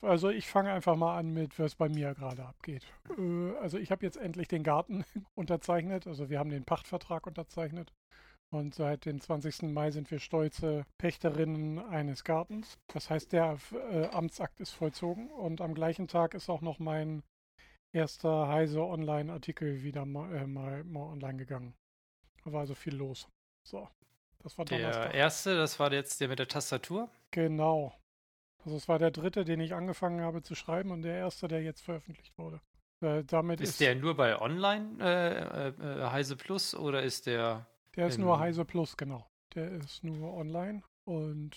[0.00, 2.86] Also ich fange einfach mal an mit, was bei mir gerade abgeht.
[3.18, 6.06] Äh, also ich habe jetzt endlich den Garten unterzeichnet.
[6.06, 7.92] Also wir haben den Pachtvertrag unterzeichnet.
[8.50, 9.62] Und seit dem 20.
[9.62, 12.78] Mai sind wir stolze Pächterinnen eines Gartens.
[12.86, 13.58] Das heißt, der
[13.90, 15.30] äh, Amtsakt ist vollzogen.
[15.30, 17.22] Und am gleichen Tag ist auch noch mein
[17.92, 21.74] erster Heise Online-Artikel wieder mal, äh, mal, mal online gegangen.
[22.44, 23.28] Da war also viel los.
[23.66, 23.88] So,
[24.38, 25.10] das war Donnerstag.
[25.10, 27.10] Der erste, das war jetzt der mit der Tastatur?
[27.30, 27.92] Genau.
[28.64, 31.62] Also es war der dritte, den ich angefangen habe zu schreiben und der erste, der
[31.62, 32.60] jetzt veröffentlicht wurde.
[33.00, 37.66] Äh, damit ist, ist der nur bei Online äh, äh, Heise Plus oder ist der?
[37.96, 39.28] Der ist nur Heise Plus, genau.
[39.54, 41.56] Der ist nur online und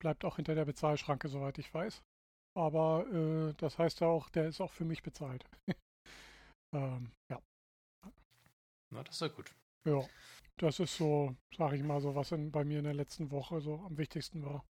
[0.00, 2.02] bleibt auch hinter der Bezahlschranke, soweit ich weiß.
[2.56, 5.44] Aber äh, das heißt ja auch, der ist auch für mich bezahlt.
[6.74, 7.40] ähm, ja.
[8.90, 9.54] Na, das ist ja gut.
[9.86, 10.02] Ja,
[10.56, 13.60] das ist so, sag ich mal, so, was in, bei mir in der letzten Woche
[13.60, 14.64] so am wichtigsten war.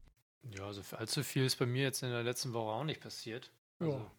[0.52, 3.50] Ja, also allzu viel ist bei mir jetzt in der letzten Woche auch nicht passiert.
[3.80, 4.10] Ja.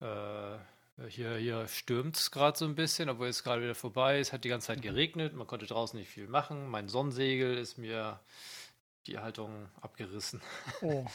[0.00, 0.58] Also, äh,
[1.08, 4.32] hier, hier stürmt es gerade so ein bisschen, obwohl es gerade wieder vorbei ist.
[4.32, 4.82] Hat die ganze Zeit mhm.
[4.82, 6.68] geregnet, man konnte draußen nicht viel machen.
[6.68, 8.20] Mein Sonnensegel ist mir
[9.06, 10.40] die Haltung abgerissen.
[10.80, 11.06] Oh,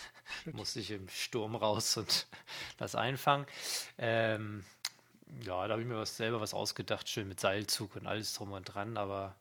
[0.52, 2.28] Musste ich im Sturm raus und
[2.78, 3.45] das einfangen.
[3.98, 4.66] Ähm,
[5.44, 8.52] ja, da habe ich mir was selber was ausgedacht, schön mit Seilzug und alles drum
[8.52, 9.36] und dran, aber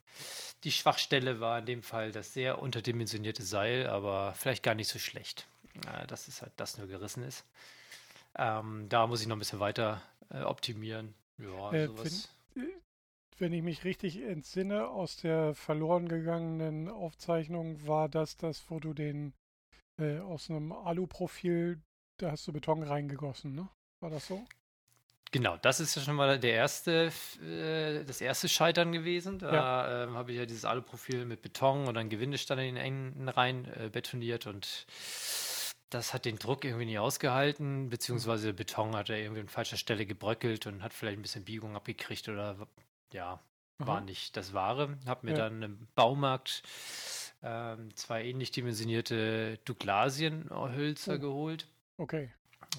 [0.65, 4.99] die Schwachstelle war in dem Fall das sehr unterdimensionierte Seil, aber vielleicht gar nicht so
[4.99, 5.47] schlecht,
[5.87, 7.45] äh, dass es halt das nur gerissen ist.
[8.37, 11.15] Ähm, da muss ich noch ein bisschen weiter äh, optimieren.
[11.39, 12.29] Ja, äh, sowas.
[12.55, 12.71] Wenn,
[13.39, 18.95] wenn ich mich richtig entsinne, aus der verloren gegangenen Aufzeichnung war das das, wo du
[18.95, 19.35] den
[20.01, 21.81] äh, aus einem Aluprofil,
[22.19, 23.69] da hast du Beton reingegossen, ne?
[24.01, 24.45] War das so?
[25.33, 29.39] Genau, das ist ja schon mal der erste, äh, das erste Scheitern gewesen.
[29.39, 30.05] Da ja.
[30.05, 33.65] ähm, habe ich ja dieses Aluprofil mit Beton und dann Gewindestand in den Enden rein
[33.65, 34.87] äh, betoniert und
[35.91, 40.05] das hat den Druck irgendwie nie ausgehalten, beziehungsweise Beton hat er irgendwie an falscher Stelle
[40.05, 42.57] gebröckelt und hat vielleicht ein bisschen Biegung abgekriegt oder
[43.13, 43.41] ja,
[43.79, 44.97] war nicht das Wahre.
[45.07, 45.39] Habe mir ja.
[45.39, 46.63] dann im Baumarkt
[47.43, 51.19] ähm, zwei ähnlich dimensionierte Douglasienhölzer oh.
[51.19, 51.69] geholt.
[51.99, 52.31] Okay.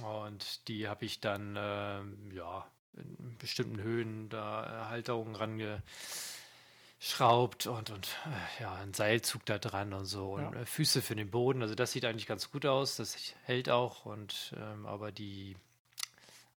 [0.04, 2.02] Und die habe ich dann, äh,
[2.36, 9.94] ja, in bestimmten Höhen da Halterungen rangeschraubt und, und äh, ja, ein Seilzug da dran
[9.94, 10.62] und so und ja.
[10.62, 11.62] Äh, Füße für den Boden.
[11.62, 15.56] Also das sieht eigentlich ganz gut aus, das hält auch und ähm, aber die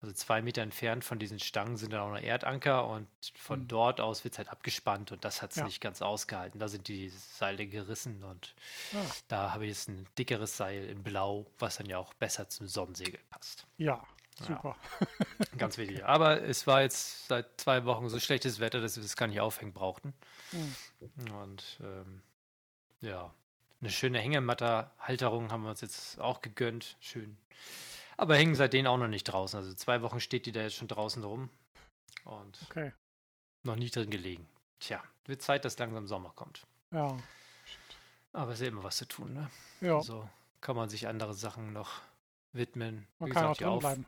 [0.01, 3.67] also zwei Meter entfernt von diesen Stangen sind dann auch noch Erdanker und von mhm.
[3.67, 5.65] dort aus wird es halt abgespannt und das hat es ja.
[5.65, 6.59] nicht ganz ausgehalten.
[6.59, 8.55] Da sind die Seile gerissen und
[8.93, 8.99] ja.
[9.27, 12.67] da habe ich jetzt ein dickeres Seil in Blau, was dann ja auch besser zum
[12.67, 13.67] Sonnensegel passt.
[13.77, 14.03] Ja,
[14.39, 14.75] super.
[14.99, 15.45] Ja.
[15.57, 16.03] Ganz wichtig.
[16.03, 19.39] Aber es war jetzt seit zwei Wochen so schlechtes Wetter, dass wir es gar nicht
[19.39, 20.15] aufhängen brauchten.
[20.51, 21.31] Mhm.
[21.35, 22.23] Und ähm,
[23.01, 23.31] ja,
[23.81, 26.97] eine schöne Hängematte-Halterung haben wir uns jetzt auch gegönnt.
[27.01, 27.37] Schön
[28.21, 29.59] aber hängen seitdem auch noch nicht draußen.
[29.59, 31.49] Also zwei Wochen steht die da jetzt schon draußen rum.
[32.23, 32.93] Und okay.
[33.63, 34.47] noch nie drin gelegen.
[34.79, 36.67] Tja, wird Zeit, dass langsam Sommer kommt.
[36.91, 37.17] Ja.
[38.31, 39.49] Aber es ist ja immer was zu tun, ne?
[39.81, 40.01] Ja.
[40.01, 40.29] So
[40.61, 42.01] kann man sich andere Sachen noch
[42.53, 43.07] widmen.
[43.17, 44.05] Man Wie kann gesagt, auch drin.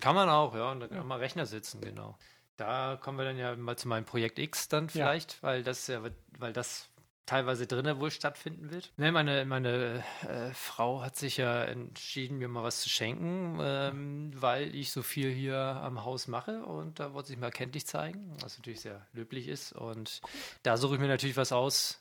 [0.00, 0.72] Kann man auch, ja.
[0.72, 0.96] Und dann ja.
[0.96, 2.16] kann man Rechner sitzen, genau.
[2.56, 5.42] Da kommen wir dann ja mal zu meinem Projekt X dann vielleicht, ja.
[5.42, 6.02] weil das ja,
[6.38, 6.88] weil das
[7.26, 8.92] teilweise drinnen wohl stattfinden wird.
[8.96, 14.32] Ne, meine meine äh, Frau hat sich ja entschieden, mir mal was zu schenken, ähm,
[14.34, 18.34] weil ich so viel hier am Haus mache und da wollte sich mal kenntlich zeigen,
[18.40, 19.72] was natürlich sehr löblich ist.
[19.72, 20.20] Und
[20.62, 22.00] da suche ich mir natürlich was aus,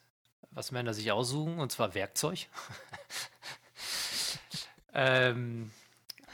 [0.52, 2.48] was Männer sich aussuchen, und zwar Werkzeug.
[4.94, 5.72] ähm,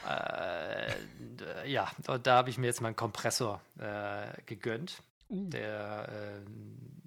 [0.08, 5.02] äh, ja, und da habe ich mir jetzt meinen Kompressor äh, gegönnt.
[5.28, 5.48] Uh.
[5.50, 6.97] Der äh,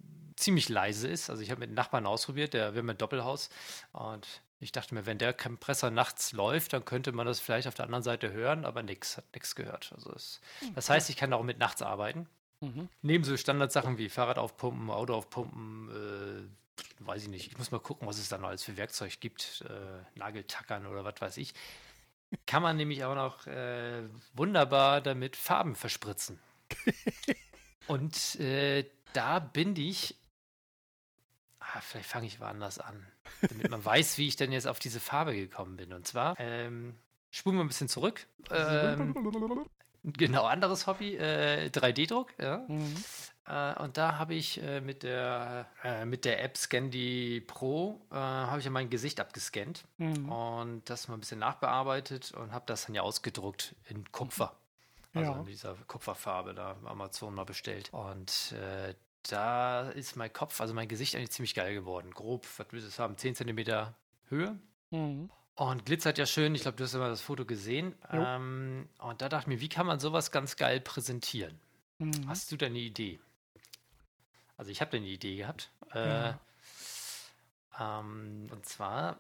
[0.42, 1.30] ziemlich leise ist.
[1.30, 3.50] Also ich habe mit Nachbarn ausprobiert, der, wir haben ein Doppelhaus
[3.94, 4.28] und
[4.60, 7.86] ich dachte mir, wenn der Kompressor nachts läuft, dann könnte man das vielleicht auf der
[7.86, 9.92] anderen Seite hören, aber nichts, hat nichts gehört.
[9.96, 12.28] Also es, hm, das heißt, ich kann auch mit nachts arbeiten.
[12.60, 12.90] Mhm.
[13.02, 17.48] Neben so Standardsachen wie Fahrrad aufpumpen, Auto aufpumpen, äh, weiß ich nicht.
[17.48, 19.66] Ich muss mal gucken, was es da noch alles für Werkzeug gibt.
[19.68, 21.54] Äh, Nageltackern oder was weiß ich.
[22.46, 24.04] Kann man nämlich auch noch äh,
[24.34, 26.40] wunderbar damit Farben verspritzen.
[27.88, 30.16] Und äh, da bin ich
[31.74, 33.06] ah, vielleicht fange ich woanders an,
[33.42, 35.94] damit man weiß, wie ich denn jetzt auf diese Farbe gekommen bin.
[35.94, 36.96] Und zwar, ähm,
[37.30, 38.28] spulen wir ein bisschen zurück.
[38.50, 39.16] Ähm,
[40.04, 42.66] genau, anderes Hobby, äh, 3D-Druck, ja.
[42.68, 42.96] Mhm.
[43.48, 48.16] Äh, und da habe ich äh, mit, der, äh, mit der App Scandy Pro, äh,
[48.16, 50.32] habe ich ja mein Gesicht abgescannt mhm.
[50.32, 54.56] und das mal ein bisschen nachbearbeitet und habe das dann ja ausgedruckt in Kupfer.
[55.14, 55.38] Also ja.
[55.40, 57.90] in dieser Kupferfarbe da Amazon mal bestellt.
[57.92, 58.94] Und äh,
[59.30, 62.12] da ist mein Kopf, also mein Gesicht eigentlich ziemlich geil geworden.
[62.12, 63.94] Grob, was will es haben, 10 cm
[64.30, 64.60] Höhe.
[64.90, 65.30] Mhm.
[65.56, 66.56] Und glitzert ja schön.
[66.56, 67.94] Ich glaube, du hast immer das Foto gesehen.
[68.10, 71.60] Ähm, und da dachte ich mir, wie kann man sowas ganz geil präsentieren?
[72.00, 72.28] Mhm.
[72.28, 73.20] Hast du da eine Idee?
[74.58, 75.70] Also ich habe da eine Idee gehabt.
[75.94, 76.40] Ja.
[77.78, 79.20] Äh, ähm, und zwar,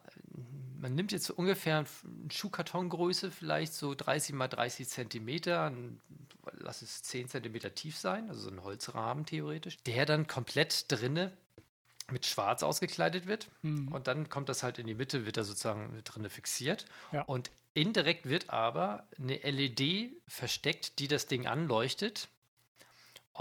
[0.79, 5.71] man nimmt jetzt so ungefähr eine Schuhkartongröße, vielleicht so 30 mal 30 Zentimeter,
[6.53, 11.31] lass es 10 Zentimeter tief sein, also so ein Holzrahmen theoretisch, der dann komplett drinne
[12.11, 13.47] mit Schwarz ausgekleidet wird.
[13.61, 13.89] Mhm.
[13.89, 16.85] Und dann kommt das halt in die Mitte, wird da sozusagen drinne fixiert.
[17.11, 17.21] Ja.
[17.23, 22.27] Und indirekt wird aber eine LED versteckt, die das Ding anleuchtet.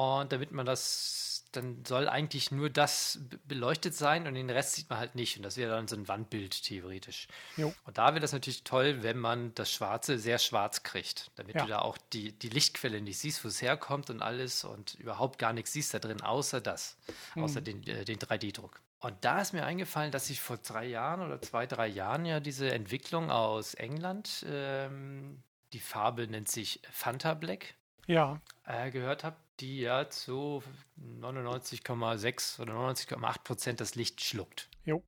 [0.01, 4.89] Und damit man das dann soll eigentlich nur das beleuchtet sein und den Rest sieht
[4.89, 5.37] man halt nicht.
[5.37, 7.27] Und das wäre dann so ein Wandbild theoretisch.
[7.57, 7.75] Jo.
[7.85, 11.63] Und da wäre das natürlich toll, wenn man das Schwarze sehr schwarz kriegt, damit ja.
[11.63, 15.39] du da auch die, die Lichtquelle nicht siehst, wo es herkommt und alles und überhaupt
[15.39, 16.97] gar nichts siehst da drin, außer das,
[17.35, 17.45] mhm.
[17.45, 18.81] außer den, äh, den 3D-Druck.
[19.01, 22.39] Und da ist mir eingefallen, dass ich vor drei Jahren oder zwei, drei Jahren ja
[22.39, 25.43] diese Entwicklung aus England, ähm,
[25.73, 27.75] die Farbe nennt sich Fanta Black,
[28.11, 28.41] ja.
[28.67, 30.63] Äh, gehört habe, die ja zu
[31.01, 34.69] 99,6 oder 99,8 Prozent das Licht schluckt.
[34.85, 35.03] Jo,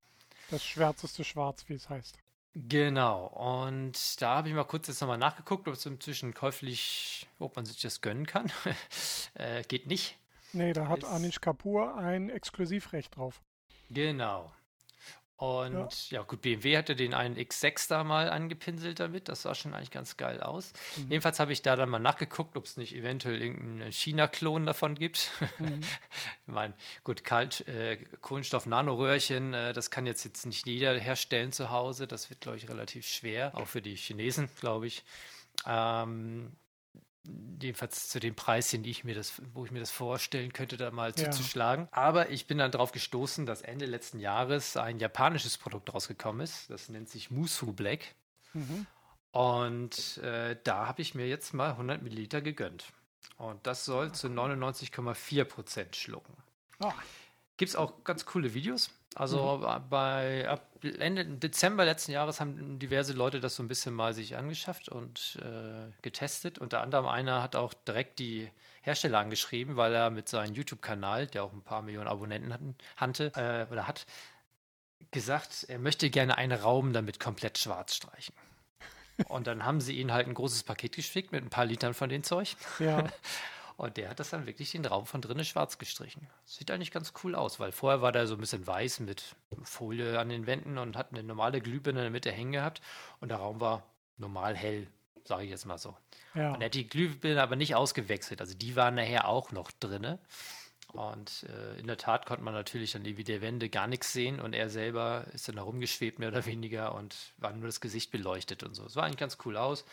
[0.51, 2.19] das schwärzeste Schwarz, wie es heißt.
[2.55, 7.57] Genau, und da habe ich mal kurz jetzt nochmal nachgeguckt, ob es inzwischen käuflich, ob
[7.57, 8.53] man sich das gönnen kann.
[9.35, 10.19] äh, geht nicht.
[10.53, 13.41] Nee, da hat Anish Kapoor ein Exklusivrecht drauf.
[13.89, 14.53] Genau.
[15.43, 16.21] Und ja.
[16.21, 16.23] ja.
[16.23, 19.29] gut, BMW hatte den einen X6 da mal angepinselt damit.
[19.29, 20.73] Das sah schon eigentlich ganz geil aus.
[20.97, 21.11] Mhm.
[21.11, 25.33] Jedenfalls habe ich da dann mal nachgeguckt, ob es nicht eventuell irgendeinen China-Klon davon gibt.
[25.59, 25.81] Mhm.
[26.47, 31.71] ich meine, gut, Kalt, äh, Kohlenstoff-Nanoröhrchen, äh, das kann jetzt, jetzt nicht jeder herstellen zu
[31.71, 32.07] Hause.
[32.07, 35.03] Das wird, glaube ich, relativ schwer, auch für die Chinesen, glaube ich.
[35.67, 36.53] Ähm,
[37.61, 40.91] jedenfalls zu dem Preis, den ich mir das, wo ich mir das vorstellen könnte, da
[40.91, 41.31] mal ja.
[41.31, 41.89] zuzuschlagen.
[41.93, 46.71] Aber ich bin dann darauf gestoßen, dass Ende letzten Jahres ein japanisches Produkt rausgekommen ist.
[46.71, 48.15] Das nennt sich Musu Black.
[48.53, 48.87] Mhm.
[49.31, 52.93] Und äh, da habe ich mir jetzt mal 100 Milliliter gegönnt.
[53.39, 56.37] Und das soll zu 99,4 Prozent schlucken.
[56.81, 56.93] Oh.
[57.63, 58.91] Gibt es auch ganz coole Videos.
[59.15, 59.89] Also mhm.
[59.89, 64.37] bei ab Ende Dezember letzten Jahres haben diverse Leute das so ein bisschen mal sich
[64.37, 66.59] angeschafft und äh, getestet.
[66.59, 68.51] Unter anderem einer hat auch direkt die
[68.81, 73.27] Hersteller angeschrieben, weil er mit seinem YouTube-Kanal, der auch ein paar Millionen Abonnenten hatten, hatte
[73.37, 74.07] äh, oder hat,
[75.13, 78.35] gesagt, er möchte gerne einen Raum damit komplett schwarz streichen.
[79.29, 82.09] Und dann haben sie ihn halt ein großes Paket geschickt mit ein paar Litern von
[82.09, 82.57] dem Zeug.
[82.81, 83.05] Ja.
[83.77, 86.29] Und der hat das dann wirklich den Raum von drinnen schwarz gestrichen.
[86.45, 90.19] Sieht eigentlich ganz cool aus, weil vorher war der so ein bisschen weiß mit Folie
[90.19, 92.81] an den Wänden und hat eine normale Glühbirne in der Mitte hängen gehabt.
[93.21, 93.83] Und der Raum war
[94.19, 94.87] normal hell,
[95.25, 95.97] sage ich jetzt mal so.
[96.35, 96.53] Ja.
[96.53, 98.41] Und er hat die Glühbirne aber nicht ausgewechselt.
[98.41, 100.19] Also die waren nachher auch noch drinne.
[100.93, 104.41] Und äh, in der Tat konnte man natürlich dann wie der Wände gar nichts sehen
[104.41, 108.63] und er selber ist dann herumgeschwebt, mehr oder weniger, und war nur das Gesicht beleuchtet
[108.63, 108.85] und so.
[108.85, 109.87] Es sah eigentlich ganz cool aus.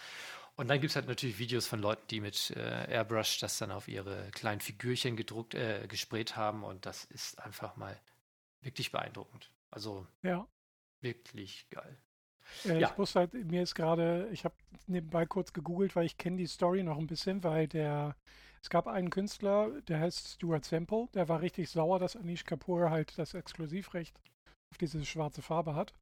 [0.59, 3.71] Und dann gibt es halt natürlich Videos von Leuten, die mit äh, Airbrush das dann
[3.71, 6.65] auf ihre kleinen Figürchen gedruckt, äh, gesprayt haben.
[6.65, 7.97] Und das ist einfach mal
[8.59, 9.53] wirklich beeindruckend.
[9.71, 10.45] Also ja.
[10.99, 11.97] wirklich geil.
[12.65, 12.89] Äh, ja.
[12.89, 14.53] Ich muss halt, mir ist gerade, ich habe
[14.85, 18.17] nebenbei kurz gegoogelt, weil ich kenne die Story noch ein bisschen, weil der,
[18.61, 22.89] es gab einen Künstler, der heißt Stuart Semple, der war richtig sauer, dass Anish Kapoor
[22.89, 24.19] halt das Exklusivrecht
[24.71, 25.93] auf diese schwarze Farbe hat.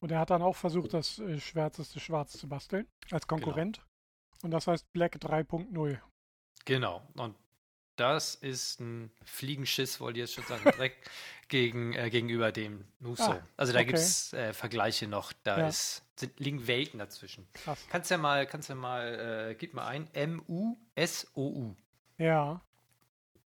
[0.00, 3.40] Und er hat dann auch versucht, das äh, schwärzeste Schwarz zu basteln, als genau.
[3.40, 3.78] Konkurrent.
[3.78, 4.44] Genau.
[4.44, 5.98] Und das heißt Black 3.0.
[6.64, 7.02] Genau.
[7.14, 7.34] Und
[7.96, 11.10] das ist ein Fliegenschiss, wollte ich jetzt schon sagen, direkt
[11.48, 13.24] gegen, äh, gegenüber dem Muso.
[13.24, 13.86] Ah, also da okay.
[13.86, 15.32] gibt es äh, Vergleiche noch.
[15.42, 15.68] Da ja.
[15.68, 17.48] ist, sind, liegen Welten dazwischen.
[17.54, 17.86] Krass.
[17.90, 21.74] Kannst ja mal, kannst ja mal, äh, gib mal ein M-U-S-O-U.
[22.18, 22.60] Ja.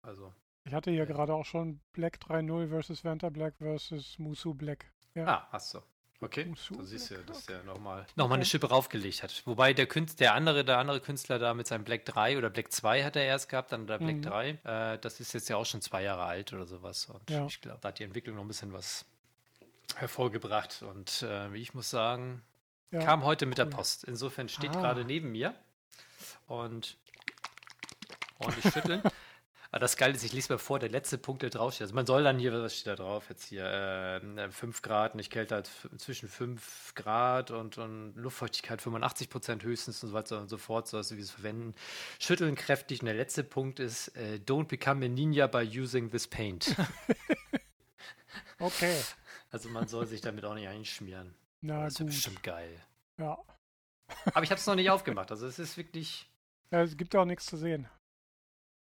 [0.02, 0.32] Also.
[0.64, 4.92] Ich hatte hier gerade auch schon Black 3.0 versus Vanta Black versus Musu Black.
[5.14, 5.26] Ja.
[5.26, 5.80] Ah, hast du.
[6.20, 9.42] Okay, da siehst du ja, dass der nochmal noch mal eine Schippe raufgelegt hat.
[9.46, 12.72] Wobei der, Künstler, der andere, der andere Künstler da mit seinem Black 3 oder Black
[12.72, 14.22] 2 hat er erst gehabt, dann der Black mhm.
[14.22, 14.48] 3.
[14.64, 17.06] Äh, das ist jetzt ja auch schon zwei Jahre alt oder sowas.
[17.06, 17.46] Und ja.
[17.46, 19.04] ich glaube, da hat die Entwicklung noch ein bisschen was
[19.94, 20.82] hervorgebracht.
[20.82, 22.42] Und äh, ich muss sagen,
[22.90, 22.98] ja.
[23.00, 24.02] kam heute mit der Post.
[24.02, 24.80] Insofern steht ah.
[24.80, 25.54] gerade neben mir
[26.48, 26.96] und
[28.40, 29.02] ordentlich schütteln.
[29.70, 31.82] Aber das Geile ist, ich lese mal vor, der letzte Punkt, der draufsteht.
[31.82, 33.26] Also man soll dann hier, was steht da drauf?
[33.28, 39.28] Jetzt hier äh, 5 Grad, nicht kälter als zwischen 5 Grad und, und Luftfeuchtigkeit 85
[39.28, 41.74] Prozent höchstens und so weiter und so fort, so dass wir es verwenden.
[42.18, 43.00] Schütteln kräftig.
[43.00, 46.74] Und der letzte Punkt ist, äh, don't become a ninja by using this paint.
[48.58, 48.96] okay.
[49.50, 51.34] Also man soll sich damit auch nicht einschmieren.
[51.60, 52.08] Na, das gut.
[52.08, 52.74] ist bestimmt geil.
[53.18, 53.36] Ja.
[54.32, 55.30] Aber ich habe es noch nicht aufgemacht.
[55.30, 56.26] Also es ist wirklich.
[56.70, 57.86] Ja, es gibt auch nichts zu sehen.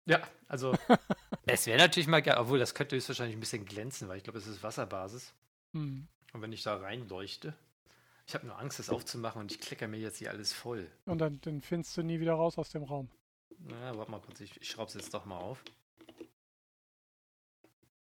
[0.07, 0.73] Ja, also
[1.47, 4.39] es wäre natürlich mal geil, obwohl das könnte höchstwahrscheinlich ein bisschen glänzen, weil ich glaube,
[4.39, 5.35] es ist Wasserbasis.
[5.73, 6.07] Hm.
[6.33, 7.55] Und wenn ich da reinleuchte,
[8.27, 10.91] Ich habe nur Angst, das aufzumachen und ich klicke mir jetzt hier alles voll.
[11.05, 13.09] Und dann, dann findest du nie wieder raus aus dem Raum.
[13.59, 15.63] Na, warte mal kurz, ich, ich schraube es jetzt doch mal auf.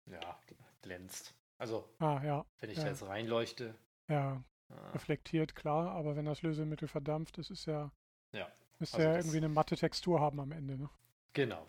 [0.05, 0.37] Ja,
[0.81, 1.33] glänzt.
[1.57, 2.45] Also, ah, ja.
[2.59, 2.83] wenn ich ja.
[2.83, 3.75] da jetzt reinleuchte.
[4.07, 4.89] Ja, ah.
[4.91, 7.91] reflektiert, klar, aber wenn das Lösemittel verdampft, das ist ja.
[8.33, 8.51] Ja.
[8.79, 10.89] Müsste also ja irgendwie eine matte Textur haben am Ende, ne?
[11.33, 11.65] Genau.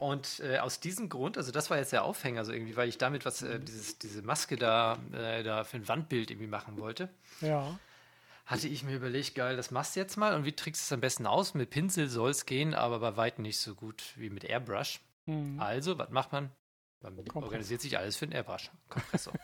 [0.00, 2.98] Und äh, aus diesem Grund, also das war jetzt der Aufhänger, also irgendwie, weil ich
[2.98, 3.64] damit was, äh, mhm.
[3.64, 7.08] dieses, diese Maske da, äh, da für ein Wandbild irgendwie machen wollte.
[7.40, 7.78] Ja.
[8.46, 10.92] Hatte ich mir überlegt, geil, das machst du jetzt mal und wie trickst du es
[10.92, 11.54] am besten aus?
[11.54, 15.00] Mit Pinsel soll es gehen, aber bei weitem nicht so gut wie mit Airbrush.
[15.26, 15.60] Mhm.
[15.60, 16.50] Also, was macht man?
[17.02, 19.34] Man organisiert sich alles für einen Airbrush-Kompressor.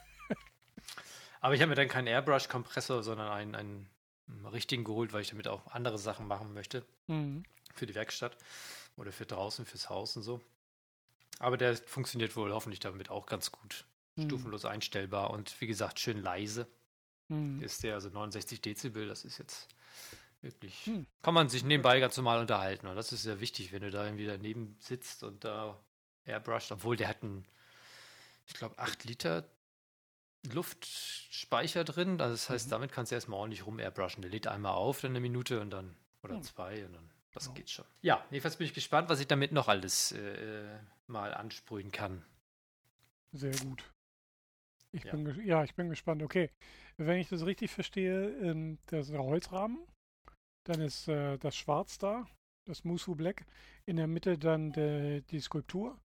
[1.41, 3.91] aber ich habe mir dann keinen Airbrush-Kompressor, sondern einen, einen,
[4.29, 6.85] einen, richtigen geholt, weil ich damit auch andere Sachen machen möchte.
[7.07, 7.45] Mhm.
[7.75, 8.37] Für die Werkstatt.
[8.97, 10.41] Oder für draußen, fürs Haus und so.
[11.39, 13.85] Aber der funktioniert wohl hoffentlich damit auch ganz gut.
[14.17, 14.25] Mhm.
[14.25, 16.67] Stufenlos einstellbar und wie gesagt, schön leise.
[17.29, 17.63] Mhm.
[17.63, 19.69] Ist der also 69 Dezibel, das ist jetzt
[20.43, 20.87] wirklich.
[20.87, 21.07] Mhm.
[21.23, 22.87] Kann man sich nebenbei ganz normal unterhalten.
[22.87, 25.79] Und das ist sehr wichtig, wenn du da irgendwie daneben sitzt und da
[26.25, 27.45] airbrushed, obwohl der hat einen,
[28.47, 29.49] ich glaube, 8 Liter
[30.53, 32.21] Luftspeicher drin.
[32.21, 32.71] Also das heißt, mhm.
[32.71, 34.23] damit kannst du erstmal ordentlich rum airbrushen.
[34.23, 36.43] Der lädt einmal auf, dann eine Minute und dann, oder mhm.
[36.43, 37.53] zwei und dann das ja.
[37.53, 37.85] geht schon.
[38.03, 42.25] Ja, jedenfalls bin ich gespannt, was ich damit noch alles äh, mal ansprühen kann.
[43.33, 43.83] Sehr gut.
[44.93, 45.13] Ich ja.
[45.13, 46.23] bin ja, ich bin gespannt.
[46.23, 46.51] Okay,
[46.99, 49.79] wenn ich das richtig verstehe, ähm, das ist der Holzrahmen,
[50.65, 52.27] dann ist äh, das Schwarz da,
[52.67, 53.47] das Musu Black,
[53.87, 55.99] in der Mitte dann de, die Skulptur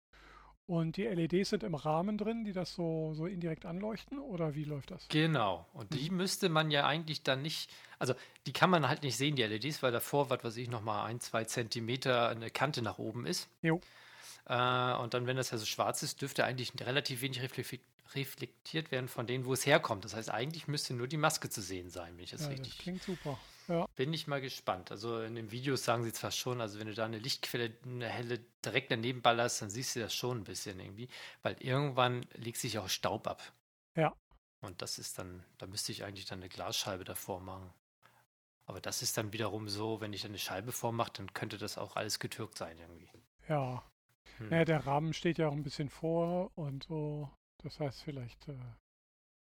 [0.67, 4.63] und die LEDs sind im Rahmen drin, die das so, so indirekt anleuchten oder wie
[4.63, 5.07] läuft das?
[5.09, 5.67] Genau.
[5.73, 6.17] Und die mhm.
[6.17, 7.69] müsste man ja eigentlich dann nicht,
[7.99, 8.15] also
[8.47, 11.19] die kann man halt nicht sehen, die LEDs, weil davor, was weiß ich, nochmal ein,
[11.19, 13.47] zwei Zentimeter eine Kante nach oben ist.
[13.61, 13.79] Jo.
[14.47, 17.41] Äh, und dann, wenn das ja so schwarz ist, dürfte eigentlich relativ wenig
[18.15, 20.03] reflektiert werden von denen, wo es herkommt.
[20.03, 22.75] Das heißt, eigentlich müsste nur die Maske zu sehen sein, wenn ich das ja, richtig.
[22.75, 23.37] Das klingt super.
[23.67, 23.87] Ja.
[23.95, 24.91] Bin ich mal gespannt.
[24.91, 28.07] Also in den Videos sagen sie zwar schon, also wenn du da eine Lichtquelle, eine
[28.07, 31.09] helle direkt daneben ballerst, dann siehst du das schon ein bisschen irgendwie,
[31.41, 33.53] weil irgendwann legt sich auch Staub ab.
[33.95, 34.15] Ja.
[34.61, 37.73] Und das ist dann, da müsste ich eigentlich dann eine Glasscheibe davor machen.
[38.67, 41.95] Aber das ist dann wiederum so, wenn ich eine Scheibe vormache, dann könnte das auch
[41.95, 43.09] alles getürkt sein irgendwie.
[43.47, 43.83] Ja.
[44.37, 44.49] Hm.
[44.49, 47.29] Naja, der Rahmen steht ja auch ein bisschen vor und so.
[47.59, 48.57] Das heißt vielleicht, äh,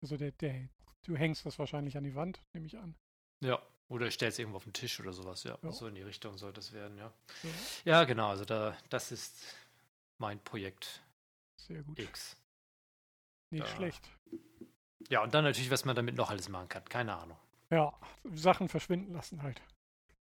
[0.02, 0.68] also der, der,
[1.04, 2.94] du hängst das wahrscheinlich an die Wand, nehme ich an.
[3.40, 3.60] Ja.
[3.88, 5.56] Oder ich stelle es irgendwo auf den Tisch oder sowas, ja.
[5.62, 5.72] ja.
[5.72, 7.12] So in die Richtung soll das werden, ja.
[7.42, 7.50] ja.
[7.84, 9.54] Ja, genau, also da, das ist
[10.18, 11.02] mein Projekt.
[11.56, 11.98] Sehr gut.
[11.98, 12.36] X.
[13.50, 13.76] Nicht da.
[13.76, 14.10] schlecht.
[15.08, 16.84] Ja, und dann natürlich, was man damit noch alles machen kann.
[16.86, 17.38] Keine Ahnung.
[17.70, 17.92] Ja,
[18.34, 19.60] Sachen verschwinden lassen halt.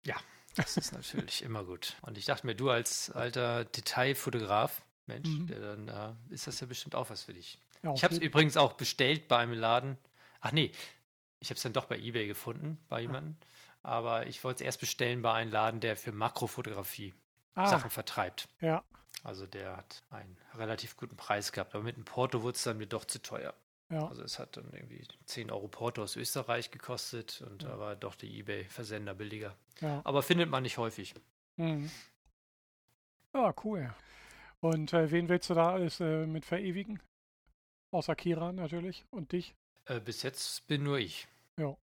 [0.07, 0.17] Ja,
[0.55, 1.97] das ist natürlich immer gut.
[2.03, 5.47] Und ich dachte mir, du als alter Detailfotograf, Mensch, mhm.
[5.49, 7.59] der dann, äh, ist das ja bestimmt auch was für dich.
[7.83, 9.99] Ja, ich habe es übrigens auch bestellt beim Laden.
[10.41, 10.71] Ach nee,
[11.41, 13.37] ich habe es dann doch bei eBay gefunden, bei jemandem.
[13.83, 17.15] Aber ich wollte es erst bestellen bei einem Laden, der für Makrofotografie
[17.55, 17.67] ah.
[17.67, 18.49] Sachen vertreibt.
[18.61, 18.85] Ja.
[19.25, 21.75] Also der hat einen relativ guten Preis gehabt.
[21.75, 23.55] Aber mit dem Porto wurde es dann mir doch zu teuer.
[23.91, 24.07] Ja.
[24.07, 27.71] Also es hat dann irgendwie 10 Euro Porto aus Österreich gekostet und ja.
[27.71, 29.57] da war doch der eBay-Versender billiger.
[29.81, 30.03] Ja.
[30.05, 31.15] Aber findet man nicht häufig.
[31.57, 31.91] Mhm.
[33.33, 33.95] Ah, cool.
[34.61, 37.01] Und äh, wen willst du da alles äh, mit verewigen?
[37.91, 39.55] Außer Kira natürlich und dich.
[39.89, 41.27] Äh, bis jetzt bin nur ich.
[41.57, 41.77] Ja.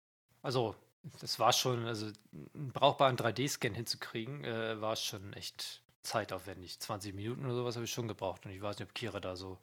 [0.43, 0.77] Also,
[1.21, 2.07] das war schon, also
[2.55, 6.79] einen brauchbaren 3D-Scan hinzukriegen, äh, war schon echt zeitaufwendig.
[6.79, 8.45] 20 Minuten oder sowas habe ich schon gebraucht.
[8.45, 9.59] Und ich weiß nicht, ob Kira da so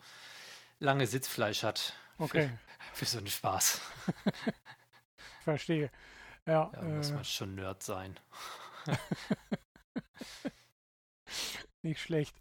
[0.80, 1.94] lange Sitzfleisch hat.
[2.18, 2.50] Okay.
[2.94, 3.82] Für, für so einen Spaß.
[5.44, 5.92] Verstehe.
[6.46, 8.20] Ja, ja muss äh, man schon Nerd sein.
[11.84, 12.36] Nicht schlecht.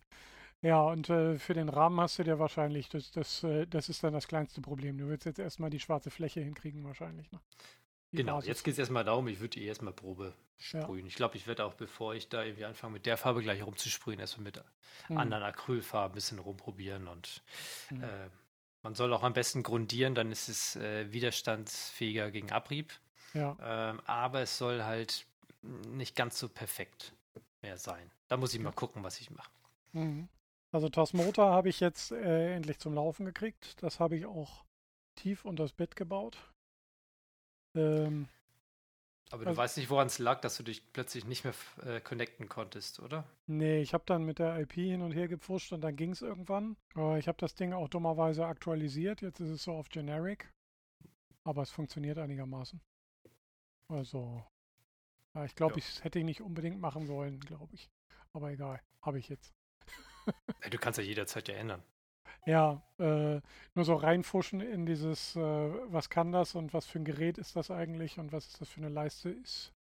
[0.63, 4.05] Ja, und äh, für den Rahmen hast du dir wahrscheinlich, das, das, äh, das ist
[4.05, 4.99] dann das kleinste Problem.
[4.99, 7.31] Du willst jetzt erstmal die schwarze Fläche hinkriegen, wahrscheinlich.
[7.33, 7.41] Ne?
[8.13, 8.49] Genau, Basis.
[8.49, 11.01] jetzt geht es erstmal darum, ich würde die erstmal Probe sprühen.
[11.01, 11.07] Ja.
[11.07, 14.21] Ich glaube, ich werde auch, bevor ich da irgendwie anfange, mit der Farbe gleich rumzusprühen,
[14.21, 14.63] erstmal mit
[15.09, 15.17] mhm.
[15.17, 17.09] anderen Acrylfarben ein bisschen rumprobieren.
[17.09, 17.43] Und
[17.91, 18.03] mhm.
[18.03, 18.29] äh,
[18.83, 22.93] man soll auch am besten grundieren, dann ist es äh, widerstandsfähiger gegen Abrieb.
[23.33, 23.57] Ja.
[23.63, 25.27] Ähm, aber es soll halt
[25.63, 27.15] nicht ganz so perfekt
[27.63, 28.11] mehr sein.
[28.29, 29.51] Da muss ich mal gucken, was ich mache.
[29.93, 30.29] Mhm.
[30.73, 33.83] Also Tasmota habe ich jetzt äh, endlich zum Laufen gekriegt.
[33.83, 34.65] Das habe ich auch
[35.17, 36.39] tief unter das Bett gebaut.
[37.77, 38.29] Ähm,
[39.31, 42.01] aber du also, weißt nicht, woran es lag, dass du dich plötzlich nicht mehr äh,
[42.01, 43.25] connecten konntest, oder?
[43.47, 46.23] Nee, ich habe dann mit der IP hin und her gepfuscht und dann ging es
[46.23, 46.77] irgendwann.
[46.97, 49.23] Äh, ich habe das Ding auch dummerweise aktualisiert.
[49.23, 50.53] Jetzt ist es so auf Generic.
[51.45, 52.81] Aber es funktioniert einigermaßen.
[53.89, 54.45] Also,
[55.35, 55.79] ja, ich glaube, ja.
[55.79, 57.89] ich hätte ich nicht unbedingt machen sollen, glaube ich.
[58.33, 59.55] Aber egal, habe ich jetzt.
[60.71, 61.83] Du kannst ja jederzeit ja ändern.
[62.47, 63.41] Ja, äh,
[63.75, 67.57] nur so reinfuschen in dieses, äh, was kann das und was für ein Gerät ist
[67.57, 69.73] das eigentlich und was ist das für eine Leiste, ist,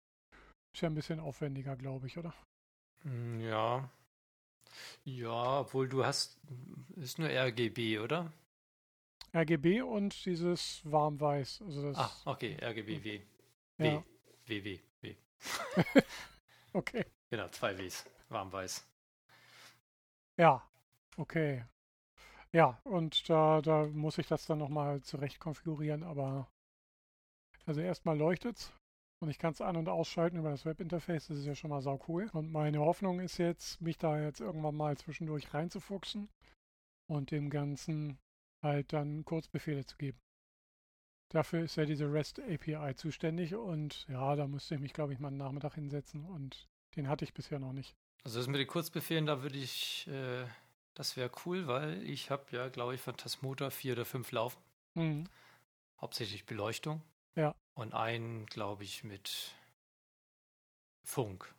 [0.74, 2.34] ist ja ein bisschen aufwendiger, glaube ich, oder?
[3.03, 3.89] Hm, ja.
[5.05, 6.38] Ja, obwohl du hast,
[6.96, 8.31] ist nur RGB, oder?
[9.34, 11.62] RGB und dieses Warmweiß.
[11.62, 13.22] Also Ah, okay, RGB W.
[13.77, 13.86] W.
[13.86, 14.03] ja,
[14.48, 15.15] W, W, W.
[16.74, 17.05] okay.
[17.29, 18.05] Genau, zwei Ws.
[18.29, 18.88] Warmweiß.
[20.39, 20.63] Ja,
[21.17, 21.65] okay.
[22.53, 26.48] Ja, und da, da muss ich das dann nochmal zurecht konfigurieren, aber
[27.65, 28.74] also erstmal leuchtet's
[29.22, 31.81] und ich kann es an- und ausschalten über das Webinterface, das ist ja schon mal
[31.81, 32.29] sau cool.
[32.34, 36.29] Und meine Hoffnung ist jetzt, mich da jetzt irgendwann mal zwischendurch reinzufuchsen
[37.10, 38.19] und dem Ganzen
[38.63, 40.19] halt dann Kurzbefehle zu geben.
[41.29, 45.19] Dafür ist ja diese REST API zuständig und ja, da müsste ich mich, glaube ich,
[45.19, 47.96] mal einen Nachmittag hinsetzen und den hatte ich bisher noch nicht.
[48.23, 50.45] Also das mit den Kurzbefehlen, da würde ich, äh,
[50.93, 54.61] das wäre cool, weil ich habe ja, glaube ich, von Tasmota vier oder fünf laufen.
[54.95, 55.23] Mhm.
[55.99, 57.01] Hauptsächlich Beleuchtung.
[57.35, 57.55] Ja.
[57.73, 59.53] Und einen, glaube ich, mit
[61.03, 61.53] Funk.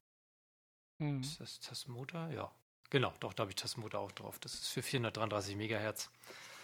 [0.99, 1.21] Mhm.
[1.21, 2.31] Ist das Tasmota?
[2.31, 2.53] Ja.
[2.91, 4.39] Genau, doch, da habe ich Tasmota auch drauf.
[4.41, 6.11] Das ist für 433 Megahertz.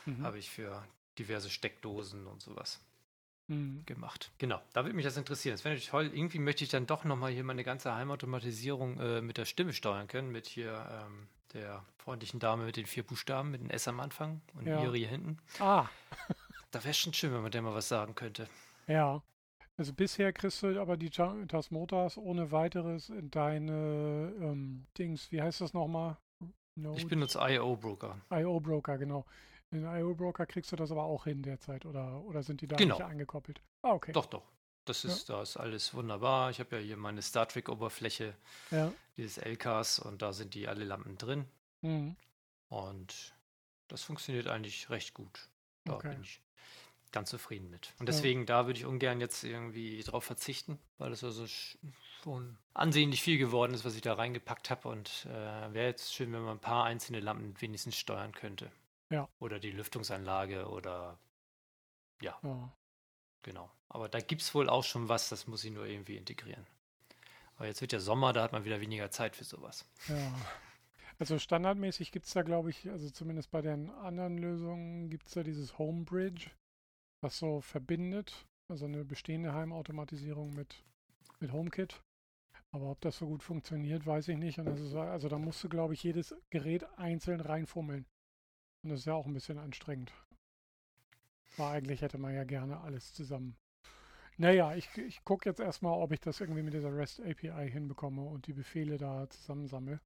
[0.04, 0.24] Mhm.
[0.24, 0.86] Habe ich für
[1.18, 2.80] diverse Steckdosen und sowas
[3.48, 3.84] Mhm.
[3.86, 4.32] gemacht.
[4.38, 5.54] Genau, da würde mich das interessieren.
[5.54, 6.10] Das wäre natürlich toll.
[6.12, 10.08] Irgendwie möchte ich dann doch nochmal hier meine ganze Heimautomatisierung äh, mit der Stimme steuern
[10.08, 14.00] können, mit hier ähm, der freundlichen Dame mit den vier Buchstaben, mit dem S am
[14.00, 14.82] Anfang und Ja.
[14.82, 15.38] Iri hier hinten.
[15.60, 15.86] Ah,
[16.72, 18.48] Da wäre schon schön, wenn man der mal was sagen könnte.
[18.86, 19.22] ja.
[19.78, 25.42] Also bisher kriegst du aber die Ta- Tasmotas ohne weiteres in deine ähm, Dings, wie
[25.42, 26.16] heißt das nochmal?
[26.76, 26.98] Node?
[26.98, 28.18] Ich benutze IO-Broker.
[28.30, 29.26] IO-Broker, genau.
[29.70, 32.96] In IO-Broker kriegst du das aber auch hin derzeit oder, oder sind die da Genau.
[32.96, 33.60] nicht angekoppelt?
[33.82, 34.12] Ah, okay.
[34.12, 34.44] Doch, doch.
[34.84, 36.50] Das ist, da ist alles wunderbar.
[36.50, 38.36] Ich habe ja hier meine Star Trek-Oberfläche,
[38.70, 38.92] Ja.
[39.16, 41.44] dieses LKs und da sind die alle Lampen drin.
[41.80, 42.14] Mhm.
[42.68, 43.34] Und
[43.88, 45.48] das funktioniert eigentlich recht gut.
[45.84, 46.10] Da Okay.
[46.10, 46.40] bin ich
[47.10, 47.92] ganz zufrieden mit.
[47.98, 48.12] Und Ja.
[48.14, 51.76] deswegen, da würde ich ungern jetzt irgendwie drauf verzichten, weil das also sch-
[52.22, 54.88] schon ansehnlich viel geworden ist, was ich da reingepackt habe.
[54.88, 58.70] Und äh, wäre jetzt schön, wenn man ein paar einzelne Lampen wenigstens steuern könnte.
[59.10, 59.28] Ja.
[59.38, 61.18] Oder die Lüftungsanlage oder
[62.20, 62.72] ja, Ja.
[63.42, 63.70] genau.
[63.88, 66.66] Aber da gibt es wohl auch schon was, das muss ich nur irgendwie integrieren.
[67.56, 69.84] Aber jetzt wird ja Sommer, da hat man wieder weniger Zeit für sowas.
[70.08, 70.32] ja.
[71.18, 75.32] Also standardmäßig gibt es da, glaube ich, also zumindest bei den anderen Lösungen gibt es
[75.32, 76.50] da dieses Homebridge,
[77.22, 80.84] was so verbindet, also eine bestehende Heimautomatisierung mit,
[81.40, 82.02] mit HomeKit.
[82.70, 84.58] Aber ob das so gut funktioniert, weiß ich nicht.
[84.58, 88.04] Und das ist, also da musst du, glaube ich, jedes Gerät einzeln reinfummeln.
[88.86, 90.12] Und das ist ja auch ein bisschen anstrengend.
[91.58, 93.56] Aber eigentlich hätte man ja gerne alles zusammen.
[94.36, 98.22] Naja, ich, ich gucke jetzt erstmal, ob ich das irgendwie mit dieser REST API hinbekomme
[98.22, 99.98] und die Befehle da zusammensammle.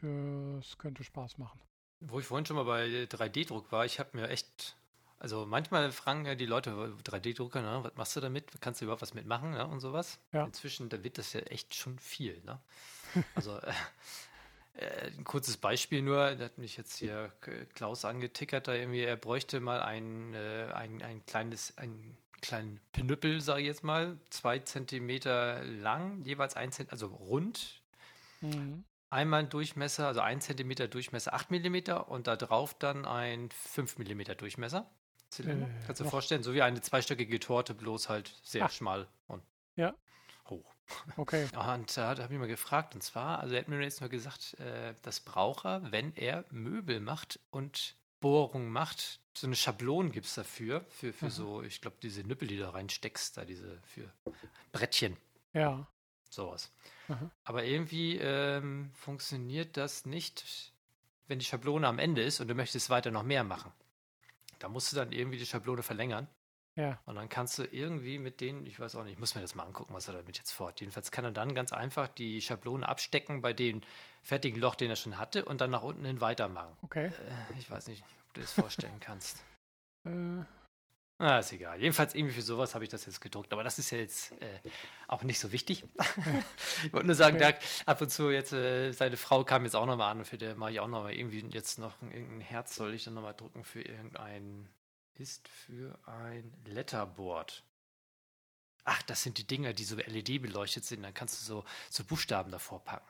[0.00, 1.60] Das könnte Spaß machen.
[2.00, 4.76] Wo ich vorhin schon mal bei 3D-Druck war, ich habe mir echt,
[5.20, 6.72] also manchmal fragen ja die Leute,
[7.04, 8.60] 3D-Drucker, ne, was machst du damit?
[8.60, 10.18] Kannst du überhaupt was mitmachen ne, und sowas?
[10.32, 10.44] Ja.
[10.44, 12.42] Inzwischen, da wird das ja echt schon viel.
[12.42, 12.58] Ne?
[13.36, 13.60] Also
[14.74, 17.32] ein kurzes Beispiel nur, da hat mich jetzt hier
[17.74, 23.40] Klaus angetickert, da irgendwie, er bräuchte mal ein, äh, ein, ein kleines, ein kleinen Pinüppel,
[23.40, 27.80] sage ich jetzt mal, zwei Zentimeter lang, jeweils ein Zentimeter, also rund,
[28.40, 28.82] Mhm.
[29.10, 33.98] einmal ein Durchmesser, also ein Zentimeter Durchmesser, 8 Millimeter und da drauf dann ein 5
[33.98, 34.90] Millimeter Durchmesser.
[35.30, 35.66] Zylinder.
[35.66, 38.68] Äh, Kannst du dir vorstellen, so wie eine zweistöckige Torte, bloß halt sehr Ah.
[38.68, 39.42] schmal und
[39.76, 39.94] Ja.
[40.48, 40.74] Hoch.
[41.16, 41.44] Okay.
[41.54, 44.54] Und da habe ich mal gefragt, und zwar, also er hat mir jetzt nur gesagt,
[44.60, 49.20] äh, das braucht er, wenn er Möbel macht und Bohrungen macht.
[49.34, 51.30] So eine Schablone gibt es dafür, für, für Mhm.
[51.30, 54.12] so, ich glaube, diese Nüppel, die du da reinsteckst, da diese für
[54.72, 55.16] Brettchen.
[55.54, 55.86] Ja.
[56.30, 56.72] Sowas.
[57.08, 57.30] Aha.
[57.44, 60.72] Aber irgendwie ähm, funktioniert das nicht,
[61.26, 63.72] wenn die Schablone am Ende ist und du möchtest weiter noch mehr machen.
[64.58, 66.28] Da musst du dann irgendwie die Schablone verlängern.
[66.74, 66.98] Ja.
[67.04, 69.54] Und dann kannst du irgendwie mit denen, ich weiß auch nicht, ich muss mir das
[69.54, 70.80] mal angucken, was er damit jetzt fort.
[70.80, 73.82] Jedenfalls kann er dann ganz einfach die Schablone abstecken bei dem
[74.22, 76.74] fertigen Loch, den er schon hatte, und dann nach unten hin weitermachen.
[76.82, 77.06] Okay.
[77.08, 79.42] Äh, ich weiß nicht, ob du das vorstellen kannst.
[80.06, 80.44] Äh,
[81.18, 81.78] Ah, ist egal.
[81.80, 83.52] Jedenfalls irgendwie für sowas habe ich das jetzt gedruckt.
[83.52, 84.58] Aber das ist ja jetzt äh,
[85.06, 85.84] auch nicht so wichtig.
[86.84, 87.54] ich wollte nur sagen, Okay.
[87.86, 90.56] ab und zu jetzt, äh, seine Frau kam jetzt auch nochmal an und für der
[90.56, 93.62] mache ich auch nochmal irgendwie jetzt noch ein, irgendein Herz soll ich dann nochmal drucken
[93.62, 94.68] für irgendein,
[95.14, 97.62] ist für ein Letterboard.
[98.84, 101.02] Ach, das sind die Dinger, die so LED beleuchtet sind.
[101.02, 103.06] Dann kannst du so, so Buchstaben davor packen.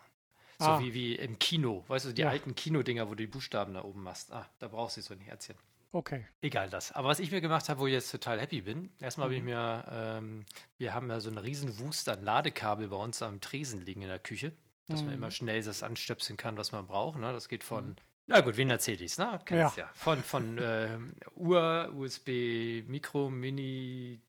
[0.59, 0.79] So Ah.
[0.79, 1.85] wie, wie im Kino.
[1.88, 2.29] Weißt du, die Ja.
[2.29, 4.31] alten Kinodinger, wo du die Buchstaben da oben machst.
[4.33, 5.57] Ah, da brauchst du so ein Herzchen.
[5.93, 6.27] okay.
[6.41, 6.93] Egal das.
[6.93, 9.41] Aber was ich mir gemacht habe, wo ich jetzt total happy bin, erstmal habe ich
[9.41, 9.47] Mhm.
[9.47, 10.47] mir, ähm,
[10.79, 14.09] wir haben ja so einen riesen Wust an Ladekabel bei uns am Tresen liegen in
[14.09, 14.53] der Küche,
[14.88, 15.15] dass man Mhm.
[15.17, 17.19] immer schnell das anstöpseln kann, was man braucht.
[17.19, 17.33] Ne?
[17.33, 17.97] Das geht von Mhm.
[18.26, 19.40] Na gut, wen erzähle ich ne?
[19.44, 19.85] Kennst ja.
[19.85, 19.90] ja.
[19.94, 20.98] Von, von äh,
[21.35, 24.20] Ur, USB, Micro, Mini,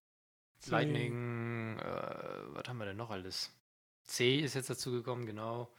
[0.59, 0.71] C.
[0.71, 1.83] Lightning, äh,
[2.53, 3.51] was haben wir denn noch alles?
[4.03, 5.69] C ist jetzt dazu gekommen, genau.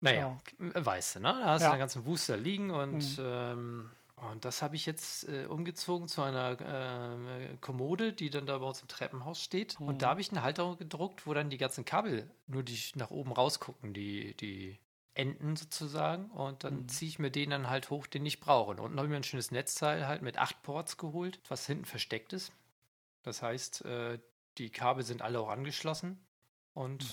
[0.00, 0.84] Naja, ja.
[0.84, 1.38] weißt du, ne?
[1.40, 1.70] Da hast du ja.
[1.72, 3.24] einen ganzen Booster liegen und, mhm.
[3.24, 8.58] ähm, und das habe ich jetzt äh, umgezogen zu einer äh, Kommode, die dann da
[8.58, 9.78] bei uns im Treppenhaus steht.
[9.80, 9.88] Mhm.
[9.88, 10.10] Und da mhm.
[10.10, 13.92] habe ich eine Halterung gedruckt, wo dann die ganzen Kabel nur die nach oben rausgucken,
[13.92, 14.78] die, die
[15.18, 16.30] Enden sozusagen.
[16.30, 16.88] Und dann mhm.
[16.88, 18.70] ziehe ich mir den dann halt hoch, den ich brauche.
[18.70, 21.84] Und unten habe ich mir ein schönes Netzteil halt mit acht Ports geholt, was hinten
[21.84, 22.52] versteckt ist.
[23.22, 24.18] Das heißt, äh,
[24.58, 26.24] die Kabel sind alle auch angeschlossen.
[26.74, 27.10] Und hm.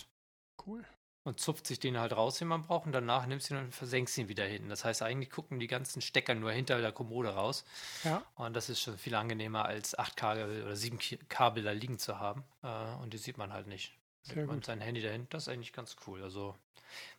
[0.65, 0.85] cool
[1.25, 3.73] und zupft sich den halt raus, den man braucht, und danach nimmst du ihn und
[3.73, 4.69] versenkst ihn wieder hinten.
[4.69, 7.65] Das heißt, eigentlich gucken die ganzen Stecker nur hinter der Kommode raus.
[8.03, 8.23] Ja.
[8.35, 12.19] Und das ist schon viel angenehmer, als acht Kabel oder sieben Kabel da liegen zu
[12.19, 12.43] haben.
[12.61, 12.67] Äh,
[13.01, 13.97] und die sieht man halt nicht.
[14.21, 14.65] Sehr sieht man gut.
[14.65, 16.21] sein Handy dahinter, das ist eigentlich ganz cool.
[16.21, 16.55] Also,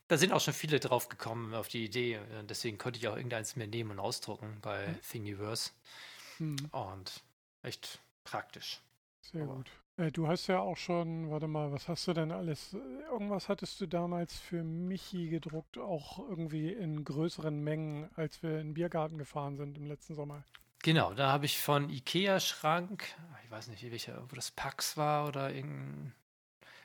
[0.09, 2.21] da sind auch schon viele drauf gekommen auf die Idee.
[2.49, 5.01] Deswegen konnte ich auch irgendeins mehr nehmen und ausdrucken bei hm.
[5.03, 5.71] Thingiverse.
[6.39, 6.57] Hm.
[6.71, 7.23] Und
[7.63, 8.81] echt praktisch.
[9.21, 9.71] Sehr Aber gut.
[9.97, 12.75] Äh, du hast ja auch schon, warte mal, was hast du denn alles?
[13.11, 18.69] Irgendwas hattest du damals für Michi gedruckt, auch irgendwie in größeren Mengen, als wir in
[18.69, 20.45] den Biergarten gefahren sind im letzten Sommer.
[20.83, 23.05] Genau, da habe ich von Ikea-Schrank,
[23.45, 26.15] ich weiß nicht, welcher, wo das Pax war oder irgendein,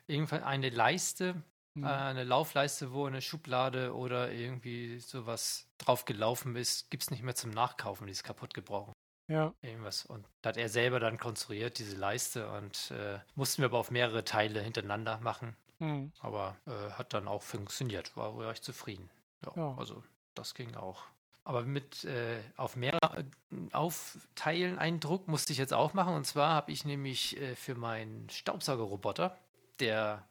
[0.06, 1.42] irgendwann eine Leiste,
[1.74, 1.84] mhm.
[1.84, 7.22] äh, eine Laufleiste, wo eine Schublade oder irgendwie sowas drauf gelaufen ist, gibt es nicht
[7.22, 8.92] mehr zum Nachkaufen, die ist kaputt gebrochen.
[9.28, 9.54] Ja.
[9.62, 10.04] Irgendwas.
[10.04, 13.90] Und da hat er selber dann konstruiert, diese Leiste, und äh, mussten wir aber auf
[13.90, 15.56] mehrere Teile hintereinander machen.
[15.78, 16.12] Mhm.
[16.20, 19.10] Aber äh, hat dann auch funktioniert, war, war ich zufrieden.
[19.44, 19.74] Ja, ja.
[19.76, 20.02] Also
[20.34, 21.04] das ging auch.
[21.44, 23.24] Aber mit äh, auf mehrere äh,
[23.72, 26.14] Aufteilen einen Druck musste ich jetzt auch machen.
[26.14, 29.36] Und zwar habe ich nämlich äh, für meinen Staubsaugerroboter,
[29.80, 30.24] der,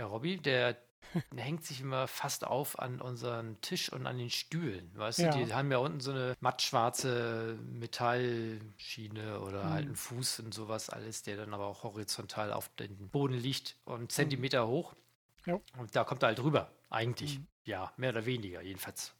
[0.00, 0.76] der Robby, der
[1.36, 4.90] hängt sich immer fast auf an unseren Tisch und an den Stühlen.
[4.94, 5.30] Weißt ja.
[5.30, 9.70] du, die haben ja unten so eine mattschwarze Metallschiene oder mhm.
[9.70, 13.76] halt einen Fuß und sowas alles, der dann aber auch horizontal auf dem Boden liegt
[13.84, 14.70] und Zentimeter mhm.
[14.70, 14.94] hoch.
[15.46, 15.60] Ja.
[15.78, 17.38] Und da kommt er halt rüber, eigentlich.
[17.38, 17.46] Mhm.
[17.64, 19.14] Ja, mehr oder weniger, jedenfalls.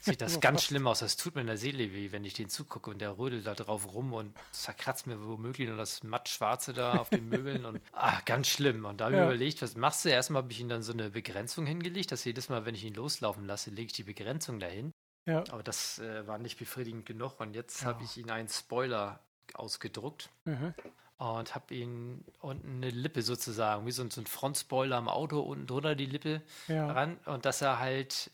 [0.00, 1.00] Sieht das ganz schlimm aus.
[1.00, 3.54] Das tut mir in der Seele weh, wenn ich den zugucke und der rödelt da
[3.54, 8.20] drauf rum und zerkratzt mir womöglich nur das mattschwarze da auf den Möbeln und ah,
[8.24, 8.84] ganz schlimm.
[8.84, 9.26] Und da habe ich ja.
[9.26, 10.08] überlegt, was machst du?
[10.10, 12.94] Erstmal habe ich ihm dann so eine Begrenzung hingelegt, dass jedes Mal, wenn ich ihn
[12.94, 14.92] loslaufen lasse, lege ich die Begrenzung dahin.
[15.26, 15.44] Ja.
[15.50, 17.88] Aber das äh, war nicht befriedigend genug und jetzt ja.
[17.88, 19.20] habe ich ihn einen Spoiler
[19.54, 20.30] ausgedruckt.
[20.44, 20.74] Mhm
[21.22, 25.68] und habe ihn unten eine Lippe sozusagen, wie so, so ein Frontspoiler am Auto unten
[25.68, 26.90] drunter die Lippe ja.
[26.90, 28.32] ran und dass er halt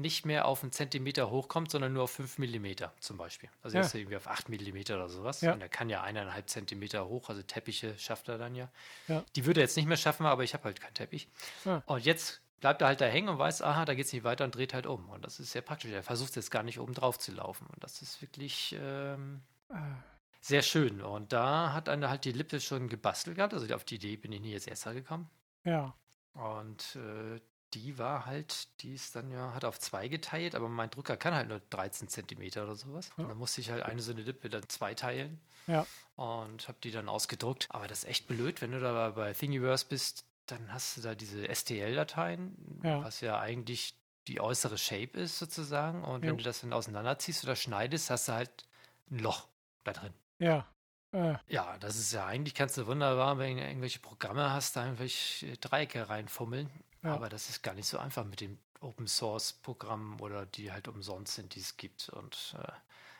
[0.00, 3.48] nicht mehr auf einen Zentimeter hochkommt, sondern nur auf 5 Millimeter zum Beispiel.
[3.62, 3.82] Also ja.
[3.82, 5.40] jetzt irgendwie auf 8 Millimeter oder sowas.
[5.40, 5.52] Ja.
[5.52, 8.68] Und er kann ja eineinhalb Zentimeter hoch, also Teppiche schafft er dann ja.
[9.08, 9.24] ja.
[9.34, 11.28] Die würde er jetzt nicht mehr schaffen, aber ich habe halt keinen Teppich.
[11.64, 11.82] Ja.
[11.86, 14.44] Und jetzt bleibt er halt da hängen und weiß, aha, da geht es nicht weiter
[14.44, 15.08] und dreht halt um.
[15.10, 15.90] Und das ist sehr praktisch.
[15.90, 17.66] Er versucht jetzt gar nicht oben drauf zu laufen.
[17.66, 19.96] Und das ist wirklich ähm, ah.
[20.40, 21.00] sehr schön.
[21.02, 23.54] Und da hat einer halt die Lippe schon gebastelt gehabt.
[23.54, 25.28] Also auf die Idee bin ich nie jetzt erst gekommen.
[25.64, 25.94] Ja.
[26.34, 27.40] Und äh,
[27.76, 31.34] die war halt, die ist dann ja, hat auf zwei geteilt, aber mein Drucker kann
[31.34, 33.10] halt nur 13 Zentimeter oder sowas.
[33.16, 33.24] Ja.
[33.24, 35.38] Und dann musste ich halt eine so eine Lippe dann zwei teilen.
[35.66, 35.86] Ja.
[36.14, 37.66] Und habe die dann ausgedruckt.
[37.70, 41.14] Aber das ist echt blöd, wenn du da bei Thingiverse bist, dann hast du da
[41.14, 43.04] diese STL-Dateien, ja.
[43.04, 43.94] was ja eigentlich
[44.26, 46.02] die äußere Shape ist sozusagen.
[46.02, 48.66] Und wenn du das dann auseinanderziehst oder schneidest, hast du halt
[49.10, 49.48] ein Loch
[49.84, 50.14] da drin.
[50.38, 50.66] Ja.
[51.12, 51.34] Äh.
[51.48, 55.56] Ja, das ist ja eigentlich kannst du wunderbar, wenn du irgendwelche Programme hast, da irgendwelche
[55.58, 56.70] Dreiecke reinfummeln.
[57.06, 57.14] Ja.
[57.14, 60.88] Aber das ist gar nicht so einfach mit den Open Source Programmen oder die halt
[60.88, 62.08] umsonst sind, die es gibt.
[62.08, 62.72] Und äh,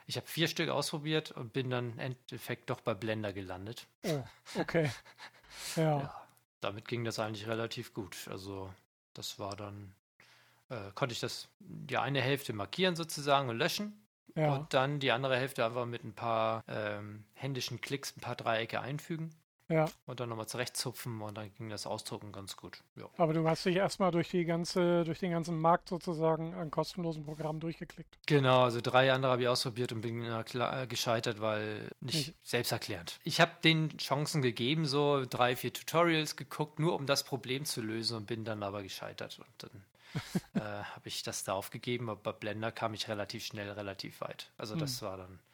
[0.06, 3.86] ich habe vier Stück ausprobiert und bin dann im Endeffekt doch bei Blender gelandet.
[4.04, 4.24] Oh,
[4.56, 4.90] okay.
[5.76, 6.00] ja.
[6.00, 6.26] ja.
[6.60, 8.16] Damit ging das eigentlich relativ gut.
[8.28, 8.72] Also
[9.14, 9.94] das war dann,
[10.68, 14.04] äh, konnte ich das die eine Hälfte markieren sozusagen und löschen.
[14.34, 14.54] Ja.
[14.54, 18.80] Und dann die andere Hälfte einfach mit ein paar ähm, händischen Klicks ein paar Dreiecke
[18.80, 19.32] einfügen.
[19.68, 19.86] Ja.
[20.06, 22.82] Und dann nochmal zurechtzupfen und dann ging das Ausdrucken ganz gut.
[22.94, 23.08] Ja.
[23.16, 27.24] Aber du hast dich erstmal durch die ganze, durch den ganzen Markt sozusagen an kostenlosen
[27.24, 28.16] Programmen durchgeklickt.
[28.26, 32.34] Genau, also drei andere habe ich ausprobiert und bin äh, gescheitert, weil nicht, nicht.
[32.44, 33.18] selbsterklärend.
[33.24, 37.82] Ich habe den Chancen gegeben, so drei, vier Tutorials geguckt, nur um das Problem zu
[37.82, 39.40] lösen und bin dann aber gescheitert.
[39.40, 39.84] Und dann
[40.54, 44.50] äh, habe ich das da aufgegeben, aber bei Blender kam ich relativ schnell, relativ weit.
[44.56, 45.08] Also das hm.
[45.08, 45.45] war dann äh,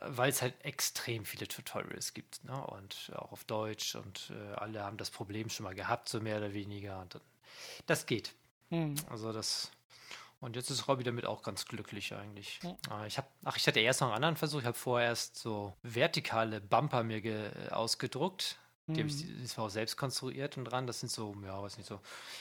[0.00, 2.66] weil es halt extrem viele Tutorials gibt ne?
[2.66, 6.38] und auch auf Deutsch und äh, alle haben das Problem schon mal gehabt, so mehr
[6.38, 7.00] oder weniger.
[7.00, 7.22] Und dann,
[7.86, 8.34] das geht.
[8.70, 8.96] Mhm.
[9.10, 9.70] Also das
[10.40, 12.60] und jetzt ist Robby damit auch ganz glücklich eigentlich.
[12.62, 12.76] Mhm.
[13.06, 14.60] Ich habe, ach, ich hatte erst noch einen anderen Versuch.
[14.60, 18.58] Ich habe vorerst so vertikale Bumper mir ausgedruckt
[18.94, 19.42] Die habe ich Mhm.
[19.42, 20.86] das war auch selbst konstruiert und dran.
[20.86, 22.00] Das sind so, ja, weiß nicht, so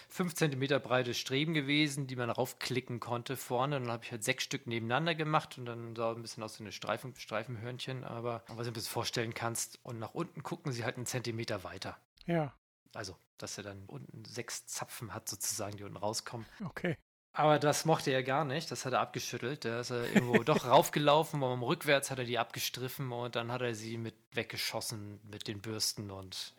[0.10, 3.78] 5 cm breite Streben gewesen, die man raufklicken konnte vorne.
[3.78, 6.60] Und dann habe ich halt sechs Stück nebeneinander gemacht und dann sah ein bisschen aus
[6.60, 8.04] wie eine Streifen, Streifenhörnchen.
[8.04, 11.64] Aber was du dir das vorstellen kannst, und nach unten gucken sie halt einen Zentimeter
[11.64, 11.98] weiter.
[12.26, 12.56] Ja,
[12.96, 16.48] Also, dass er dann unten sechs Zapfen hat, sozusagen, die unten rauskommen.
[16.66, 16.98] okay.
[17.38, 18.72] Aber das mochte er gar nicht.
[18.72, 19.66] Das hat er abgeschüttelt.
[19.66, 23.62] Da ist er irgendwo doch raufgelaufen, aber rückwärts hat er die abgestriffen und dann hat
[23.62, 26.54] er sie mit weggeschossen mit den Bürsten und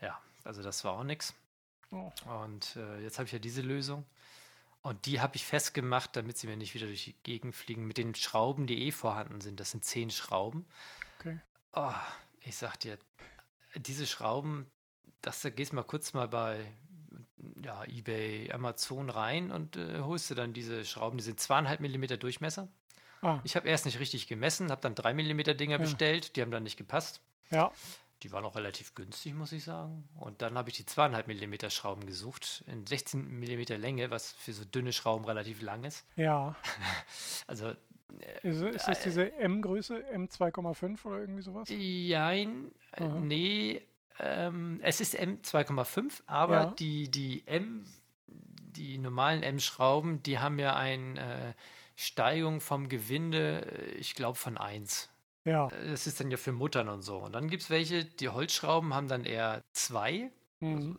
[0.00, 1.34] ja, also das war auch nichts.
[1.90, 2.12] Oh.
[2.44, 4.04] Und äh, jetzt habe ich ja diese Lösung.
[4.82, 7.96] Und die habe ich festgemacht, damit sie mir nicht wieder durch die Gegend fliegen, mit
[7.96, 9.58] den Schrauben, die eh vorhanden sind.
[9.58, 10.66] Das sind zehn Schrauben.
[11.18, 11.40] Okay.
[11.72, 11.92] Oh,
[12.42, 12.98] ich sag dir,
[13.74, 14.70] diese Schrauben,
[15.22, 16.72] das da gehst mal kurz mal bei
[17.62, 22.16] ja, eBay, Amazon rein und äh, holst du dann diese Schrauben, die sind zweieinhalb Millimeter
[22.16, 22.68] Durchmesser.
[23.22, 25.82] Ah, Ich habe erst nicht richtig gemessen, habe dann drei Millimeter Dinger Ja.
[25.82, 27.20] bestellt, die haben dann nicht gepasst.
[27.50, 27.70] ja,
[28.22, 30.08] Die waren auch relativ günstig, muss ich sagen.
[30.18, 34.52] Und dann habe ich die zweieinhalb Millimeter Schrauben gesucht, in 16 Millimeter Länge, was für
[34.54, 36.04] so dünne Schrauben relativ lang ist.
[36.16, 36.54] ja.
[37.46, 37.72] Also,
[38.42, 41.68] Ist, ist das diese M-Größe, M2,5 oder irgendwie sowas?
[41.70, 43.20] jein, äh, Aha.
[43.20, 43.82] nee,
[44.18, 46.66] ähm, es ist M2,5, aber Ja.
[46.78, 47.84] die, die M,
[48.26, 51.54] die normalen M-Schrauben, die haben ja eine äh,
[51.96, 55.10] Steigung vom Gewinde, äh, ich glaube, von 1.
[55.44, 55.68] Ja.
[55.68, 57.18] Das ist dann ja für Muttern und so.
[57.18, 60.30] Und dann gibt es welche, die Holzschrauben haben dann eher zwei.
[60.60, 60.96] Also, Mhm.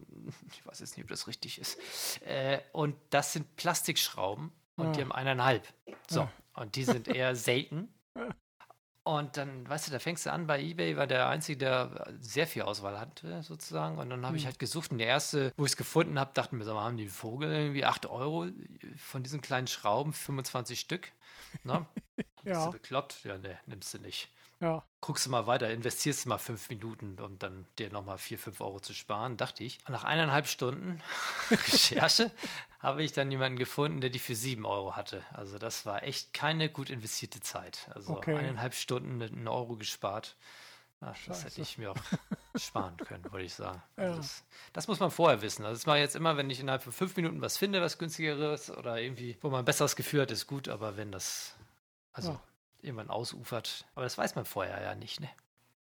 [0.52, 1.80] ich weiß jetzt nicht, ob das richtig ist.
[2.22, 5.06] Äh, und das sind Plastikschrauben und die Ah.
[5.06, 5.68] haben eineinhalb.
[6.08, 6.22] So.
[6.54, 6.62] Ah.
[6.62, 7.90] Und die sind eher selten.
[9.06, 12.48] Und dann, weißt du, da fängst du an, bei eBay war der Einzige, der sehr
[12.48, 14.00] viel Auswahl hatte, sozusagen.
[14.00, 14.48] Und dann habe ich Hm.
[14.48, 14.92] halt gesucht.
[14.92, 17.12] Und der erste, wo ich es gefunden habe, dachten wir, sag mal, haben die einen
[17.12, 18.48] Vogel irgendwie 8 Euro
[18.98, 21.12] von diesen kleinen Schrauben, 25 Stück.
[21.64, 21.86] Ne?
[22.16, 22.66] Bist Ja.
[22.66, 23.24] du bekloppt?
[23.26, 24.84] Ja, ne, nimmst du nicht Ja.
[25.02, 28.60] guckst du mal weiter, investierst du mal fünf Minuten, um dann dir nochmal vier, fünf
[28.60, 29.78] Euro zu sparen, dachte ich.
[29.86, 31.00] Und nach eineinhalb Stunden
[31.52, 32.32] Recherche
[32.86, 35.24] habe ich dann jemanden gefunden, der die für sieben Euro hatte.
[35.34, 37.90] Also das war echt keine gut investierte Zeit.
[37.94, 38.36] Also Okay.
[38.38, 40.36] eineinhalb Stunden einen Euro gespart.
[41.02, 41.98] Ach, das hätte ich mir auch
[42.58, 43.82] sparen können, wollte ich sagen.
[43.98, 44.04] Ja.
[44.04, 44.44] Also das,
[44.74, 45.66] das muss man vorher wissen.
[45.66, 47.98] Also das mache ich jetzt immer, wenn ich innerhalb von fünf Minuten was finde, was
[47.98, 51.56] günstigeres oder irgendwie, wo man ein besseres Gefühl hat, ist gut, aber wenn das
[52.14, 52.42] also Ja.
[52.82, 55.30] irgendwann ausufert, aber das weiß man vorher ja nicht, ne?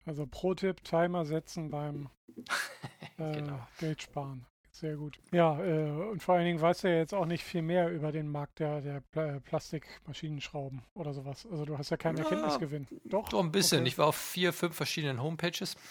[0.07, 2.09] Also Pro-Tipp, Timer setzen beim
[3.19, 3.67] äh, Genau.
[3.79, 4.47] Geld sparen.
[4.83, 5.17] Sehr gut.
[5.31, 8.11] Ja, äh, und vor allen Dingen weißt du ja jetzt auch nicht viel mehr über
[8.11, 11.47] den Markt der, der Pla Plastikmaschinenschrauben oder sowas.
[11.49, 12.89] Also du hast ja keinen Ja, Erkenntnisgewinn.
[13.05, 13.29] Doch?
[13.29, 13.79] Doch ein bisschen.
[13.83, 13.89] Okay.
[13.89, 15.77] Ich war auf vier, fünf verschiedenen Homepages.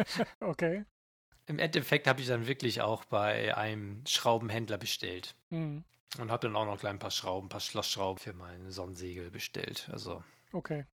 [0.40, 0.84] Okay.
[1.46, 5.34] Im Endeffekt habe ich dann wirklich auch bei einem Schraubenhändler bestellt.
[5.50, 5.84] Mhm.
[6.18, 9.30] Und habe dann auch noch gleich ein paar Schrauben, ein paar Schlossschrauben für mein Sonnensegel
[9.30, 9.90] bestellt.
[9.92, 10.86] Also Okay.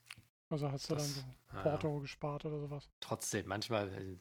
[0.49, 2.89] Also hast du Das- dann so ja, Porto gespart oder sowas.
[2.99, 4.17] trotzdem, manchmal, äh,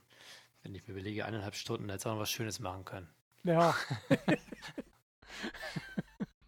[0.63, 3.09] wenn ich mir überlege, eineinhalb Stunden, hätte ich auch noch was Schönes machen können.
[3.45, 3.75] Ja.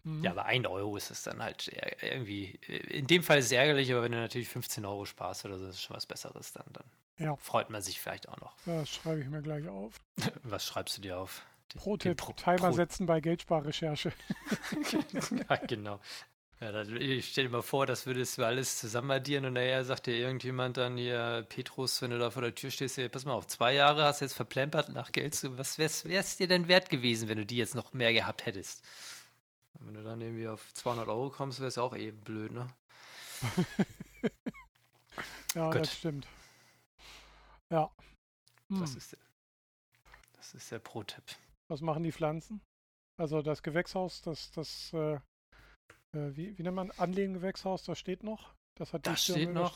[0.03, 0.23] Mhm.
[0.23, 1.67] Ja, aber ein Euro ist es dann halt
[2.01, 5.45] irgendwie, äh, in dem Fall ist es ärgerlich, aber wenn du natürlich 15 Euro sparst
[5.45, 6.83] oder so, ist schon was Besseres, dann, dann
[7.17, 7.35] Ja.
[7.37, 8.55] freut man sich vielleicht auch noch.
[8.67, 9.99] Das schreibe ich mir gleich auf.
[10.43, 11.43] Was schreibst du dir auf?
[11.75, 14.13] Pro-Tipp, Pro- Timer Pro- setzen bei Geldsparrecherche.
[15.49, 15.99] ja, genau.
[16.61, 19.83] Ja, dann, ich stell dir mal vor, das würdest du alles zusammen addieren und nachher
[19.83, 23.25] sagt dir irgendjemand dann hier, Petrus, wenn du da vor der Tür stehst, hier, pass
[23.25, 26.47] mal auf, zwei Jahre hast du jetzt verplempert nach Geld zu, was wär's, wär's dir
[26.47, 28.83] denn wert gewesen, wenn du die jetzt noch mehr gehabt hättest?
[29.73, 32.67] Und wenn du dann irgendwie auf 200 Euro kommst, wär's auch eben blöd, ne?
[35.55, 35.81] Ja, Gut.
[35.83, 36.27] das stimmt.
[37.71, 37.89] Ja.
[38.69, 38.97] Das Hm.
[38.97, 39.19] ist der,
[40.33, 41.23] das ist der Pro-Tipp.
[41.69, 42.61] Was machen die Pflanzen?
[43.17, 45.17] Also das Gewächshaus, das, das, äh,
[46.15, 48.53] wie, wie nennt man, Anlegengewächshaus, das steht noch.
[48.75, 49.75] Das hat Das steht noch.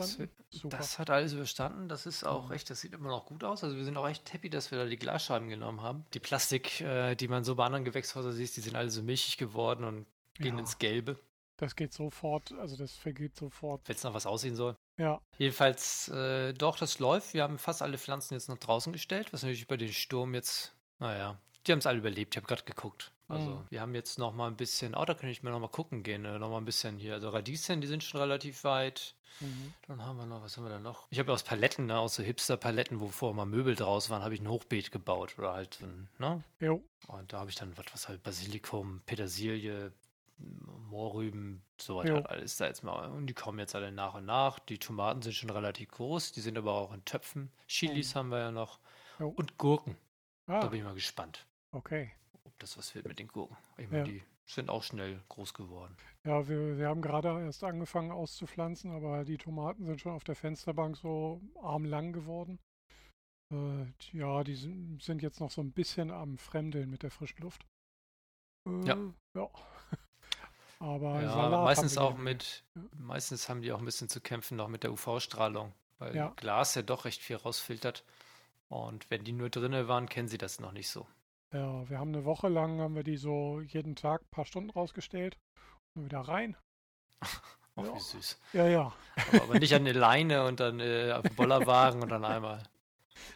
[0.63, 1.87] Das hat alles überstanden.
[1.87, 3.63] Das ist auch echt, das sieht immer noch gut aus.
[3.63, 6.05] Also wir sind auch echt happy, dass wir da die Glasscheiben genommen haben.
[6.13, 9.37] Die Plastik, äh, die man so bei anderen Gewächshäusern sieht, die sind alle so milchig
[9.37, 11.17] geworden und gehen ja, ins Gelbe,
[11.59, 13.81] das geht sofort, also das vergeht sofort.
[13.85, 14.77] wenn es noch was aussehen soll.
[14.97, 17.33] Ja, Jedenfalls, äh, doch, das läuft.
[17.33, 20.73] Wir haben fast alle Pflanzen jetzt nach draußen gestellt, was natürlich über den Sturm jetzt,
[20.99, 22.33] naja, die haben es alle überlebt.
[22.33, 23.11] Ich habe gerade geguckt.
[23.29, 23.65] Also Mhm.
[23.69, 26.03] wir haben jetzt noch mal ein bisschen, oh, da könnte ich mir noch mal gucken
[26.03, 27.13] gehen, äh, noch mal ein bisschen hier.
[27.13, 29.15] Also Radieschen, die sind schon relativ weit.
[29.39, 29.73] mhm.
[29.87, 31.07] Dann haben wir noch, was haben wir da noch?
[31.11, 34.33] Ich habe aus Paletten, ne, aus so Hipster-Paletten, wo vorher mal Möbel draus waren, habe
[34.33, 36.43] ich ein Hochbeet gebaut oder halt so ein, ne?
[36.59, 39.93] jo, Und da habe ich dann was, was halt Basilikum, Petersilie,
[40.89, 42.15] Mohrrüben, sowas Jo.
[42.15, 43.09] halt alles da jetzt mal.
[43.11, 44.57] Und die kommen jetzt alle nach und nach.
[44.59, 47.51] Die Tomaten sind schon relativ groß, die sind aber auch in Töpfen.
[47.67, 48.79] Chilis haben wir ja noch.
[49.19, 49.29] Jo.
[49.29, 49.97] Und Gurken.
[50.47, 52.11] Da ah, bin ich mal gespannt, okay.
[52.49, 53.57] Ob das was wird mit den Gurken.
[53.77, 54.03] Ich meine, Ja.
[54.05, 55.95] die sind auch schnell groß geworden.
[56.25, 60.35] Ja, wir, wir haben gerade erst angefangen auszupflanzen, aber die Tomaten sind schon auf der
[60.35, 62.59] Fensterbank so armlang geworden.
[63.53, 67.41] Äh, ja, die sind, sind, jetzt noch so ein bisschen am Fremdeln mit der frischen
[67.41, 67.65] Luft.
[68.67, 68.97] Äh, ja.
[69.35, 69.49] Ja.
[70.79, 72.81] Aber ja, meistens auch mit, ja.
[72.97, 76.33] meistens haben die auch ein bisschen zu kämpfen noch mit der UV-Strahlung, weil ja.
[76.37, 78.03] Glas ja doch recht viel rausfiltert.
[78.69, 81.05] Und wenn die nur drinnen waren, kennen sie das noch nicht so.
[81.51, 84.69] Ja, wir haben eine Woche lang, haben wir die so jeden Tag ein paar Stunden
[84.69, 85.37] rausgestellt
[85.95, 86.55] und wieder rein.
[87.19, 87.41] Ach,
[87.85, 87.95] ja.
[87.95, 88.39] wie süß.
[88.53, 88.93] Ja, ja.
[89.31, 92.63] Aber, aber nicht an eine Leine und dann äh, auf den Bollerwagen und dann einmal.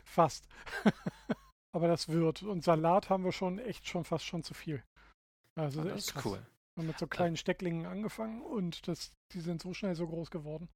[0.03, 0.47] Fast.
[1.71, 2.43] aber das wird.
[2.43, 4.83] Und Salat haben wir schon echt schon fast schon zu viel.
[5.55, 6.25] Also ah, das ist krass.
[6.25, 6.45] cool.
[6.75, 10.31] Wir haben mit so kleinen Stecklingen angefangen und das, die sind so schnell so groß
[10.31, 10.69] geworden.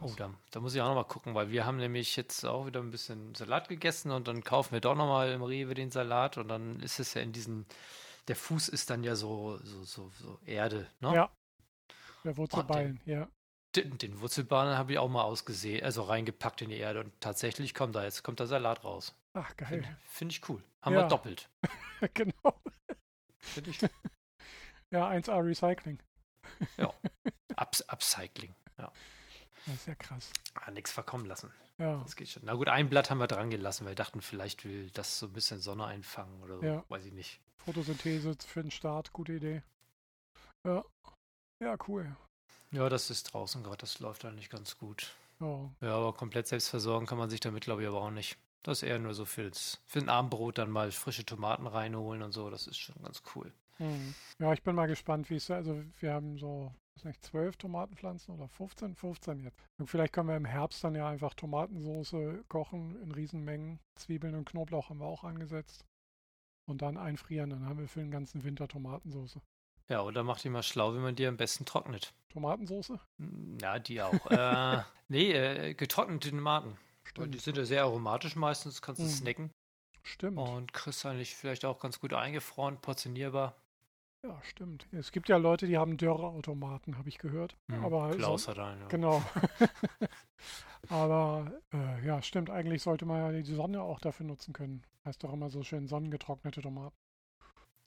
[0.00, 2.80] Oh, da, da muss ich auch nochmal gucken, weil wir haben nämlich jetzt auch wieder
[2.80, 6.48] ein bisschen Salat gegessen und dann kaufen wir doch nochmal im Rewe den Salat und
[6.48, 7.66] dann ist es ja in diesen,
[8.28, 11.14] der Fuß ist dann ja so, so, so, so Erde, ne?
[11.14, 11.30] Ja.
[12.24, 13.28] Der Wurzelballen, den, ja.
[13.74, 17.74] Den, den Wurzelballen habe ich auch mal ausgesehen, also reingepackt in die Erde und tatsächlich
[17.74, 19.14] kommt da jetzt kommt der Salat raus.
[19.34, 19.68] Ach, geil.
[19.68, 20.62] Finde find ich cool.
[20.82, 21.02] Haben ja.
[21.02, 21.48] wir doppelt.
[22.14, 22.60] genau.
[23.40, 23.78] Finde ich.
[24.90, 25.98] Ja, 1A Recycling.
[26.76, 26.94] ja.
[27.56, 28.92] Ups Upcycling, ja.
[29.66, 30.30] Das ist ja krass.
[30.54, 31.50] Ah, nichts verkommen lassen.
[31.78, 32.00] Ja.
[32.02, 32.42] Das geht schon.
[32.44, 35.26] Na gut, ein Blatt haben wir dran gelassen, weil wir dachten, vielleicht will das so
[35.26, 36.64] ein bisschen Sonne einfangen oder so.
[36.64, 36.84] Ja.
[36.88, 37.40] Weiß ich nicht.
[37.58, 39.62] Photosynthese für den Start, gute Idee.
[40.64, 40.84] Ja.
[41.60, 42.14] Ja, cool.
[42.70, 45.14] Ja, das ist draußen gerade, das läuft eigentlich ganz gut.
[45.40, 45.68] Oh.
[45.80, 48.36] Ja, aber komplett selbst versorgen kann man sich damit, glaube ich, aber auch nicht.
[48.62, 52.32] Das ist eher nur so fürs, für ein Abendbrot dann mal frische Tomaten reinholen und
[52.32, 52.50] so.
[52.50, 53.52] Das ist schon ganz cool.
[53.78, 54.14] Mhm.
[54.38, 58.48] Ja, ich bin mal gespannt, wie es, also wir haben so nicht, zwölf Tomatenpflanzen oder
[58.48, 58.94] 15?
[58.94, 59.58] 15 jetzt.
[59.78, 63.80] Und vielleicht können wir im Herbst dann ja einfach Tomatensoße kochen in Riesenmengen.
[63.96, 65.84] Zwiebeln und Knoblauch haben wir auch angesetzt.
[66.66, 69.40] Und dann einfrieren, dann haben wir für den ganzen Winter Tomatensoße.
[69.88, 72.14] Ja, oder macht die mal schlau, wie man die am besten trocknet.
[72.30, 72.98] Tomatensoße?
[73.18, 74.30] Hm, ja, die auch.
[74.30, 76.78] äh, nee, äh, getrocknete Tomaten.
[77.04, 77.34] Stimmt.
[77.34, 79.10] Die sind ja sehr aromatisch meistens, kannst du mhm.
[79.10, 79.50] snacken.
[80.02, 80.38] Stimmt.
[80.38, 83.56] Und kriegst eigentlich vielleicht auch ganz gut eingefroren, portionierbar.
[84.24, 84.86] Ja, stimmt.
[84.92, 87.56] Es gibt ja Leute, die haben Dörreautomaten, habe ich gehört.
[87.70, 88.80] Hm, aber Klaus so, hat einen.
[88.80, 88.86] Ja.
[88.88, 89.22] Genau.
[90.88, 92.48] aber äh, ja, stimmt.
[92.48, 94.82] Eigentlich sollte man ja die Sonne auch dafür nutzen können.
[95.04, 96.96] Heißt doch immer so schön sonnengetrocknete Tomaten.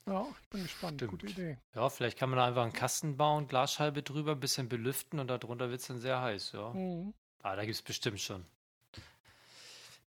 [0.06, 1.00] Ja, ich bin gespannt.
[1.00, 1.10] Stimmt.
[1.10, 1.58] Gute Idee.
[1.74, 5.26] Ja, vielleicht kann man da einfach einen Kasten bauen, Glasscheibe drüber, ein bisschen belüften und
[5.26, 6.70] darunter wird es dann sehr heiß, ja.
[6.72, 7.14] Mhm.
[7.42, 8.46] Ah, da gibt es bestimmt schon.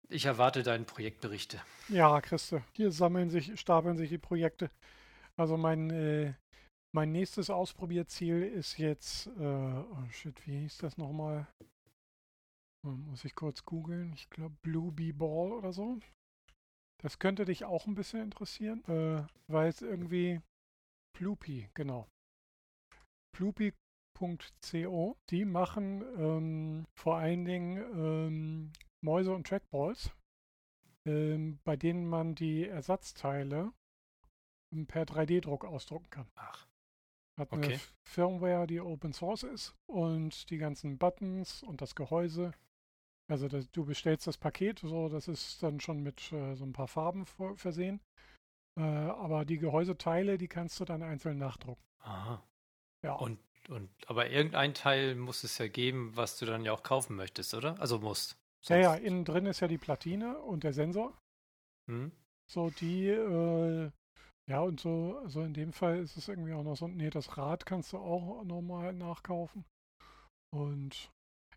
[0.08, 1.60] Ich erwarte deine Projektberichte.
[1.88, 2.62] Ja, Christe.
[2.72, 4.70] Hier sammeln sich, stapeln sich die Projekte.
[5.38, 6.34] Also mein, äh,
[6.94, 11.46] mein nächstes Ausprobierziel ist jetzt, äh, oh shit, wie hieß das nochmal?
[12.86, 14.12] Hm, muss ich kurz googeln.
[14.14, 15.98] Ich glaube Blue Bee Ball oder so.
[17.02, 20.40] Das könnte dich auch ein bisschen interessieren, äh, weil es irgendwie
[21.14, 22.08] Ploopy, genau.
[23.36, 28.72] Ploopy.co, die machen ähm, vor allen Dingen ähm,
[29.04, 30.10] Mäuse und Trackballs,
[31.06, 33.72] ähm, bei denen man die Ersatzteile
[34.86, 36.26] per 3D-Druck ausdrucken kann.
[36.36, 36.66] Ach.
[37.38, 37.80] Hat eine okay.
[38.04, 42.52] Firmware, die Open Source ist und die ganzen Buttons und das Gehäuse.
[43.28, 46.72] Also das, du bestellst das Paket, so das ist dann schon mit äh, so ein
[46.72, 48.00] paar Farben vor, versehen.
[48.78, 51.82] Äh, aber die Gehäuseteile, die kannst du dann einzeln nachdrucken.
[52.00, 52.42] Aha.
[53.02, 53.14] Ja.
[53.14, 57.16] Und, und aber irgendein Teil muss es ja geben, was du dann ja auch kaufen
[57.16, 57.78] möchtest, oder?
[57.80, 58.38] Also musst.
[58.68, 61.16] Ja, ja, innen drin ist ja die Platine und der Sensor.
[61.88, 62.12] Hm.
[62.48, 63.90] So, die äh,
[64.48, 67.36] ja, und so, also in dem Fall ist es irgendwie auch noch so, nee, das
[67.36, 69.64] Rad kannst du auch nochmal nachkaufen.
[70.54, 71.10] Und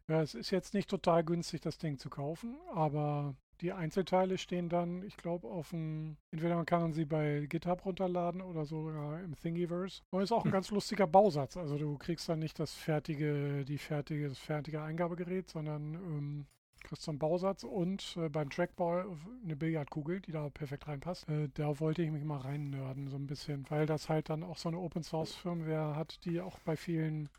[0.07, 4.69] ja, es ist jetzt nicht total günstig, das Ding zu kaufen, aber die Einzelteile stehen
[4.69, 9.35] dann, ich glaube, auf dem, entweder man kann sie bei GitHub runterladen oder sogar im
[9.35, 10.01] Thingiverse.
[10.11, 10.53] Und ist auch ein hm.
[10.53, 11.57] ganz lustiger Bausatz.
[11.57, 16.47] Also du kriegst dann nicht das fertige, die fertige, das fertige Eingabegerät, sondern ähm,
[16.83, 19.05] kriegst du einen Bausatz und äh, beim Trackball
[19.43, 21.27] eine Billardkugel, die da perfekt reinpasst.
[21.29, 24.43] Äh, da wollte ich mich mal rein nörden, so ein bisschen, weil das halt dann
[24.43, 27.29] auch so eine Open Source Firmware hat, die auch bei vielen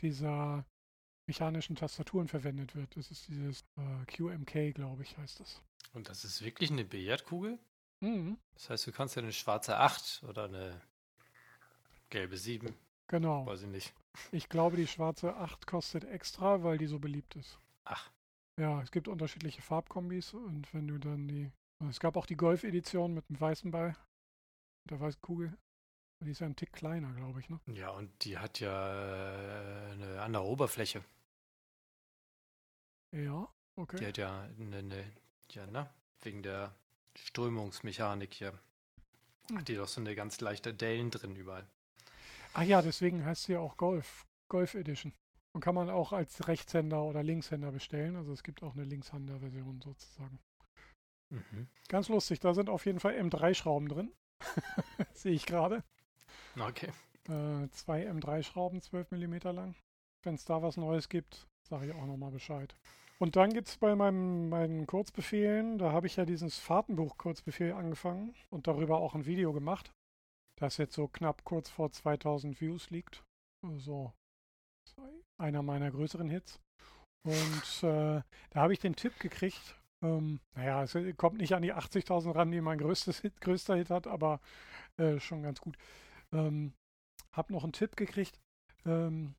[0.00, 0.64] dieser
[1.26, 2.96] mechanischen Tastaturen verwendet wird.
[2.96, 5.62] Das ist dieses äh, QMK, glaube ich, heißt das.
[5.92, 7.58] Und das ist wirklich eine Billardkugel?
[8.00, 8.38] Mhm.
[8.54, 10.80] Das heißt, du kannst ja eine schwarze 8 oder eine
[12.10, 12.74] gelbe 7.
[13.08, 13.46] Genau.
[13.46, 13.94] Weiß ich nicht.
[14.32, 17.58] Ich glaube, die schwarze 8 kostet extra, weil die so beliebt ist.
[17.84, 18.10] Ach.
[18.58, 21.50] Ja, es gibt unterschiedliche Farbkombis und wenn du dann die.
[21.88, 23.94] Es gab auch die Golf-Edition mit dem weißen Ball.
[24.84, 25.56] Mit der weißen Kugel.
[26.24, 27.60] Die ist ja ein Tick kleiner, glaube ich, ne?
[27.66, 31.04] Ja, und die hat ja äh, eine andere Oberfläche.
[33.14, 33.46] Ja,
[33.76, 33.98] okay.
[33.98, 35.12] Die hat ja eine, eine
[35.50, 35.90] ja, ne?
[36.22, 36.74] Wegen der
[37.18, 38.58] Strömungsmechanik hier.
[39.48, 39.58] Hm.
[39.58, 41.66] Hat die doch so eine ganz leichte Dellen drin überall.
[42.54, 44.24] Ach ja, deswegen heißt sie ja auch Golf.
[44.48, 45.12] Golf Edition.
[45.56, 48.14] Und kann man auch als Rechtshänder oder Linkshänder bestellen.
[48.16, 50.38] Also es gibt auch eine Linkshänder-Version sozusagen.
[51.30, 51.68] Mhm.
[51.88, 54.12] Ganz lustig, da sind auf jeden Fall M3-Schrauben drin.
[55.14, 55.82] Sehe ich gerade.
[56.60, 56.92] Okay.
[57.30, 59.74] Äh, zwei M3-Schrauben, 12 mm lang.
[60.24, 62.76] Wenn es da was Neues gibt, sage ich auch nochmal Bescheid.
[63.18, 68.34] Und dann gibt es bei meinem, meinen Kurzbefehlen, da habe ich ja dieses Fahrtenbuch-Kurzbefehl angefangen
[68.50, 69.90] und darüber auch ein Video gemacht,
[70.60, 73.24] das jetzt so knapp kurz vor 2000 Views liegt.
[73.62, 74.12] Also
[75.38, 76.60] einer meiner größeren Hits.
[77.24, 81.74] Und äh, da habe ich den Tipp gekriegt, ähm, naja, es kommt nicht an die
[81.74, 84.40] 80.000 ran, die mein größtes Hit, größter Hit hat, aber
[84.96, 85.76] äh, schon ganz gut.
[86.32, 86.74] Ähm,
[87.32, 88.38] habe noch einen Tipp gekriegt,
[88.84, 89.34] ähm,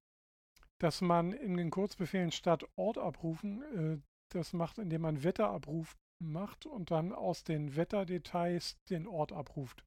[0.80, 4.02] dass man in den Kurzbefehlen statt Ort abrufen, äh,
[4.34, 9.84] das macht, indem man Wetterabruf macht und dann aus den Wetterdetails den Ort abruft.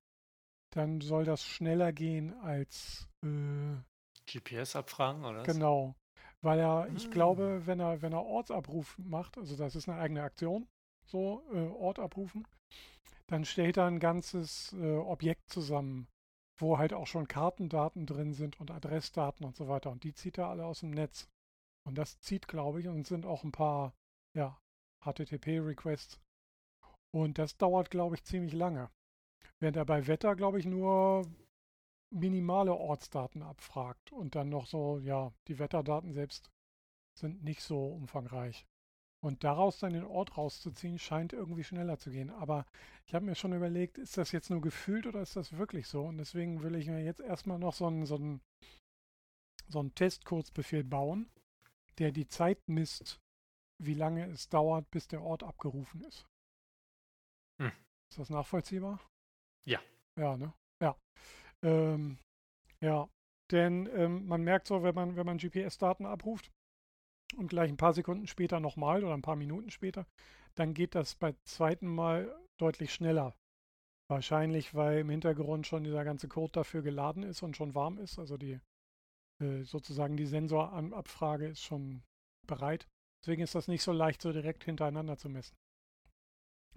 [0.73, 3.77] Dann soll das schneller gehen als äh,
[4.27, 5.43] GPS abfragen, oder?
[5.43, 5.97] Genau.
[6.43, 7.11] Weil er, ich hm.
[7.11, 10.66] glaube, wenn er, wenn er Ortsabruf macht, also das ist eine eigene Aktion,
[11.07, 12.47] so äh, Ort abrufen,
[13.26, 16.09] dann stellt er ein ganzes äh, Objekt zusammen,
[16.59, 19.91] wo halt auch schon Kartendaten drin sind und Adressdaten und so weiter.
[19.91, 21.28] Und die zieht er alle aus dem Netz.
[21.86, 23.95] Und das zieht, glaube ich, und sind auch ein paar,
[24.34, 24.59] ja,
[25.05, 26.20] HTTP-Requests.
[27.12, 28.91] Und das dauert, glaube ich, ziemlich lange.
[29.61, 31.26] Während er bei Wetter, glaube ich, nur
[32.11, 36.51] minimale Ortsdaten abfragt und dann noch so, ja, die Wetterdaten selbst
[37.19, 38.67] sind nicht so umfangreich.
[39.23, 42.31] Und daraus dann den Ort rauszuziehen, scheint irgendwie schneller zu gehen.
[42.31, 42.65] Aber
[43.07, 46.05] ich habe mir schon überlegt, ist das jetzt nur gefühlt oder ist das wirklich so?
[46.05, 48.41] Und deswegen will ich mir jetzt erstmal noch so einen, so einen,
[49.69, 51.31] so einen Testkurzbefehl bauen,
[51.99, 53.21] der die Zeit misst,
[53.79, 56.27] wie lange es dauert, bis der Ort abgerufen ist.
[57.61, 57.73] Hm.
[58.11, 59.01] Ist das nachvollziehbar?
[59.67, 59.81] Ja.
[60.17, 60.55] Ja, ne?
[60.81, 60.97] Ja.
[61.63, 62.19] Ähm,
[62.81, 63.09] ja,
[63.51, 66.51] denn ähm, man merkt so, wenn man, wenn man GPS-Daten abruft
[67.37, 70.07] und gleich ein paar Sekunden später nochmal oder ein paar Minuten später,
[70.55, 73.35] dann geht das beim zweiten Mal deutlich schneller.
[74.09, 78.19] Wahrscheinlich, weil im Hintergrund schon dieser ganze Code dafür geladen ist und schon warm ist.
[78.19, 78.61] Also die
[79.41, 82.03] äh, sozusagen die Sensorabfrage ist schon
[82.47, 82.89] bereit.
[83.23, 85.57] Deswegen ist das nicht so leicht, so direkt hintereinander zu messen.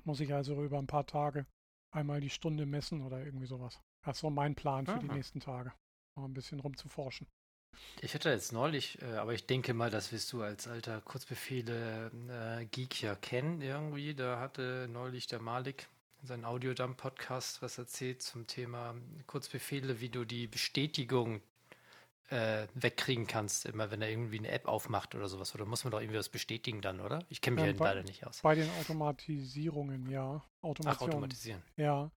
[0.03, 1.45] Muss ich also über ein paar Tage
[1.91, 3.81] einmal die Stunde messen oder irgendwie sowas.
[4.03, 4.99] Das ist so mein Plan für Aha.
[4.99, 5.71] die nächsten Tage.
[6.15, 7.27] Mal ein bisschen rumzuforschen.
[8.01, 13.03] Ich hatte jetzt neulich, äh, aber ich denke mal, das wirst du als alter Kurzbefehle-Geek
[13.03, 14.13] äh, ja kennen irgendwie.
[14.13, 15.87] Da hatte neulich der Malik
[16.21, 18.95] in seinem Audiodump-Podcast was erzählt zum Thema
[19.25, 21.41] Kurzbefehle, wie du die Bestätigung
[22.29, 25.53] äh, wegkriegen kannst, immer wenn er irgendwie eine App aufmacht oder sowas.
[25.55, 27.19] Oder muss man doch irgendwie was bestätigen dann, oder?
[27.29, 28.41] Ich kenne mich ja, ja leider nicht aus.
[28.41, 30.43] Bei den Automatisierungen, ja.
[30.61, 31.09] Automation.
[31.09, 31.61] Ach, automatisieren.
[31.75, 32.11] Ja.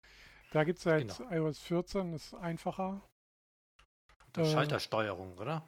[0.54, 1.32] Da gibt es ja jetzt genau.
[1.32, 3.02] iOS 14, das ist einfacher.
[4.38, 5.68] Äh, Schaltersteuerung, oder?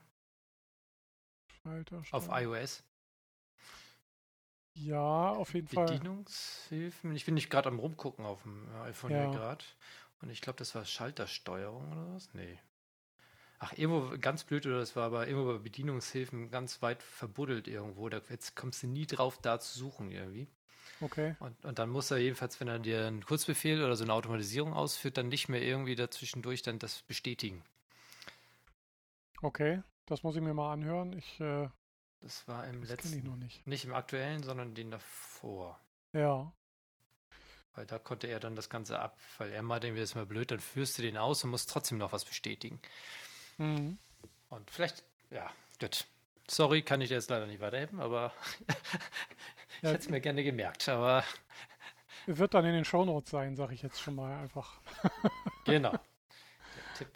[1.63, 2.29] Schaltersteuerung.
[2.29, 2.83] Auf iOS.
[4.75, 5.87] Ja, auf jeden Fall.
[5.87, 7.15] Bedienungshilfen.
[7.15, 9.23] Ich bin nicht gerade am rumgucken auf dem iPhone ja.
[9.23, 9.65] hier gerade.
[10.21, 12.31] Und ich glaube, das war Schaltersteuerung oder was?
[12.33, 12.59] Nee.
[13.57, 18.07] Ach, irgendwo ganz blöd, oder das war aber irgendwo bei Bedienungshilfen ganz weit verbuddelt irgendwo.
[18.07, 20.47] Da, jetzt kommst du nie drauf, da zu suchen irgendwie.
[21.01, 21.35] Okay.
[21.39, 24.73] Und, und dann muss er jedenfalls, wenn er dir einen Kurzbefehl oder so eine Automatisierung
[24.73, 27.63] ausführt, dann nicht mehr irgendwie dazwischendurch dann das bestätigen.
[29.41, 31.13] Okay, das muss ich mir mal anhören.
[31.13, 31.67] Ich, äh,
[32.21, 33.17] das war im das letzten.
[33.17, 33.67] Ich noch nicht.
[33.67, 35.79] nicht im aktuellen, sondern den davor.
[36.13, 36.51] Ja.
[37.73, 40.49] Weil da konnte er dann das Ganze ab, weil er meinte, das ist mal blöd,
[40.49, 42.79] dann führst du den aus und musst trotzdem noch was bestätigen.
[43.57, 43.97] Mhm.
[44.49, 46.07] Und vielleicht, ja, gut.
[46.47, 48.31] Sorry, kann ich dir jetzt leider nicht weiterhelfen, aber
[49.81, 51.23] ich hätte es mir gerne gemerkt, aber.
[52.25, 54.79] Wird dann in den Shownotes sein, sage ich jetzt schon mal einfach.
[55.65, 55.91] genau.
[55.91, 57.09] Der Tipp.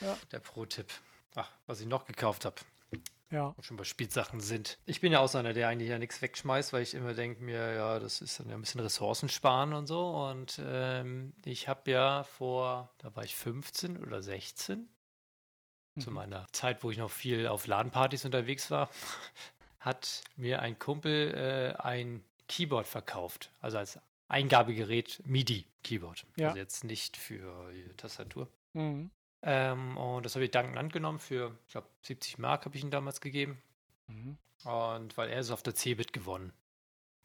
[0.00, 0.16] Ja.
[0.32, 0.92] Der Pro-Tipp.
[1.34, 2.56] Ach, was ich noch gekauft habe.
[3.30, 3.46] Ja.
[3.56, 4.78] Und schon bei Spielsachen sind.
[4.86, 7.42] Ich bin ja auch so einer, der eigentlich ja nichts wegschmeißt, weil ich immer denke
[7.42, 10.10] mir, ja, das ist dann ja ein bisschen Ressourcen sparen und so.
[10.10, 14.88] Und ähm, ich habe ja vor, da war ich 15 oder 16,
[15.98, 16.14] zu mhm.
[16.14, 18.88] meiner Zeit, wo ich noch viel auf LAN-Partys unterwegs war,
[19.84, 23.50] hat mir ein Kumpel äh, ein Keyboard verkauft.
[23.60, 26.24] Also als Eingabegerät MIDI-Keyboard.
[26.36, 26.48] Ja.
[26.48, 28.48] Also jetzt nicht für Tastatur.
[28.72, 29.10] Mhm.
[29.42, 32.90] Ähm, und das habe ich dankend angenommen für, ich glaube, 70 Mark habe ich ihn
[32.90, 33.62] damals gegeben.
[34.06, 34.38] Mhm.
[34.64, 36.52] Und weil er ist auf der Cebit gewonnen.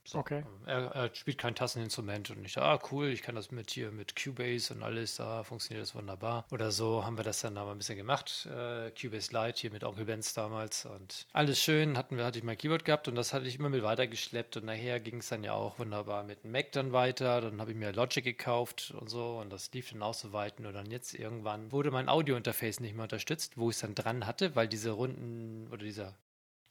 [0.09, 0.43] So, okay.
[0.65, 3.91] Er, er, spielt kein Tasseninstrument und ich dachte, ah cool, ich kann das mit hier
[3.91, 6.47] mit Cubase und alles, da funktioniert das wunderbar.
[6.49, 8.47] Oder so haben wir das dann da mal ein bisschen gemacht.
[8.47, 12.43] Äh, Cubase Lite hier mit Onkel Benz damals und alles schön, hatten wir, hatte ich
[12.43, 15.43] mein Keyboard gehabt und das hatte ich immer mit weitergeschleppt und nachher ging es dann
[15.43, 17.41] ja auch wunderbar mit Mac dann weiter.
[17.41, 20.59] Dann habe ich mir Logic gekauft und so und das lief dann auch so weit.
[20.59, 24.25] Nur dann jetzt irgendwann wurde mein Audio-Interface nicht mehr unterstützt, wo ich es dann dran
[24.25, 26.15] hatte, weil diese runden oder dieser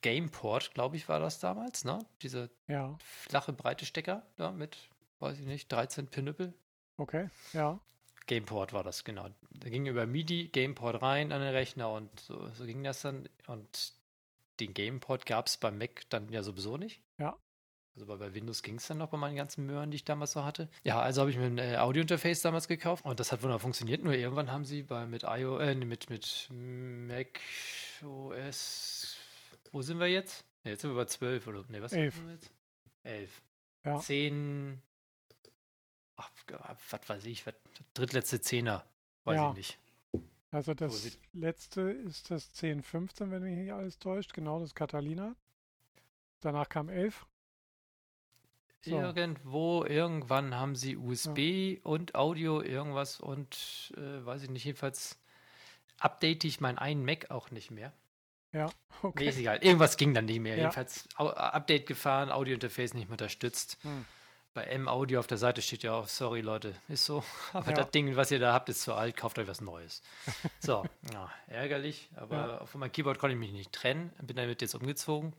[0.03, 1.99] Gameport, glaube ich, war das damals, ne?
[2.23, 2.97] Diese ja.
[3.01, 4.77] flache, breite Stecker da mit
[5.21, 6.55] weiß ich nicht, 13 Pinüppel.
[6.97, 7.79] Okay, ja.
[8.27, 9.29] Gameport war das, genau.
[9.51, 13.29] Da ging über MIDI Gameport rein an den Rechner und so, so ging das dann.
[13.47, 13.95] Und
[14.61, 17.01] den Gameport gab es beim Mac dann ja sowieso nicht.
[17.19, 17.37] Ja.
[17.95, 20.33] Also bei, bei Windows ging es dann noch bei meinen ganzen Möhren, die ich damals
[20.33, 20.69] so hatte.
[20.85, 24.05] Ja, also habe ich mir ein äh, Audio-Interface damals gekauft und das hat wunderbar funktioniert.
[24.05, 27.41] Nur irgendwann haben sie bei mit IO, äh, mit, mit Mac
[28.05, 29.17] OS,
[29.73, 30.45] wo sind wir jetzt?
[30.65, 32.15] Nee, jetzt sind wir bei 12 oder nee, was Elf.
[32.15, 32.51] sind wir jetzt?
[33.05, 33.43] 11.
[33.85, 34.01] Ja.
[34.01, 34.83] 10,
[36.17, 36.31] ach,
[36.91, 37.55] was weiß ich, was,
[37.95, 38.85] drittletzte Zehner,
[39.25, 39.51] weiß Ja.
[39.51, 39.79] ich nicht.
[40.51, 44.33] Also das sieht- letzte ist das 1015, wenn mich nicht alles täuscht.
[44.33, 45.37] Genau, das Catalina.
[46.41, 47.27] Danach kam 11.
[48.81, 48.97] So.
[48.99, 55.19] Irgendwo, irgendwann haben sie USB und Audio, irgendwas und äh, weiß ich nicht, jedenfalls
[55.99, 57.93] update ich meinen einen Mac auch nicht mehr.
[58.53, 58.73] Ja, Nee,
[59.03, 59.29] okay.
[59.29, 59.59] ist egal.
[59.63, 60.55] Irgendwas ging dann nicht mehr.
[60.55, 60.63] Ja.
[60.63, 63.79] Jedenfalls Au Update gefahren, Audio-Interface nicht mehr unterstützt.
[63.83, 64.05] Hm.
[64.55, 67.23] Bei M-Audio auf der Seite steht ja auch, sorry Leute, ist so.
[67.53, 67.77] Aber Ja.
[67.77, 70.03] das Ding, was ihr da habt, ist zu alt, kauft euch was Neues.
[70.61, 74.13] So, ja, ärgerlich, aber von meinem Keyboard konnte ich mich nicht trennen.
[74.21, 75.33] Bin damit jetzt umgezogen.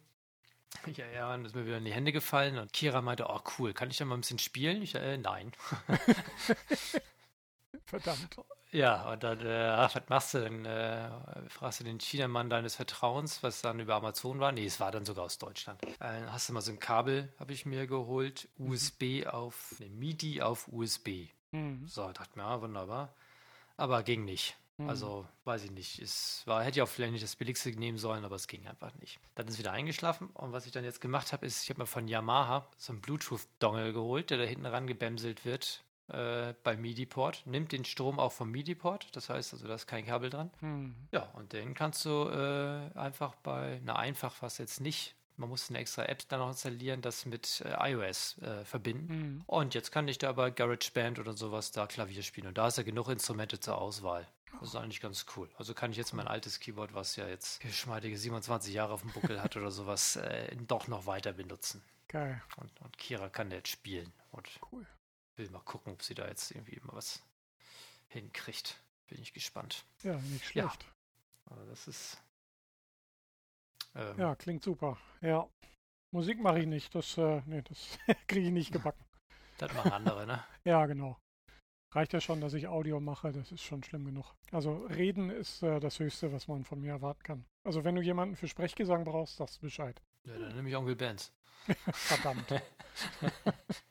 [0.85, 3.73] Ich ja, und ist mir wieder in die Hände gefallen und Kira meinte, oh cool,
[3.73, 4.81] kann ich da mal ein bisschen spielen?
[4.83, 5.51] Ich, äh, nein.
[7.85, 8.37] Verdammt.
[8.71, 10.65] Ja, und dann, äh, was machst du denn?
[10.65, 11.09] Äh,
[11.49, 14.51] fragst du den Chinamann deines Vertrauens, was dann über Amazon war?
[14.51, 15.81] Nee, es war dann sogar aus Deutschland.
[15.99, 20.41] Äh, hast du mal so ein Kabel, habe ich mir geholt, USB auf, ne, MIDI
[20.41, 21.29] auf USB.
[21.51, 21.87] Hm.
[21.87, 23.15] So, dachte mir, ah, wunderbar.
[23.75, 24.55] Aber ging nicht.
[24.77, 24.87] Hm.
[24.87, 25.99] Also, weiß ich nicht.
[25.99, 28.93] Es war, hätte ich auch vielleicht nicht das billigste nehmen sollen, aber es ging einfach
[28.95, 29.19] nicht.
[29.33, 31.87] Dann ist wieder eingeschlafen und was ich dann jetzt gemacht habe, ist, ich habe mir
[31.87, 37.43] von Yamaha so einen Bluetooth-Dongle geholt, der da hinten ran gebämselt wird äh, bei MIDI-Port.
[37.45, 40.51] Nimmt den Strom auch vom MIDI-Port, das heißt also, da ist kein Kabel dran.
[40.59, 40.95] Hm.
[41.11, 45.69] Ja, und den kannst du äh, einfach bei, na einfach was jetzt nicht, man muss
[45.69, 49.09] eine extra App dann noch installieren, das mit äh, iOS äh, verbinden.
[49.09, 49.43] Hm.
[49.47, 52.47] Und jetzt kann ich da bei GarageBand oder sowas da Klavier spielen.
[52.47, 54.27] Und da ist ja genug Instrumente zur Auswahl.
[54.59, 55.49] Das ist eigentlich ganz cool.
[55.57, 59.11] Also kann ich jetzt mein altes Keyboard, was ja jetzt geschmeidige 27 Jahre auf dem
[59.11, 61.81] Buckel hat oder sowas, äh, doch noch weiter benutzen.
[62.09, 62.41] Geil.
[62.57, 64.11] Und, und Kira kann jetzt spielen.
[64.31, 64.85] Und Cool.
[65.39, 67.23] Will mal gucken, ob sie da jetzt irgendwie immer was
[68.09, 68.79] hinkriegt.
[69.07, 69.85] Bin ich gespannt.
[70.03, 70.69] Ja, nicht Ja.
[70.69, 70.85] schlecht.
[71.45, 72.21] Aber das ist.
[73.95, 74.97] Ähm, Ja, klingt super.
[75.21, 75.49] Ja.
[76.11, 76.93] Musik mache ich nicht.
[76.93, 79.03] Das, äh, nee, das kriege ich nicht gebacken.
[79.57, 80.43] Das machen andere, ne?
[80.65, 81.17] Ja, genau.
[81.91, 84.35] Reicht ja schon, dass ich Audio mache, das ist schon schlimm genug.
[84.51, 87.45] Also reden ist äh, das Höchste, was man von mir erwarten kann.
[87.63, 89.99] Also wenn du jemanden für Sprechgesang brauchst, sagst du Bescheid.
[90.25, 91.31] Ja, dann nehme ich Onkel Benz.
[91.93, 92.61] Verdammt.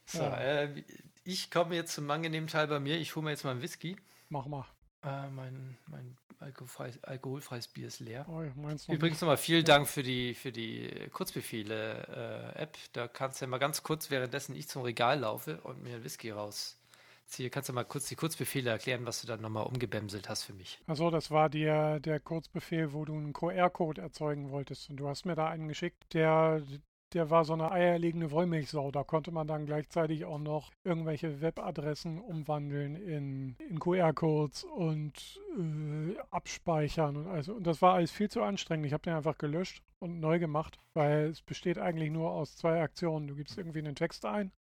[0.07, 0.37] So, Ja.
[0.39, 0.85] äh,
[1.29, 2.97] ich komme jetzt zum angenehmen Teil bei mir.
[2.97, 3.97] Ich hole mir jetzt mal einen Whisky.
[4.31, 4.64] Mach mal.
[5.03, 8.24] Äh, mein mein alkoholfreies, alkoholfreies Bier ist leer.
[8.29, 12.79] Oh, meinst du Übrigens nochmal vielen Dank für die, für die Kurzbefehle-App.
[12.93, 16.05] da kannst du ja mal ganz kurz, währenddessen ich zum Regal laufe und mir einen
[16.05, 20.45] Whisky rausziehe, kannst du mal kurz die Kurzbefehle erklären, was du dann nochmal umgebämselt hast
[20.45, 20.81] für mich.
[20.87, 24.91] Achso, das war dir der Kurzbefehl, wo du einen QR-Code erzeugen wolltest.
[24.91, 26.62] Und du hast mir da einen geschickt, der,
[27.15, 28.91] der war so eine eierlegende Wollmilchsau.
[28.91, 36.19] Da konnte man dann gleichzeitig auch noch irgendwelche Webadressen umwandeln in, in QR-Codes und äh,
[36.31, 37.17] abspeichern.
[37.17, 38.87] Und, also, und das war alles viel zu anstrengend.
[38.87, 42.83] Ich habe den einfach gelöscht und neu gemacht, weil es besteht eigentlich nur aus zwei
[42.83, 43.29] Aktionen.
[43.29, 44.53] Du gibst irgendwie einen Text ein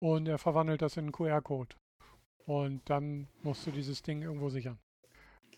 [0.00, 1.76] und er verwandelt das in einen QR-Code.
[2.46, 4.78] Und dann musst du dieses Ding irgendwo sichern.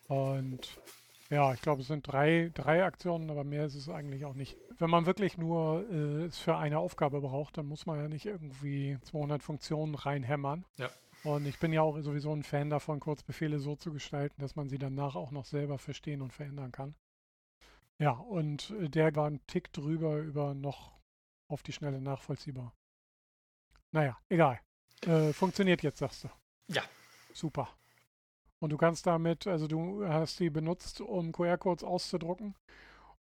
[0.08, 0.80] Und
[1.32, 4.58] ja, ich glaube, es sind drei, drei Aktionen, aber mehr ist es eigentlich auch nicht.
[4.76, 8.26] Wenn man wirklich nur äh, es für eine Aufgabe braucht, dann muss man ja nicht
[8.26, 10.66] irgendwie 200 Funktionen reinhämmern.
[10.76, 10.90] Ja.
[11.24, 14.68] Und ich bin ja auch sowieso ein Fan davon, Kurzbefehle so zu gestalten, dass man
[14.68, 16.94] sie danach auch noch selber verstehen und verändern kann.
[17.98, 20.92] Ja, und äh, der war ein Tick drüber über noch
[21.48, 22.74] auf die Schnelle nachvollziehbar.
[23.90, 24.60] Naja, egal.
[25.06, 26.28] Äh, funktioniert jetzt, sagst du.
[26.68, 26.82] Ja.
[27.32, 27.70] Super.
[28.62, 32.54] Und du kannst damit, also du hast die benutzt, um QR-Codes auszudrucken,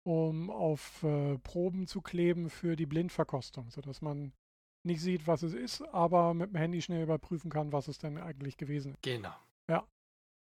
[0.02, 4.32] um auf äh, Proben zu kleben für die Blindverkostung, sodass man
[4.82, 8.18] nicht sieht, was es ist, aber mit dem Handy schnell überprüfen kann, was es denn
[8.18, 9.02] eigentlich gewesen ist.
[9.02, 9.34] Genau.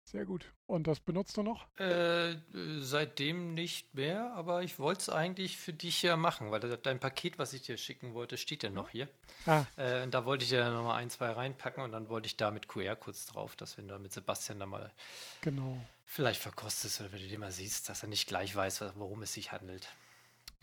[0.04, 0.52] Sehr gut.
[0.66, 1.66] Und das benutzt du noch?
[1.78, 2.36] Äh,
[2.80, 7.00] seitdem nicht mehr, aber ich wollte es eigentlich für dich ja machen, weil de- dein
[7.00, 9.08] Paket, was ich dir schicken wollte, steht ja noch hier.
[9.46, 12.36] Ah, Äh, und da wollte ich ja nochmal ein, zwei reinpacken und dann wollte ich
[12.36, 14.92] da mit QR-Codes drauf, dass wenn du mit Sebastian da mal
[15.40, 15.78] genau.
[16.04, 19.32] vielleicht verkostest oder wenn du den mal siehst, dass er nicht gleich weiß, worum es
[19.32, 19.88] sich handelt.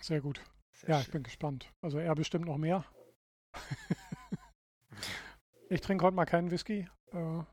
[0.01, 0.41] Sehr gut.
[0.73, 1.13] Sehr Ja, ich schön.
[1.13, 1.71] bin gespannt.
[1.81, 2.85] Also er bestimmt noch mehr.
[5.69, 7.43] ich trinke heute mal keinen Whisky, äh,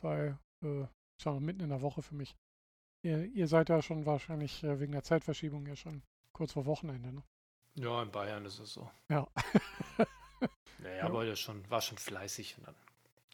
[0.00, 0.86] weil äh,
[1.24, 2.36] ja noch mitten in der Woche für mich.
[3.02, 6.02] Ihr, ihr seid ja schon wahrscheinlich äh, wegen der Zeitverschiebung ja schon
[6.32, 7.12] kurz vor Wochenende.
[7.12, 7.22] Ne?
[7.74, 8.90] Ja, in Bayern ist es so.
[9.08, 9.26] Ja.
[10.78, 11.04] naja, ja.
[11.04, 12.74] aber das schon, war schon fleißig und dann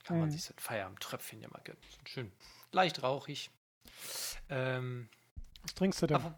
[0.05, 0.32] kann man mhm.
[0.32, 1.80] sich so ein Feierabend-Tröpfchen ja mal gönnen.
[2.07, 2.32] schön
[2.76, 3.51] leicht rauchig.
[4.49, 5.09] Ähm,
[5.62, 6.34] Was trinkst du denn?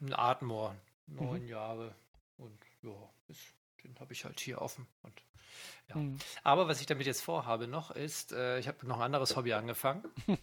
[0.00, 0.76] Ein Atmor,
[1.06, 1.48] neun mhm.
[1.48, 1.94] Jahre.
[2.36, 4.86] Und ja, ist, den habe ich halt hier offen.
[5.02, 5.22] Und,
[5.88, 5.96] ja.
[5.96, 6.18] Mhm.
[6.42, 9.52] Aber was ich damit jetzt vorhabe noch ist, äh, ich habe noch ein anderes Hobby
[9.52, 10.04] angefangen.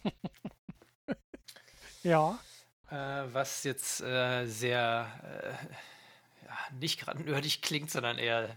[2.02, 2.38] ja.
[2.90, 8.56] Äh, was jetzt äh, sehr äh, ja, nicht gerade nerdig klingt, sondern eher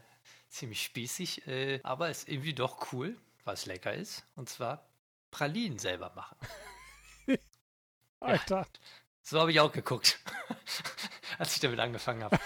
[0.50, 4.26] ziemlich spießig, äh, aber ist irgendwie doch cool, was lecker ist.
[4.36, 4.86] Und zwar
[5.32, 6.38] Pralinen selber machen.
[8.20, 8.62] Alter.
[8.62, 8.68] Ja,
[9.22, 10.20] so habe ich auch geguckt,
[11.38, 12.40] als ich damit angefangen habe.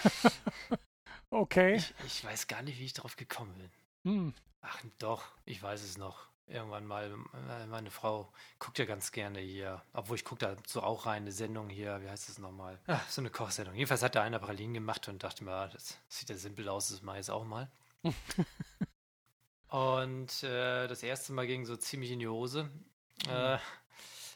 [1.29, 1.75] okay.
[1.75, 3.71] Ich, ich, weiß gar nicht, wie ich darauf gekommen bin.
[4.03, 4.33] Hm.
[4.61, 6.29] Ach doch, ich weiß es noch.
[6.47, 7.15] Irgendwann mal,
[7.49, 11.21] äh, meine Frau guckt ja ganz gerne hier, obwohl ich gucke da so auch rein,
[11.21, 12.79] eine Sendung hier, wie heißt das nochmal?
[12.87, 13.75] Ach, so eine Kochsendung.
[13.75, 16.89] Jedenfalls hat da einer Pralinen gemacht und dachte mir, ah, das sieht ja simpel aus,
[16.89, 17.69] das mache ich jetzt auch mal.
[19.67, 22.71] und äh, das erste Mal ging so ziemlich in die Hose.
[23.27, 23.59] Äh, hm.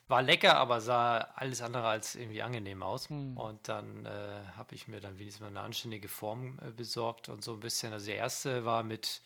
[0.08, 3.10] war lecker, aber sah alles andere als irgendwie angenehm aus.
[3.10, 3.36] Hm.
[3.38, 7.44] Und dann äh, habe ich mir dann wenigstens mal eine anständige Form äh, besorgt und
[7.44, 7.92] so ein bisschen.
[7.92, 9.24] Also der erste war mit,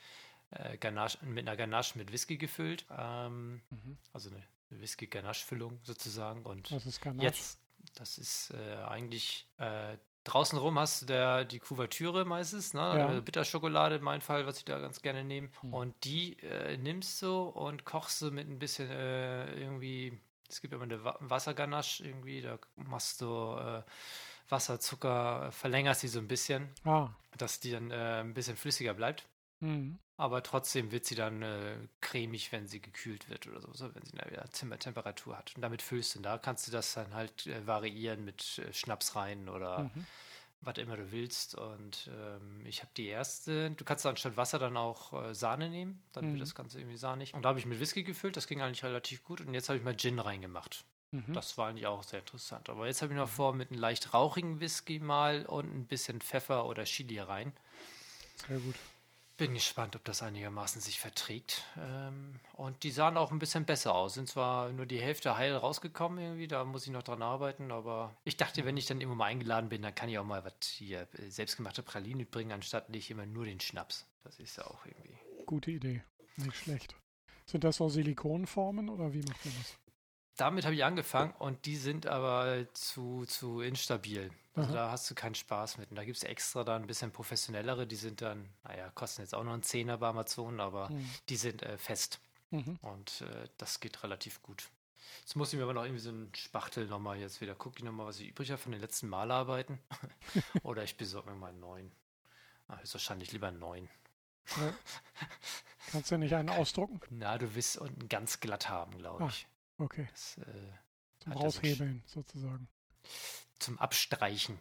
[0.52, 2.86] äh, Ganache, mit einer Ganache mit Whisky gefüllt.
[2.98, 3.98] Ähm, mhm.
[4.14, 6.44] Also eine, Whisky-Ganache-Füllung sozusagen.
[6.44, 7.24] Und Was ist Ganache?
[7.24, 7.60] jetzt,
[7.96, 12.82] das ist äh, eigentlich äh, Draußen rum hast du der, die Kuvertüre meistens, ne?
[12.82, 13.08] Ja.
[13.08, 15.48] Also Bitterschokolade in meinem Fall, was ich da ganz gerne nehme.
[15.62, 15.74] Hm.
[15.74, 20.20] Und die äh, nimmst du und kochst du mit ein bisschen äh, irgendwie,
[20.50, 23.84] es gibt immer eine Wasserganache irgendwie, da machst du äh,
[24.50, 27.10] Wasser, Zucker, verlängerst die so ein bisschen, ah.
[27.38, 29.26] dass die dann äh, ein bisschen flüssiger bleibt.
[29.62, 29.98] Mhm.
[30.20, 34.04] Aber trotzdem wird sie dann äh, cremig, wenn sie gekühlt wird oder so, so wenn
[34.04, 35.56] sie wieder Zimmertemperatur hat.
[35.56, 36.20] Und damit füllst du.
[36.20, 40.08] Und da kannst du das dann halt äh, variieren mit äh, Schnaps rein oder mhm.
[40.62, 41.54] was immer du willst.
[41.54, 43.70] Und ähm, ich habe die erste.
[43.70, 46.02] Du kannst anstatt Wasser dann auch äh, Sahne nehmen.
[46.14, 46.32] Dann mhm.
[46.32, 47.36] wird das Ganze irgendwie sahnig.
[47.36, 48.38] Und da habe ich mit Whisky gefüllt.
[48.38, 49.42] Das ging eigentlich relativ gut.
[49.42, 50.84] Und jetzt habe ich mal Gin reingemacht.
[51.12, 51.32] Mhm.
[51.34, 52.72] Das war eigentlich auch sehr interessant.
[52.72, 53.34] Aber jetzt habe ich noch mhm.
[53.34, 57.54] vor, mit einem leicht rauchigen Whisky mal und ein bisschen Pfeffer oder Chili rein.
[58.48, 58.76] Sehr gut.
[59.38, 61.64] Bin gespannt, ob das einigermaßen sich verträgt.
[61.78, 64.16] Ähm, und die sahen auch ein bisschen besser aus.
[64.16, 68.16] Sind zwar nur die Hälfte heil rausgekommen irgendwie, da muss ich noch dran arbeiten, aber
[68.24, 70.68] ich dachte, wenn ich dann immer mal eingeladen bin, dann kann ich auch mal was
[70.68, 74.08] hier äh, selbstgemachte Pralinen mitbringen, anstatt nicht immer nur den Schnaps.
[74.24, 75.18] Das ist ja auch irgendwie.
[75.46, 76.04] Gute Idee.
[76.38, 76.96] Nicht schlecht.
[77.46, 79.78] Sind das so Silikonformen oder wie macht man das?
[80.38, 84.32] Damit habe ich angefangen und die sind aber zu, zu instabil.
[84.56, 84.76] Also Aha.
[84.76, 85.92] da hast du keinen Spaß mit.
[85.92, 89.36] Und da gibt es extra dann ein bisschen professionellere, die sind dann, naja, kosten jetzt
[89.36, 91.10] auch noch einen Zehner bei Amazon, aber mhm.
[91.30, 92.20] die sind äh, fest.
[92.52, 92.80] Mhm.
[92.82, 94.70] Und äh, das geht relativ gut.
[95.22, 98.08] Jetzt muss ich mir aber noch irgendwie so einen Spachtel nochmal jetzt wieder gucken, nochmal,
[98.08, 99.80] was ich übrig habe von den letzten Malarbeiten.
[100.64, 101.92] Oder ich besorge mir mal einen neuen.
[102.68, 103.90] Ah, ist wahrscheinlich lieber einen neuen.
[104.58, 104.74] Ja.
[105.92, 107.00] Kannst du nicht einen ausdrucken?
[107.10, 109.48] Na, du willst unten ganz glatt haben, glaube ich.
[109.78, 110.08] Okay.
[110.12, 110.44] Das, äh,
[111.20, 112.68] zum Raushebeln so sozusagen.
[113.60, 114.60] Zum Abstreichen.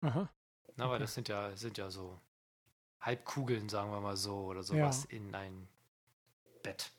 [0.00, 0.28] Aha.
[0.76, 0.92] Na, okay.
[0.92, 2.18] weil das sind ja, sind ja so
[3.00, 5.16] Halbkugeln, sagen wir mal so, oder sowas ja.
[5.16, 5.68] in ein
[6.62, 6.92] Bett.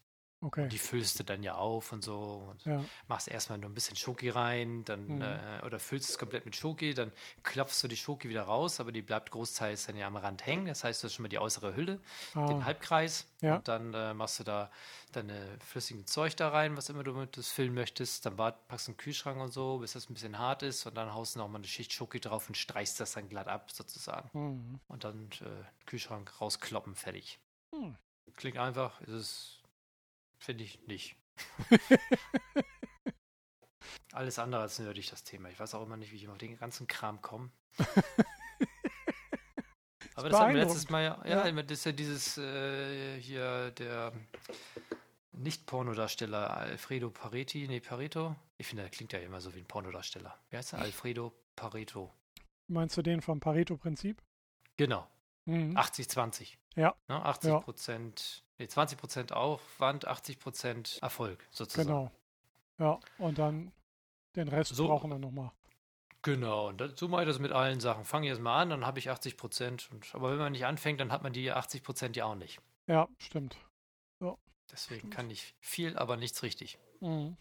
[0.43, 0.67] Okay.
[0.67, 2.49] Die füllst du dann ja auf und so.
[2.51, 2.83] Und ja.
[3.07, 5.21] machst erstmal nur ein bisschen Schoki rein, dann mhm.
[5.21, 7.13] äh, oder füllst es komplett mit Schoki, dann
[7.43, 10.65] klopfst du die Schoki wieder raus, aber die bleibt großteils dann ja am Rand hängen.
[10.65, 12.01] Das heißt, du hast schon mal die äußere Hülle,
[12.33, 12.45] ah.
[12.45, 13.25] den Halbkreis.
[13.41, 13.55] Ja.
[13.57, 14.69] Und dann äh, machst du da
[15.13, 18.25] deine flüssigen Zeug da rein, was immer du mit das füllen möchtest.
[18.25, 20.85] Dann packst du einen Kühlschrank und so, bis das ein bisschen hart ist.
[20.85, 23.71] Und dann haust du nochmal eine Schicht Schoki drauf und streichst das dann glatt ab,
[23.71, 24.29] sozusagen.
[24.33, 24.79] Mhm.
[24.87, 27.39] Und dann äh, Kühlschrank rauskloppen, fertig.
[27.71, 27.95] Mhm.
[28.35, 29.62] Klingt einfach, ist es
[30.43, 31.15] Finde ich nicht.
[34.11, 35.47] Alles andere als nerdig, das Thema.
[35.47, 37.49] Ich weiß auch immer nicht, wie ich auf den ganzen Kram komme.
[40.15, 41.61] Aber das haben wir letztes Mal ja, ja, ja.
[41.63, 44.11] das ist ja dieses äh, hier der
[45.31, 48.35] Nicht-Pornodarsteller Alfredo Paretti, nee, Pareto.
[48.57, 50.37] Ich finde, der klingt ja immer so wie ein Pornodarsteller.
[50.49, 50.79] Wie heißt der?
[50.79, 52.13] Alfredo Pareto.
[52.67, 54.21] Meinst du den vom Pareto-Prinzip?
[54.75, 55.07] Genau.
[55.45, 55.77] Mhm.
[55.77, 56.57] 80-20.
[56.75, 56.93] Ja.
[57.07, 61.87] Ne, 80 Prozent, nee, 20 Prozent Aufwand, 80 Prozent Erfolg sozusagen.
[61.87, 62.11] Genau.
[62.79, 63.71] Ja, und dann
[64.35, 65.51] den Rest so, brauchen wir nochmal.
[66.23, 68.05] Genau, und das, so mache ich das mit allen Sachen.
[68.05, 69.89] Fange ich erstmal an, dann habe ich 80 Prozent.
[70.13, 72.61] Aber wenn man nicht anfängt, dann hat man die 80 Prozent ja auch nicht.
[72.87, 73.57] Ja, stimmt.
[74.21, 74.35] Ja,
[74.71, 75.13] Deswegen stimmt.
[75.13, 76.79] kann ich viel, aber nichts richtig.
[77.01, 77.35] Mhm.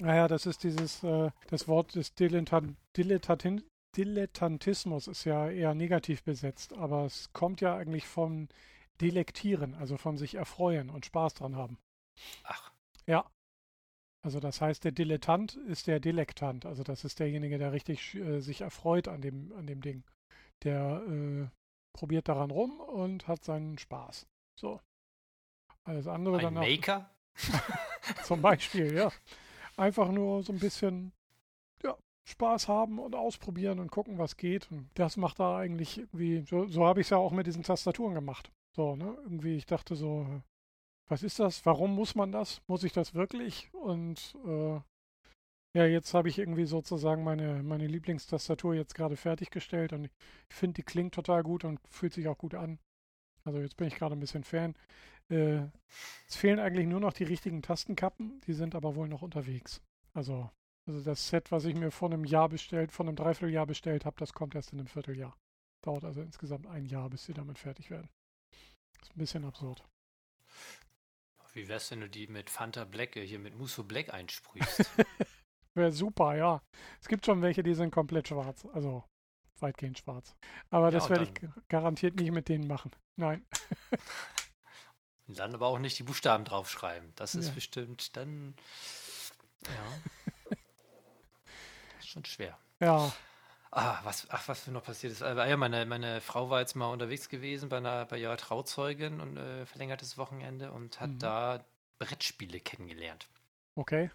[0.00, 3.64] Naja, das ist dieses, äh, das Wort des Dilettant, Dilettantin,
[3.96, 8.48] Dilettantismus ist ja eher negativ besetzt, aber es kommt ja eigentlich vom
[9.00, 11.78] Delektieren, also von sich erfreuen und Spaß dran haben.
[12.44, 12.72] Ach.
[13.06, 13.30] Ja.
[14.22, 18.40] Also das heißt, der Dilettant ist der Delektant, also das ist derjenige, der richtig äh,
[18.40, 20.02] sich erfreut an dem, an dem Ding.
[20.64, 21.46] Der äh,
[21.92, 24.26] probiert daran rum und hat seinen Spaß.
[24.56, 24.80] So.
[25.84, 27.10] Alles andere Ein dann Maker?
[28.24, 29.12] Zum Beispiel, ja.
[29.76, 31.12] Einfach nur so ein bisschen
[31.84, 34.70] ja, Spaß haben und ausprobieren und gucken, was geht.
[34.72, 37.62] Und das macht da eigentlich irgendwie, so, so habe ich es ja auch mit diesen
[37.62, 38.50] Tastaturen gemacht.
[38.76, 39.16] So, ne?
[39.24, 40.42] Irgendwie, ich dachte so,
[41.08, 41.64] was ist das?
[41.64, 42.60] Warum muss man das?
[42.66, 43.72] Muss ich das wirklich?
[43.72, 44.80] Und äh,
[45.74, 50.74] ja, jetzt habe ich irgendwie sozusagen meine, meine Lieblingstastatur jetzt gerade fertiggestellt und ich finde,
[50.74, 52.78] die klingt total gut und fühlt sich auch gut an.
[53.44, 54.74] Also jetzt bin ich gerade ein bisschen Fan.
[55.30, 55.62] Äh,
[56.28, 59.80] es fehlen eigentlich nur noch die richtigen Tastenkappen, die sind aber wohl noch unterwegs.
[60.12, 60.50] Also,
[60.86, 64.16] also das Set, was ich mir vor einem Jahr bestellt, vor einem Dreivierteljahr bestellt habe,
[64.18, 65.36] das kommt erst in einem Vierteljahr.
[65.82, 68.08] Dauert also insgesamt ein Jahr, bis sie damit fertig werden.
[69.00, 69.84] Das ist ein bisschen absurd.
[71.52, 74.90] Wie wär's, wenn du die mit Fanta Black, äh, hier mit Musso Black einsprühst?
[75.74, 76.62] Wäre super, ja.
[77.00, 78.66] Es gibt schon welche, die sind komplett schwarz.
[78.72, 79.04] Also
[79.60, 80.34] weitgehend schwarz.
[80.70, 82.90] Aber ja, das werde ich garantiert nicht mit denen machen.
[83.16, 83.46] Nein.
[85.26, 87.12] Und dann aber auch nicht die Buchstaben draufschreiben.
[87.16, 87.54] Das ist ja.
[87.54, 88.54] bestimmt dann.
[89.64, 90.56] Ja.
[92.04, 92.58] schon schwer.
[92.80, 93.12] Ja.
[93.78, 95.22] Ah, was, ach, was noch passiert ist.
[95.22, 99.20] Also, ja, meine, meine Frau war jetzt mal unterwegs gewesen bei, einer, bei ihrer Trauzeugin
[99.20, 101.18] und äh, verlängertes Wochenende und hat mhm.
[101.18, 101.64] da
[101.98, 103.28] Brettspiele kennengelernt.
[103.74, 104.10] Okay.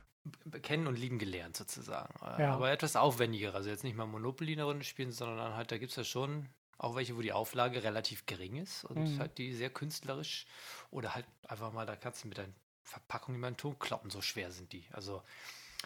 [0.63, 2.11] kennen und lieben gelernt sozusagen.
[2.25, 2.55] Äh, ja.
[2.55, 3.53] Aber etwas aufwendiger.
[3.53, 6.49] Also jetzt nicht mal Monopoly eine Runde spielen, sondern halt, da gibt es ja schon
[6.79, 9.19] auch welche, wo die Auflage relativ gering ist und mhm.
[9.19, 10.47] halt die sehr künstlerisch
[10.89, 14.23] oder halt einfach mal, da kannst du mit deinen Verpackungen immer einen Ton kloppen, so
[14.23, 14.87] schwer sind die.
[14.91, 15.21] Also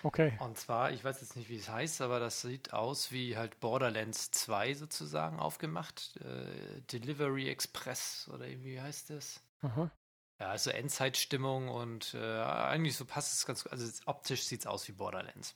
[0.03, 0.37] Okay.
[0.39, 3.59] Und zwar, ich weiß jetzt nicht, wie es heißt, aber das sieht aus wie halt
[3.59, 6.17] Borderlands 2 sozusagen aufgemacht.
[6.17, 9.41] Äh, Delivery Express oder wie heißt das?
[9.61, 9.89] Aha.
[10.39, 14.87] Ja, also Endzeitstimmung und äh, eigentlich so passt es ganz Also optisch sieht es aus
[14.87, 15.55] wie Borderlands.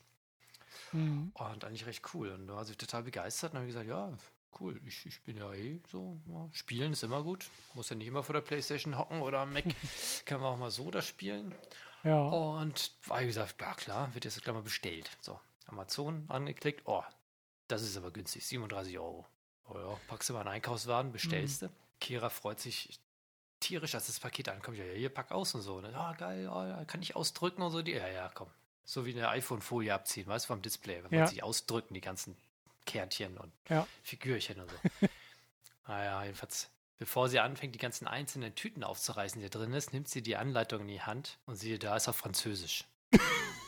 [0.93, 1.31] Mhm.
[1.33, 2.29] Und eigentlich recht cool.
[2.29, 4.13] Und da war sie total begeistert und habe gesagt, ja,
[4.59, 7.49] cool, ich, ich bin ja eh so, ja, spielen ist immer gut.
[7.73, 9.65] Muss ja nicht immer vor der Playstation hocken oder am Mac.
[10.25, 11.53] Können wir auch mal so das spielen.
[12.03, 12.21] Ja.
[12.21, 15.09] Und war gesagt, ja klar, wird jetzt gleich mal bestellt.
[15.21, 17.03] So, Amazon angeklickt, oh,
[17.67, 19.25] das ist aber günstig, 37 Euro.
[19.67, 21.67] Oh ja, packst du mal einen Einkaufswagen, bestellst mhm.
[21.67, 21.73] du.
[21.99, 22.99] Kira freut sich
[23.59, 24.77] tierisch, als das Paket ankommt.
[24.77, 25.81] Ja, hier, pack aus und so.
[25.81, 27.79] Ja, oh, geil, oh, kann ich ausdrücken und so.
[27.79, 28.47] Ja, ja, komm.
[28.85, 31.03] So wie eine iPhone-Folie abziehen, weißt du, vom Display.
[31.03, 31.19] Wenn ja.
[31.19, 32.35] man sich ausdrücken, die ganzen
[32.85, 33.85] Kärtchen und ja.
[34.01, 35.07] Figürchen und so.
[35.87, 36.69] naja, jedenfalls,
[36.99, 40.81] bevor sie anfängt, die ganzen einzelnen Tüten aufzureißen, die drin ist, nimmt sie die Anleitung
[40.81, 42.85] in die Hand und siehe, da ist auf Französisch.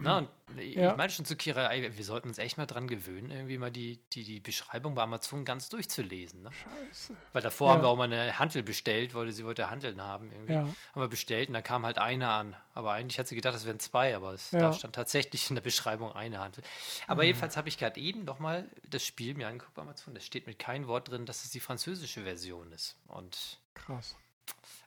[0.00, 0.28] Na, und
[0.58, 0.94] ich ja.
[0.96, 4.24] meine schon zu Kira, wir sollten uns echt mal dran gewöhnen, irgendwie mal die, die,
[4.24, 6.42] die Beschreibung bei Amazon ganz durchzulesen.
[6.42, 6.50] Ne?
[6.52, 7.16] Scheiße.
[7.32, 7.74] Weil davor ja.
[7.74, 10.30] haben wir auch mal eine Handel bestellt, weil sie wollte Handeln haben.
[10.32, 10.52] Irgendwie.
[10.52, 10.60] Ja.
[10.60, 12.56] Haben wir bestellt und da kam halt eine an.
[12.74, 15.62] Aber eigentlich hat sie gedacht, es wären zwei, aber es, da stand tatsächlich in der
[15.62, 16.62] Beschreibung eine Handel.
[17.06, 20.14] Aber jedenfalls habe ich gerade eben nochmal das Spiel mir angeguckt bei Amazon.
[20.14, 22.96] Da steht mit keinem Wort drin, dass es die französische Version ist.
[23.08, 24.16] Und krass.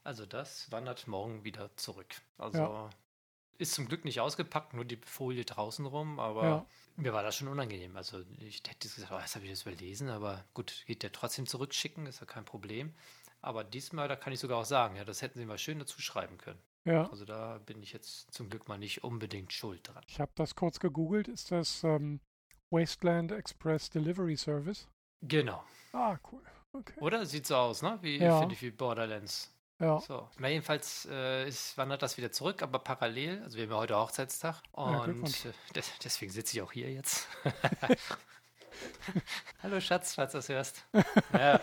[0.03, 2.16] Also das wandert morgen wieder zurück.
[2.38, 2.89] Also
[3.62, 6.66] ist zum Glück nicht ausgepackt, nur die Folie draußen rum, aber ja.
[6.95, 7.95] mir war das schon unangenehm.
[7.95, 11.45] Also ich hätte gesagt, oh, jetzt habe ich das überlesen, aber gut, geht der trotzdem
[11.45, 12.93] zurückschicken, ist ja kein Problem.
[13.41, 16.01] Aber diesmal, da kann ich sogar auch sagen, ja, das hätten sie mal schön dazu
[16.01, 16.59] schreiben können.
[16.86, 17.07] Ja.
[17.09, 20.03] Also da bin ich jetzt zum Glück mal nicht unbedingt schuld dran.
[20.07, 21.28] Ich habe das kurz gegoogelt.
[21.28, 22.20] Ist das ähm,
[22.72, 24.88] Wasteland Express Delivery Service?
[25.22, 25.64] Genau.
[25.93, 26.41] Ah, cool.
[26.74, 26.99] Okay.
[26.99, 27.26] Oder?
[27.26, 27.99] Sieht so aus, ne?
[28.01, 28.39] Wie ja.
[28.39, 29.53] finde ich wie Borderlands.
[29.82, 29.99] Ja.
[29.99, 30.29] So.
[30.39, 33.41] jedenfalls äh, ist, wandert das wieder zurück, aber parallel.
[33.43, 37.27] Also wir haben ja heute Hochzeitstag und ja, äh, deswegen sitze ich auch hier jetzt.
[39.63, 40.86] Hallo Schatz, falls du das hörst.
[41.34, 41.59] ja.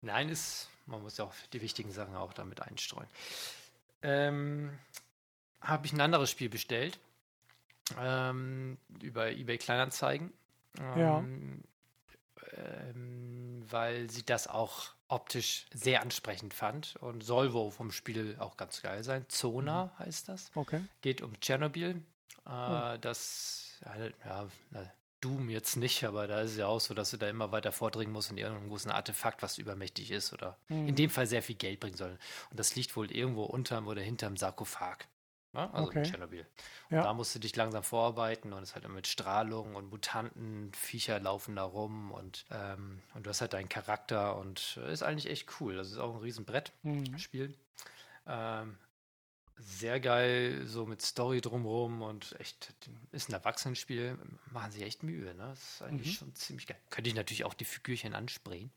[0.00, 3.08] Nein, ist, man muss ja auch die wichtigen Sachen auch damit einstreuen.
[4.02, 4.76] Ähm,
[5.60, 6.98] Habe ich ein anderes Spiel bestellt
[8.00, 10.32] ähm, über eBay Kleinanzeigen.
[10.80, 11.18] Ähm, ja.
[12.56, 18.56] Ähm, weil sie das auch optisch sehr ansprechend fand und soll wohl vom Spiel auch
[18.56, 19.24] ganz geil sein.
[19.28, 19.98] Zona mhm.
[20.00, 20.50] heißt das.
[20.54, 20.82] Okay.
[21.00, 22.02] Geht um Tschernobyl.
[22.46, 22.96] Äh, oh.
[23.00, 23.78] Das,
[24.24, 24.48] ja,
[25.20, 27.72] Doom jetzt nicht, aber da ist es ja auch so, dass du da immer weiter
[27.72, 30.88] vordringen musst in irgendeinem großen Artefakt, was übermächtig ist oder mhm.
[30.88, 32.18] in dem Fall sehr viel Geld bringen soll.
[32.50, 35.06] Und das liegt wohl irgendwo unterm oder hinterm Sarkophag.
[35.54, 35.72] Ne?
[35.72, 35.98] Also okay.
[35.98, 36.46] in Tschernobyl.
[36.90, 37.02] Ja.
[37.02, 41.20] Da musst du dich langsam vorarbeiten und es halt immer mit Strahlung und Mutanten, Viecher
[41.20, 45.30] laufen da rum und, ähm, und du hast halt deinen Charakter und äh, ist eigentlich
[45.30, 45.76] echt cool.
[45.76, 47.18] Das ist auch ein Riesenbrett mhm.
[47.18, 47.54] Spiel.
[48.26, 48.76] Ähm,
[49.56, 52.74] sehr geil, so mit Story drumherum und echt,
[53.12, 54.18] ist ein Erwachsenenspiel,
[54.52, 55.48] machen sich echt Mühe, ne?
[55.48, 56.18] Das ist eigentlich mhm.
[56.18, 56.78] schon ziemlich geil.
[56.90, 58.70] Könnte ich natürlich auch die Figürchen ansprayen.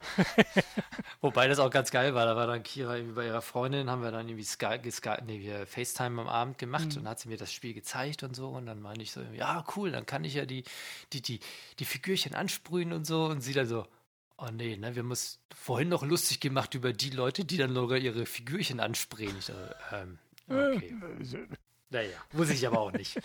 [1.20, 2.24] Wobei das auch ganz geil war.
[2.26, 5.66] Da war dann Kira irgendwie bei ihrer Freundin, haben wir dann irgendwie Sky, Sky, nee,
[5.66, 7.02] FaceTime am Abend gemacht mhm.
[7.02, 8.48] und hat sie mir das Spiel gezeigt und so.
[8.50, 10.62] Und dann meinte ich so, ja, cool, dann kann ich ja die,
[11.12, 11.40] die, die,
[11.78, 13.24] die Figürchen ansprühen und so.
[13.24, 13.86] Und sie dann so,
[14.38, 17.74] oh nee, ne, wir haben uns vorhin noch lustig gemacht über die Leute, die dann
[17.74, 19.36] sogar ihre Figürchen ansprayen.
[19.38, 20.18] Ich dachte, ähm,
[20.48, 20.96] okay.
[21.90, 23.20] naja, muss ich aber auch nicht.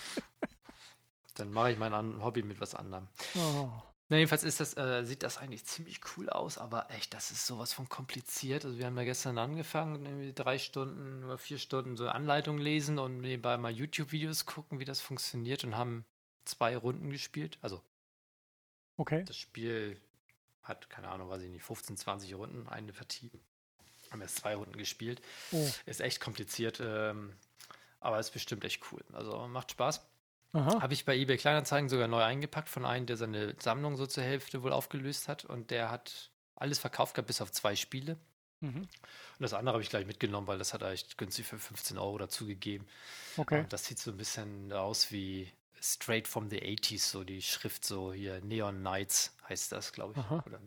[1.36, 3.08] Dann mache ich mein Hobby mit was anderem.
[3.36, 3.70] Oh.
[4.10, 7.48] Na, jedenfalls ist das, äh, sieht das eigentlich ziemlich cool aus, aber echt, das ist
[7.48, 8.66] sowas von kompliziert.
[8.66, 13.00] Also wir haben ja gestern angefangen, irgendwie drei Stunden oder vier Stunden so Anleitung lesen
[13.00, 16.06] und nebenbei mal YouTube-Videos gucken, wie das funktioniert und haben
[16.46, 17.58] zwei Runden gespielt.
[17.62, 17.82] Also
[18.98, 19.24] okay.
[19.26, 20.00] das Spiel
[20.64, 23.32] hat, keine Ahnung, weiß ich nicht, 15, 20 Runden, eine Partie.
[24.12, 25.22] Haben erst zwei Runden gespielt.
[25.52, 25.70] Oh.
[25.86, 27.36] Ist echt kompliziert, ähm,
[28.00, 29.04] aber ist bestimmt echt cool.
[29.14, 30.06] Also macht Spaß.
[30.54, 34.24] Habe ich bei eBay Kleinanzeigen sogar neu eingepackt von einem, der seine Sammlung so zur
[34.24, 38.18] Hälfte wohl aufgelöst hat und der hat alles verkauft gehabt, bis auf zwei Spiele.
[38.60, 38.82] Mhm.
[38.82, 38.90] Und
[39.40, 42.20] das andere habe ich gleich mitgenommen, weil das hat er echt günstig für 15 Euro
[42.20, 42.88] dazugegeben.
[43.36, 43.62] Okay.
[43.62, 45.52] Und das sieht so ein bisschen aus wie
[45.86, 50.20] Straight from the 80s, so die Schrift, so hier Neon Knights heißt das, glaube ich.
[50.20, 50.42] Aha.
[50.46, 50.60] Oder,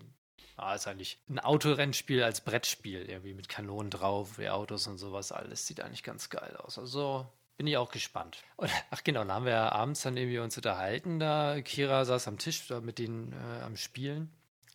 [0.57, 5.33] ah, ist eigentlich ein Autorennspiel als Brettspiel, irgendwie mit Kanonen drauf, wie Autos und sowas.
[5.33, 6.79] Alles sieht eigentlich ganz geil aus.
[6.79, 8.45] Also bin ich auch gespannt.
[8.57, 11.19] Und, ach genau, da haben wir ja abends dann irgendwie uns unterhalten.
[11.19, 14.31] Da Kira saß am Tisch da mit denen äh, am Spielen.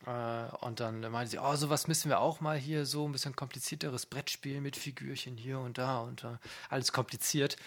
[0.05, 3.35] Äh, und dann meinte sie, oh, sowas müssen wir auch mal hier, so ein bisschen
[3.35, 6.37] komplizierteres Brettspiel mit Figürchen hier und da und uh,
[6.69, 7.57] alles kompliziert.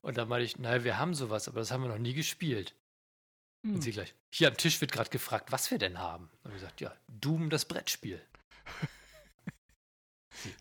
[0.00, 2.74] Und dann meinte ich, naja, wir haben sowas, aber das haben wir noch nie gespielt.
[3.64, 3.74] Hm.
[3.74, 6.30] Und sie gleich, hier am Tisch wird gerade gefragt, was wir denn haben.
[6.42, 8.24] Und wir gesagt, ja, Doom, das Brettspiel.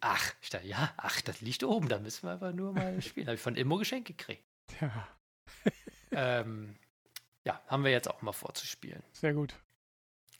[0.01, 3.27] Ach, ich dachte, ja, ach, das liegt oben, da müssen wir einfach nur mal spielen.
[3.27, 4.43] Habe ich von Immo geschenkt gekriegt.
[4.81, 5.07] Ja.
[6.11, 6.75] ähm,
[7.45, 9.03] ja, haben wir jetzt auch mal vorzuspielen.
[9.13, 9.53] Sehr gut.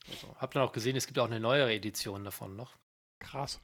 [0.09, 2.77] Also, habt ihr auch gesehen, es gibt auch eine neuere Edition davon noch.
[3.19, 3.61] Krass.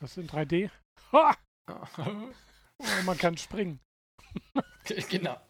[0.00, 0.70] Das ist in 3D.
[1.12, 1.36] Ha!
[1.68, 3.80] oh, man kann springen.
[5.08, 5.40] genau.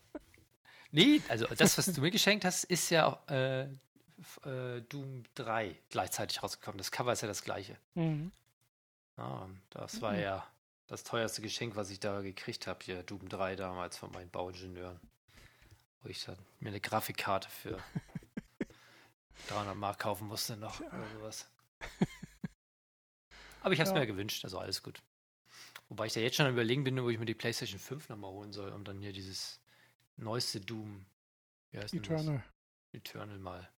[0.91, 3.63] Nee, also das, was du mir geschenkt hast, ist ja äh,
[4.45, 6.79] äh, Doom 3 gleichzeitig rausgekommen.
[6.79, 7.77] Das Cover ist ja das gleiche.
[7.95, 8.31] Mhm.
[9.17, 10.21] Ah, das war mhm.
[10.21, 10.47] ja
[10.87, 15.01] das teuerste Geschenk, was ich da gekriegt habe, hier Doom 3 damals von meinen Bauingenieuren.
[16.03, 17.79] Wo ich dann mir eine Grafikkarte für
[19.49, 20.89] 300 Mark kaufen musste noch Tja.
[20.89, 21.49] oder sowas.
[23.63, 24.01] Aber ich habe es ja.
[24.01, 25.03] mir gewünscht, also alles gut.
[25.89, 28.53] Wobei ich da jetzt schon überlegen bin, wo ich mir die PlayStation 5 nochmal holen
[28.53, 29.61] soll, um dann hier dieses
[30.17, 31.07] neueste Doom.
[31.71, 32.43] Wie heißt Eternal.
[32.93, 33.01] Das?
[33.01, 33.69] Eternal mal.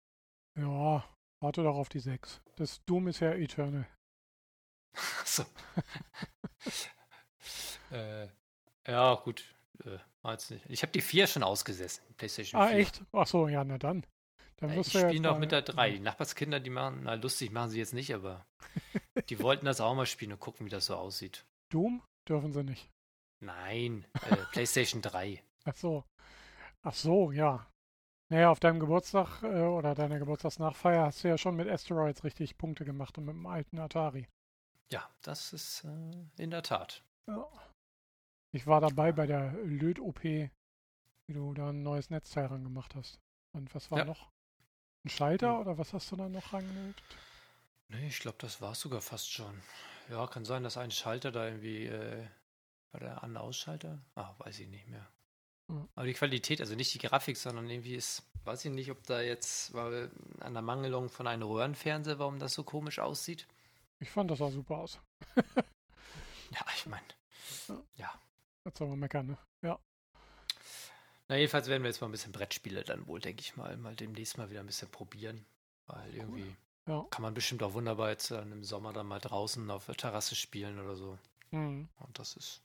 [0.57, 1.05] Ja,
[1.41, 2.41] warte doch auf die 6.
[2.57, 3.87] Das Doom ist ja Eternal.
[5.25, 5.45] so.
[7.91, 8.29] äh,
[8.87, 9.45] ja, gut.
[9.85, 9.99] Äh.
[10.69, 12.03] Ich habe die 4 schon ausgesessen.
[12.17, 12.71] PlayStation 4.
[12.71, 13.03] Ah, echt?
[13.13, 14.05] Ach so, ja, na dann.
[14.57, 15.91] dann ja, ich spiele noch mit der 3.
[15.91, 18.45] Die Nachbarskinder, die machen, na lustig machen sie jetzt nicht, aber
[19.29, 21.45] die wollten das auch mal spielen und gucken, wie das so aussieht.
[21.77, 22.91] Doom dürfen sie nicht.
[23.45, 25.43] Nein, äh, PlayStation 3.
[25.67, 26.05] Ach so.
[26.83, 27.67] Ach so, ja.
[28.31, 32.57] Naja, auf deinem Geburtstag äh, oder deiner Geburtstagsnachfeier hast du ja schon mit Asteroids richtig
[32.57, 34.27] Punkte gemacht und mit dem alten Atari.
[34.91, 37.05] Ja, das ist äh, in der Tat.
[37.29, 37.47] Ja.
[38.55, 40.51] Ich war dabei bei der Löt-OP, wie
[41.29, 43.21] du da ein neues Netzteil ran gemacht hast.
[43.53, 44.05] Und was war ja.
[44.07, 44.31] noch?
[45.05, 45.61] Ein Schalter hm.
[45.61, 47.05] oder was hast du da noch rangenötet?
[47.89, 49.63] Nee, ich glaube, das war es sogar fast schon.
[50.09, 52.27] Ja, kann sein, dass ein Schalter da irgendwie äh,
[52.93, 53.99] war der An-Ausschalter?
[54.15, 55.07] Ah, weiß ich nicht mehr.
[55.69, 55.89] Mhm.
[55.95, 59.21] Aber die Qualität, also nicht die Grafik, sondern irgendwie ist, weiß ich nicht, ob da
[59.21, 63.47] jetzt weil an der Mangelung von einem Röhrenfernseher, warum das so komisch aussieht.
[63.99, 65.01] Ich fand das auch super aus.
[65.37, 67.07] ja, ich meine,
[67.97, 68.13] ja.
[68.65, 69.39] Jetzt soll man meckern, ne?
[69.63, 69.79] Ja.
[71.29, 73.97] Na, jedenfalls werden wir jetzt mal ein bisschen Brettspiele dann wohl, denke ich mal, mal
[73.97, 75.45] demnächst mal wieder ein bisschen probieren.
[75.87, 77.05] Weil irgendwie ja.
[77.11, 80.35] kann man bestimmt auch wunderbar jetzt dann im Sommer dann mal draußen auf der Terrasse
[80.35, 81.19] spielen oder so.
[81.51, 81.89] Mhm.
[81.99, 82.63] Und das ist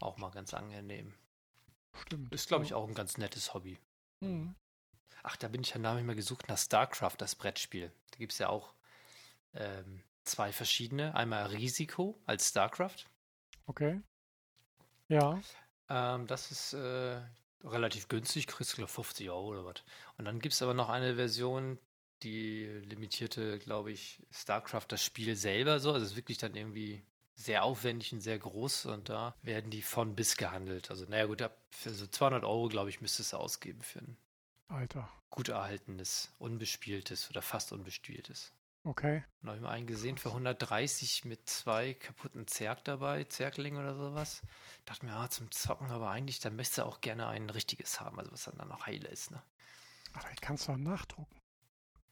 [0.00, 1.14] auch mal ganz angenehm.
[2.02, 2.32] Stimmt.
[2.32, 3.78] Ist, glaube ich, auch ein ganz nettes Hobby.
[4.20, 4.54] Mhm.
[5.22, 7.90] Ach, da bin ich ja nämlich mal gesucht nach StarCraft, das Brettspiel.
[8.10, 8.74] Da gibt es ja auch
[9.54, 11.14] ähm, zwei verschiedene.
[11.14, 13.06] Einmal Risiko als StarCraft.
[13.66, 14.00] Okay.
[15.08, 15.40] Ja.
[15.88, 17.20] Ähm, das ist äh,
[17.62, 19.82] relativ günstig, kriegst du 50 Euro oder was.
[20.18, 21.78] Und dann gibt es aber noch eine Version,
[22.24, 25.92] die limitierte, glaube ich, StarCraft das Spiel selber so.
[25.92, 27.02] Also es ist wirklich dann irgendwie
[27.36, 30.90] sehr aufwendig und sehr groß und da werden die von bis gehandelt.
[30.90, 34.16] Also naja gut, für so 200 Euro, glaube ich, müsstest du ausgeben für ein
[34.68, 35.08] Alter.
[35.30, 38.52] gut erhaltenes, unbespieltes oder fast unbespieltes.
[38.84, 39.24] Okay.
[39.40, 43.96] Und habe ich mal einen gesehen für 130 mit zwei kaputten Zerg dabei, Zergling oder
[43.96, 44.42] sowas.
[44.84, 48.18] Dachte mir, ja, zum Zocken, aber eigentlich, dann möchte du auch gerne ein richtiges haben,
[48.18, 49.42] also was dann, dann noch heile ist, ne?
[50.12, 51.34] Aber ich kannst du auch nachdrucken.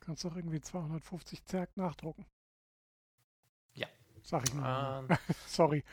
[0.05, 2.27] Kannst doch irgendwie 250 Zerg nachdrucken.
[3.75, 3.87] Ja.
[4.25, 5.07] Sag ich mal.
[5.09, 5.85] Ähm, Sorry.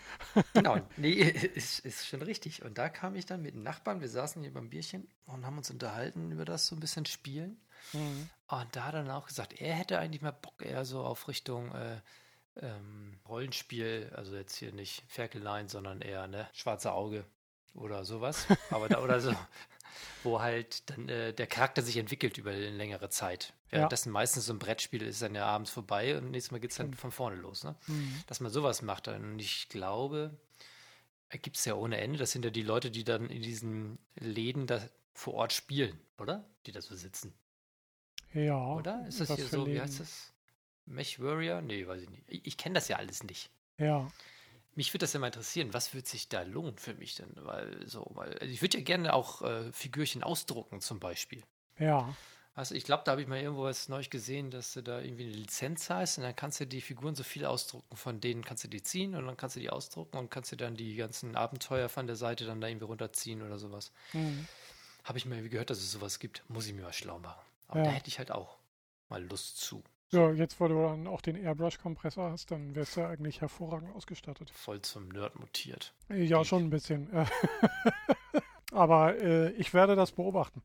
[0.53, 2.63] genau, nee, ist, ist schon richtig.
[2.63, 5.57] Und da kam ich dann mit den Nachbarn, wir saßen hier beim Bierchen und haben
[5.57, 7.61] uns unterhalten über das so ein bisschen Spielen.
[7.93, 8.29] Mhm.
[8.47, 11.27] Und da hat er dann auch gesagt, er hätte eigentlich mal Bock eher so auf
[11.27, 12.01] Richtung äh,
[12.55, 17.25] ähm, Rollenspiel, also jetzt hier nicht Ferkelein, sondern eher ne schwarze Auge
[17.75, 18.47] oder sowas.
[18.71, 19.35] Aber da oder so,
[20.23, 23.53] wo halt dann äh, der Charakter sich entwickelt über eine längere Zeit.
[23.69, 24.13] Währenddessen ja.
[24.13, 26.93] meistens so ein Brettspiel ist dann ja abends vorbei und nächstes Mal geht es dann
[26.93, 27.63] von vorne los.
[27.63, 27.75] Ne?
[27.87, 28.23] Mhm.
[28.27, 29.07] Dass man sowas macht.
[29.07, 30.31] Und ich glaube,
[31.37, 32.17] gibt es ja ohne Ende.
[32.17, 34.81] Das sind ja die Leute, die dann in diesen Läden da
[35.13, 36.45] vor Ort spielen, oder?
[36.65, 37.33] Die da so sitzen.
[38.33, 38.75] Ja.
[38.75, 39.05] Oder?
[39.07, 39.73] Ist das hier so, Läden?
[39.75, 40.33] wie heißt das?
[40.85, 41.61] Mech Warrior?
[41.61, 42.23] Nee, weiß ich nicht.
[42.27, 43.49] Ich, ich kenne das ja alles nicht.
[43.77, 44.11] Ja.
[44.79, 47.29] Mich würde das ja mal interessieren, was wird sich da lohnen für mich denn?
[47.35, 51.43] Weil so, weil also ich würde ja gerne auch äh, Figürchen ausdrucken zum Beispiel.
[51.79, 52.15] Ja.
[52.53, 55.25] Also ich glaube, da habe ich mal irgendwo was neu gesehen, dass du da irgendwie
[55.25, 58.63] eine Lizenz hast und dann kannst du die Figuren so viel ausdrucken, von denen kannst
[58.63, 61.35] du die ziehen und dann kannst du die ausdrucken und kannst du dann die ganzen
[61.35, 63.91] Abenteuer von der Seite dann da irgendwie runterziehen oder sowas.
[64.13, 64.47] Mhm.
[65.03, 66.41] Habe ich mal gehört, dass es sowas gibt.
[66.47, 67.45] Muss ich mir mal schlau machen.
[67.67, 67.85] Aber ja.
[67.87, 68.55] da hätte ich halt auch
[69.09, 69.83] mal Lust zu.
[70.11, 74.49] Ja, jetzt, wo du dann auch den Airbrush-Kompressor hast, dann wärst du eigentlich hervorragend ausgestattet.
[74.49, 75.93] Voll zum Nerd mutiert.
[76.09, 77.09] Ja, schon ein bisschen.
[78.71, 80.63] Aber äh, ich werde das beobachten.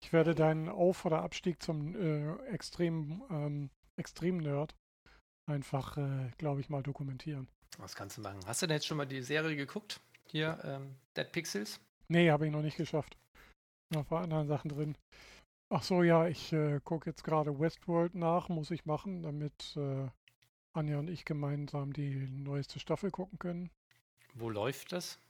[0.00, 4.74] Ich werde deinen Auf- oder Abstieg zum äh, extrem, ähm, Extrem-Nerd
[5.46, 7.48] einfach, äh, glaube ich, mal dokumentieren.
[7.78, 8.40] Was kannst du machen?
[8.46, 10.00] Hast du denn jetzt schon mal die Serie geguckt?
[10.26, 11.80] Hier, ähm, Dead Pixels?
[12.08, 13.16] Nee, habe ich noch nicht geschafft.
[13.90, 14.96] Noch war anderen Sachen drin.
[15.72, 20.08] Ach so, ja, ich äh, gucke jetzt gerade Westworld nach, muss ich machen, damit äh,
[20.72, 23.70] Anja und ich gemeinsam die neueste Staffel gucken können.
[24.34, 25.20] Wo läuft das?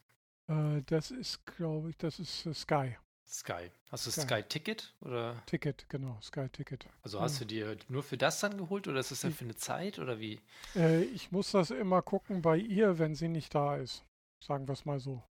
[0.49, 2.97] Äh, das ist, glaube ich, das ist äh, Sky.
[3.27, 3.71] Sky.
[3.91, 4.23] Hast du Sky.
[4.23, 5.43] Sky Ticket oder?
[5.45, 6.89] Ticket, genau, Sky Ticket.
[7.03, 7.41] Also hast ja.
[7.41, 10.21] du dir nur für das dann geholt oder ist das dann für eine Zeit oder
[10.21, 10.41] wie?
[10.75, 14.07] Äh, ich muss das immer gucken bei ihr, wenn sie nicht da ist.
[14.41, 15.23] Sagen wir es mal so.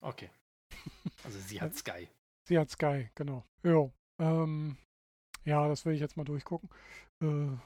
[0.00, 0.30] Okay.
[1.24, 2.08] Also sie hat Sky.
[2.44, 3.44] Sie hat Sky, genau.
[3.62, 3.92] Jo.
[4.20, 4.76] Ähm,
[5.44, 6.68] ja, das will ich jetzt mal durchgucken.
[7.22, 7.56] Äh,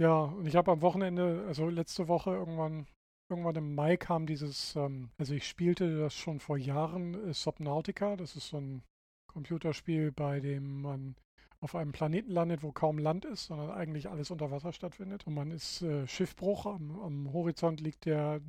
[0.00, 2.86] ja, und ich habe am Wochenende, also letzte Woche irgendwann,
[3.30, 8.16] irgendwann im Mai kam dieses, ähm, also ich spielte das schon vor Jahren, äh, Subnautica,
[8.16, 8.82] das ist so ein
[9.28, 11.16] Computerspiel, bei dem man
[11.60, 15.26] auf einem Planeten landet, wo kaum Land ist, sondern eigentlich alles unter Wasser stattfindet.
[15.26, 18.40] Und man ist äh, Schiffbruch, am, am, Horizont liegt der,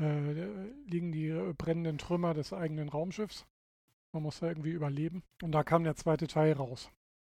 [0.00, 0.32] äh,
[0.86, 3.46] liegen die äh, brennenden Trümmer des eigenen Raumschiffs.
[4.16, 5.22] Man muss da irgendwie überleben.
[5.42, 6.90] Und da kam der zweite Teil raus.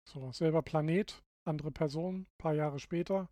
[0.05, 3.31] So, selber Planet, andere Person, paar Jahre später.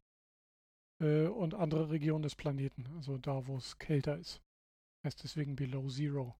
[0.98, 2.86] Äh, und andere Region des Planeten.
[2.96, 4.40] Also da, wo es kälter ist.
[5.04, 6.34] Heißt deswegen Below Zero.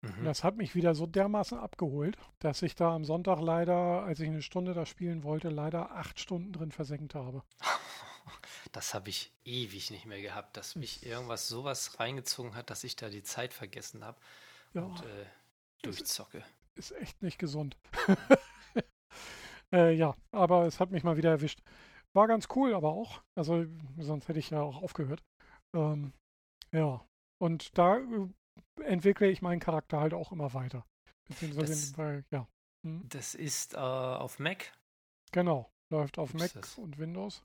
[0.00, 0.24] Mhm.
[0.24, 4.28] Das hat mich wieder so dermaßen abgeholt, dass ich da am Sonntag leider, als ich
[4.28, 7.42] eine Stunde da spielen wollte, leider acht Stunden drin versenkt habe.
[8.72, 12.94] Das habe ich ewig nicht mehr gehabt, dass mich irgendwas sowas reingezogen hat, dass ich
[12.94, 14.20] da die Zeit vergessen habe.
[14.74, 14.82] Ja.
[14.82, 15.24] Und äh,
[15.82, 16.44] durchzocke.
[16.74, 17.76] Ist, ist echt nicht gesund.
[19.72, 21.62] äh, ja, aber es hat mich mal wieder erwischt.
[22.14, 23.22] War ganz cool, aber auch.
[23.34, 23.66] Also,
[23.98, 25.22] sonst hätte ich ja auch aufgehört.
[25.74, 26.12] Ähm,
[26.72, 27.04] ja.
[27.40, 28.28] Und da äh,
[28.82, 30.84] entwickle ich meinen Charakter halt auch immer weiter.
[31.28, 32.48] Beziehungsweise, das, bei, ja.
[32.86, 33.08] Hm?
[33.08, 34.72] Das ist äh, auf Mac?
[35.32, 35.70] Genau.
[35.90, 36.78] Läuft auf Mac das?
[36.78, 37.42] und Windows.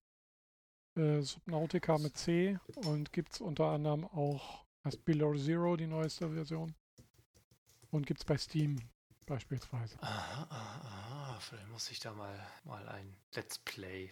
[0.97, 6.29] Äh, Subnautica mit C und gibt es unter anderem auch als Below Zero, die neueste
[6.29, 6.75] Version.
[7.93, 8.79] Und gibt es bei Steam
[9.27, 10.01] beispielsweise.
[10.01, 14.09] Aha, aha, aha, vielleicht muss ich da mal, mal ein Let's Play.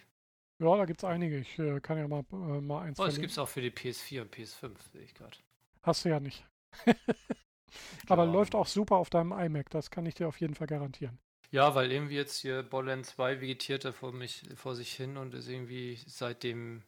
[0.60, 1.38] Ja, da gibt es einige.
[1.38, 3.72] Ich äh, kann ja mal, äh, mal eins Oh, es gibt es auch für die
[3.72, 5.36] PS4 und PS5, sehe ich gerade.
[5.82, 6.46] Hast du ja nicht.
[8.08, 8.30] Aber ja.
[8.30, 11.18] läuft auch super auf deinem iMac, das kann ich dir auf jeden Fall garantieren.
[11.50, 15.34] Ja, weil irgendwie jetzt hier Borderlands 2 vegetiert er vor, mich, vor sich hin und
[15.34, 16.84] ist irgendwie seit dem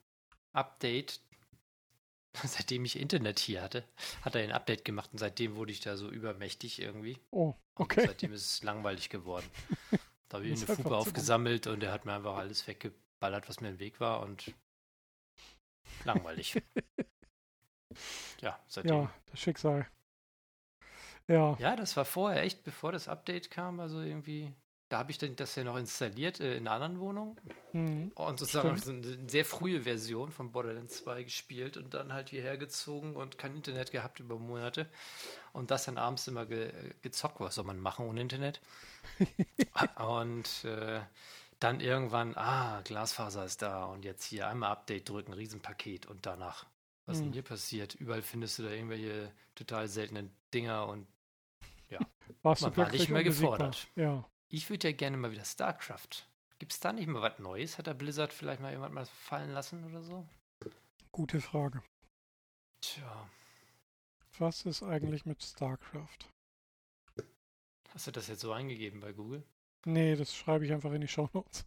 [0.52, 1.20] Update
[2.44, 3.84] Seitdem ich Internet hier hatte,
[4.22, 7.18] hat er ein Update gemacht und seitdem wurde ich da so übermächtig irgendwie.
[7.30, 8.00] Oh, okay.
[8.00, 9.46] Und seitdem ist es langweilig geworden.
[10.30, 13.68] Da habe ich eine Fuge aufgesammelt und er hat mir einfach alles weggeballert, was mir
[13.68, 14.52] im Weg war und
[16.02, 16.60] langweilig.
[18.40, 19.02] ja, seitdem.
[19.02, 19.86] Ja, das Schicksal.
[21.28, 21.56] Ja.
[21.60, 24.52] Ja, das war vorher echt, bevor das Update kam, also irgendwie
[24.94, 27.36] da habe ich dann das ja noch installiert äh, in einer anderen Wohnung
[27.72, 28.12] mhm.
[28.14, 32.56] und sozusagen so eine sehr frühe Version von Borderlands 2 gespielt und dann halt hierher
[32.56, 34.88] gezogen und kein Internet gehabt über Monate
[35.52, 36.72] und das dann abends immer ge
[37.02, 37.40] gezockt.
[37.40, 38.60] Was soll man machen ohne Internet?
[39.96, 41.00] und äh,
[41.58, 46.66] dann irgendwann, ah, Glasfaser ist da und jetzt hier einmal Update drücken, Riesenpaket und danach.
[47.06, 47.24] Was mhm.
[47.24, 47.96] denn hier passiert?
[47.96, 51.08] Überall findest du da irgendwelche total seltenen Dinger und
[51.90, 51.98] ja,
[52.42, 53.88] Warst man war nicht mehr gefordert.
[53.96, 54.24] Ja.
[54.54, 56.28] Ich würde ja gerne mal wieder StarCraft.
[56.60, 57.76] Gibt es da nicht mal was Neues?
[57.76, 60.24] Hat der Blizzard vielleicht mal jemand mal fallen lassen oder so?
[61.10, 61.82] Gute Frage.
[62.80, 63.28] Tja.
[64.38, 66.30] Was ist eigentlich mit StarCraft?
[67.90, 69.42] Hast du das jetzt so eingegeben bei Google?
[69.86, 71.66] Nee, das schreibe ich einfach in die Show Notes.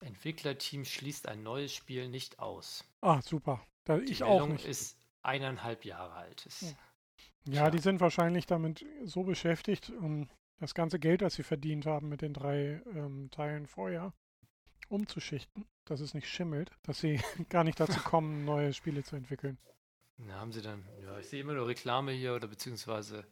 [0.00, 2.84] Entwicklerteam schließt ein neues Spiel nicht aus.
[3.02, 3.62] Ah, super.
[3.84, 4.64] Da, Die ich auch Meldung nicht.
[4.64, 6.46] ist eineinhalb Jahre alt.
[6.46, 6.74] Ist, Hm.
[7.48, 7.70] Ja, Tja.
[7.70, 10.28] die sind wahrscheinlich damit so beschäftigt, um
[10.58, 14.12] das ganze Geld, das sie verdient haben mit den drei ähm, Teilen vorher,
[14.88, 19.58] umzuschichten, dass es nicht schimmelt, dass sie gar nicht dazu kommen, neue Spiele zu entwickeln.
[20.18, 23.26] Da haben sie dann, ja, ich sehe immer nur Reklame hier oder beziehungsweise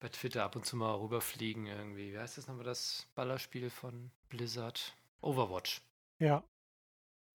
[0.00, 2.12] bei Twitter ab und zu mal rüberfliegen irgendwie.
[2.12, 4.94] Wie heißt das nochmal, das Ballerspiel von Blizzard?
[5.20, 5.82] Overwatch.
[6.18, 6.42] Ja,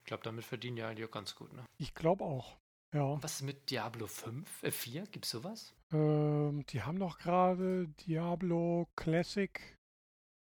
[0.00, 1.64] Ich glaube, damit verdienen die eigentlich auch ganz gut, ne?
[1.78, 2.56] ich glaube auch.
[2.92, 4.62] Ja, Was ist mit Diablo 5?
[4.62, 5.06] Äh, 4?
[5.06, 5.74] Gibt's sowas?
[5.92, 9.78] Ähm, die haben doch gerade Diablo Classic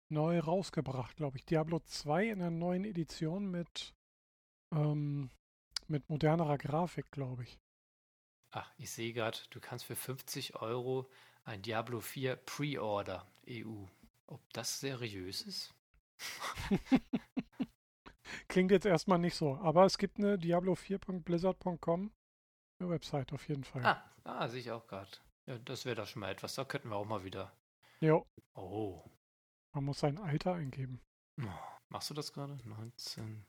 [0.08, 1.44] neu rausgebracht, glaube ich.
[1.44, 3.94] Diablo 2 in einer neuen Edition mit,
[4.72, 5.30] ähm,
[5.88, 7.58] mit modernerer Grafik, glaube ich.
[8.50, 11.10] Ach, ich sehe gerade, du kannst für 50 Euro
[11.44, 13.84] ein Diablo 4 Pre-Order EU.
[14.26, 15.74] Ob das seriös ist?
[18.48, 22.12] Klingt jetzt erstmal nicht so, aber es gibt eine diablo4.blizzard.com
[22.78, 23.84] eine Website auf jeden Fall.
[23.84, 25.10] Ah, ah sehe ich auch gerade.
[25.46, 26.54] Ja, das wäre doch schon mal etwas.
[26.54, 27.52] Da könnten wir auch mal wieder.
[28.00, 29.02] Jo, Oh.
[29.72, 31.00] man muss sein Alter eingeben.
[31.40, 31.44] Oh,
[31.88, 32.58] Machst du das gerade?
[32.64, 33.44] 19.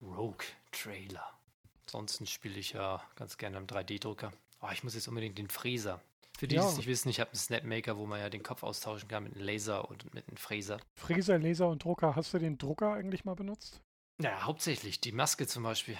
[0.00, 1.38] Rogue Trailer.
[1.86, 4.32] Ansonsten spiele ich ja ganz gerne am 3D-Drucker.
[4.60, 6.00] Oh, ich muss jetzt unbedingt den Fräser.
[6.38, 6.68] Für die, die Ja.
[6.68, 9.34] es nicht wissen, ich habe einen Snapmaker, wo man ja den Kopf austauschen kann mit
[9.34, 10.80] einem Laser und mit einem Fräser.
[10.96, 12.16] Fräser, Laser und Drucker.
[12.16, 13.80] Hast du den Drucker eigentlich mal benutzt?
[14.20, 15.96] Ja, hauptsächlich die Maske zum Beispiel.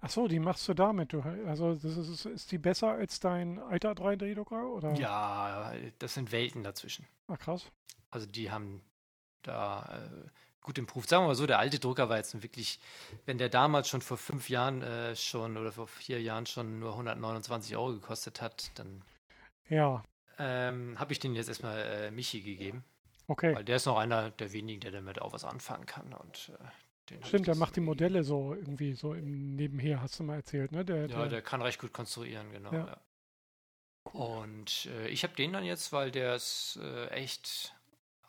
[0.00, 1.12] Ach so, die machst du damit.
[1.12, 4.68] Du, also das ist, ist die besser als dein alter 3D-Drucker?
[4.68, 4.92] Oder?
[4.94, 7.06] Ja, das sind Welten dazwischen.
[7.28, 7.70] Ah, krass.
[8.10, 8.82] Also die haben
[9.42, 10.28] da äh,
[10.60, 11.08] gut improved.
[11.08, 12.80] Sagen wir mal so, der alte Drucker war jetzt wirklich,
[13.26, 16.92] wenn der damals schon vor fünf Jahren äh, schon oder vor vier Jahren schon nur
[16.92, 19.02] 129 Euro gekostet hat, dann
[19.68, 20.02] Ja,
[20.38, 22.84] ähm, habe ich den jetzt erstmal äh, Michi gegeben.
[23.28, 23.54] okay.
[23.54, 26.12] Weil der ist noch einer der wenigen, der damit auch was anfangen kann.
[26.12, 26.64] Und äh,
[27.10, 30.72] den Stimmt, der macht die Modelle so irgendwie so im Nebenher, hast du mal erzählt,
[30.72, 30.84] ne?
[30.84, 32.72] Der, Ja, der kann recht gut konstruieren, genau.
[32.72, 32.86] Ja.
[32.86, 33.00] Ja.
[34.12, 37.74] Und äh, ich habe den dann jetzt, weil der ist äh, echt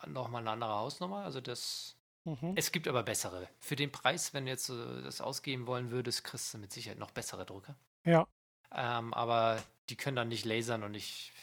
[0.07, 1.23] nochmal eine andere Hausnummer.
[1.25, 2.53] Also das mhm.
[2.55, 3.47] Es gibt aber bessere.
[3.59, 6.97] Für den Preis, wenn du jetzt äh, das ausgeben wollen würdest, kriegst du mit Sicherheit
[6.99, 7.75] noch bessere Drucker.
[8.05, 8.27] Ja,
[8.71, 11.33] Ähm, aber die können dann nicht lasern und nicht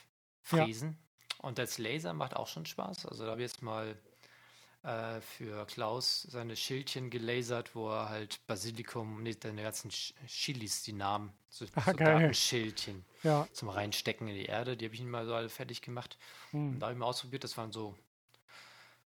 [0.51, 0.65] Ja.
[0.65, 0.99] fräsen.
[1.39, 3.07] Und das Laser macht auch schon Spaß.
[3.07, 3.97] Also da habe ich jetzt mal
[4.83, 10.83] äh, für Klaus seine Schildchen gelasert, wo er halt Basilikum, nee, deine ganzen Ch- Chilis,
[10.83, 11.93] die Namen, so, Ah, so.
[11.93, 13.47] Gartenschildchen ja.
[13.53, 14.77] zum Reinstecken in die Erde.
[14.77, 16.19] Die habe ich ihm mal so alle fertig gemacht.
[16.53, 16.79] Und Hm.
[16.81, 17.97] da habe ich mal ausprobiert, das waren so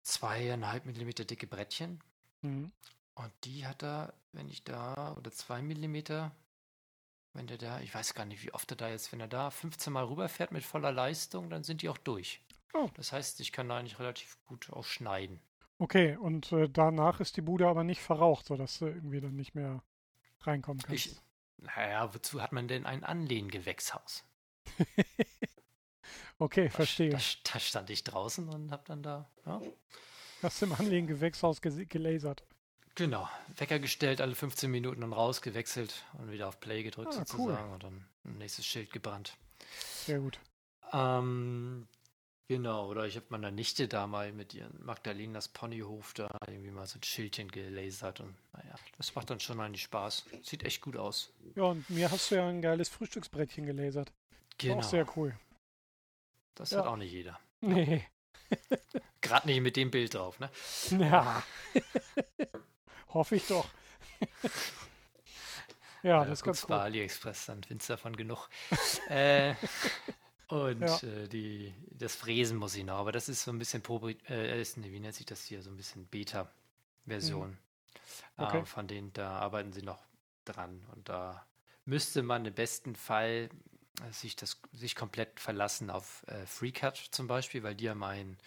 [0.01, 2.01] zweieinhalb Millimeter dicke Brettchen.
[2.41, 2.72] Hm.
[3.16, 6.32] Und die hat er, wenn ich da, oder zwei Millimeter,
[7.34, 9.49] wenn der da, ich weiß gar nicht, wie oft er da jetzt, wenn er da
[9.49, 12.41] 15 Mal rüberfährt mit voller Leistung, dann sind die auch durch.
[12.74, 12.89] Oh.
[12.95, 15.39] Das heißt, ich kann da eigentlich relativ gut auch schneiden.
[15.84, 19.53] Okay, und äh, danach ist die Bude aber nicht verraucht, sodass du irgendwie dann nicht
[19.53, 19.84] mehr
[20.43, 21.07] reinkommen kannst.
[21.07, 21.17] Ich,
[21.57, 24.23] naja, wozu hat man denn ein Anlehngewächshaus?
[26.39, 27.09] okay, Da, verstehe.
[27.09, 27.17] da,
[27.51, 29.59] da stand ich draußen und hab dann da, ja,
[30.41, 32.45] Hast du im Anlegen-Gewächshaus gese- gelasert.
[32.95, 33.27] genau,
[33.57, 37.51] Wecker gestellt, alle 15 Minuten dann rausgewechselt und wieder auf Play gedrückt Ah, cool.
[37.51, 39.36] sozusagen und dann ein nächstes Schild gebrannt.
[40.05, 40.39] Sehr gut.
[40.93, 41.88] Ähm,
[42.48, 46.86] genau, oder ich habe meiner Nichte da mal mit ihren Magdalenas Ponyhof da irgendwie mal
[46.86, 50.26] so ein Schildchen gelasert und naja, das macht dann schon eigentlich Spaß.
[50.44, 51.32] Sieht echt gut aus.
[51.56, 54.12] Ja, und mir hast du ja ein geiles Frühstücksbrettchen gelasert.
[54.58, 54.78] Genau.
[54.80, 55.36] Auch sehr cool.
[56.56, 56.80] das ja.
[56.80, 57.40] hat auch nicht jeder.
[57.61, 58.06] Nee.
[59.22, 60.49] Gerade nicht mit dem Bild drauf, ne?
[60.91, 61.41] Ja.
[63.10, 63.68] Hoffe ich doch.
[66.03, 66.82] ja, Äh, das ist ganz bei cool.
[66.82, 68.49] AliExpress, dann findest du davon genug.
[69.10, 69.56] äh,
[70.48, 70.98] und Ja.
[71.03, 74.61] äh, die, das Fräsen muss ich noch, aber das ist so ein bisschen, Probe, äh,
[74.61, 77.49] ist, wie nennt sich das hier, so ein bisschen Beta-Version.
[77.49, 77.57] Mhm.
[78.38, 78.61] Okay.
[78.61, 79.99] Äh, von denen, da arbeiten sie noch
[80.45, 81.45] dran und da
[81.86, 83.49] müsste man im besten Fall
[84.02, 88.38] äh, sich das sich komplett verlassen auf äh, FreeCut zum Beispiel, weil die haben ein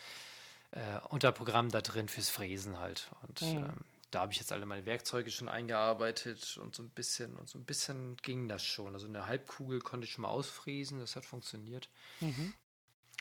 [0.73, 3.11] äh, Unterprogramm da drin fürs Fräsen halt.
[3.23, 3.57] Und Mhm.
[3.59, 7.49] ähm, da habe ich jetzt alle meine Werkzeuge schon eingearbeitet und so ein bisschen und
[7.49, 8.95] so ein bisschen ging das schon.
[8.95, 11.89] Also eine Halbkugel konnte ich schon mal ausfräsen, das hat funktioniert
[12.21, 12.55] Mhm.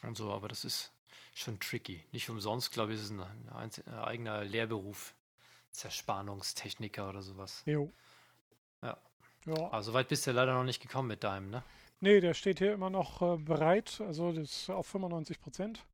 [0.03, 0.91] und so, aber das ist
[1.33, 2.03] schon tricky.
[2.11, 5.13] Nicht umsonst, glaube ich, ist es ein, ein, eigener Lehrberuf.
[5.71, 7.61] Zerspannungstechniker oder sowas.
[7.65, 7.91] Jo.
[8.81, 8.97] Ja.
[9.45, 9.53] Ja.
[9.55, 11.63] Aber so weit bist du ja leider noch nicht gekommen mit deinem, ne?
[11.99, 13.99] Nee, der steht hier immer noch äh, bereit.
[14.01, 15.85] Also das ist auf 95 Prozent.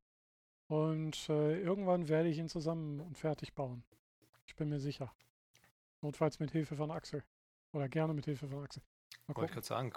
[0.68, 3.82] Und äh, irgendwann werde ich ihn zusammen und fertig bauen.
[4.52, 5.10] Ich bin mir sicher.
[6.02, 7.24] Notfalls mit Hilfe von Axel.
[7.72, 8.82] Oder gerne mit Hilfe von Axel.
[9.26, 9.92] Mal Wollte ich gerade sagen.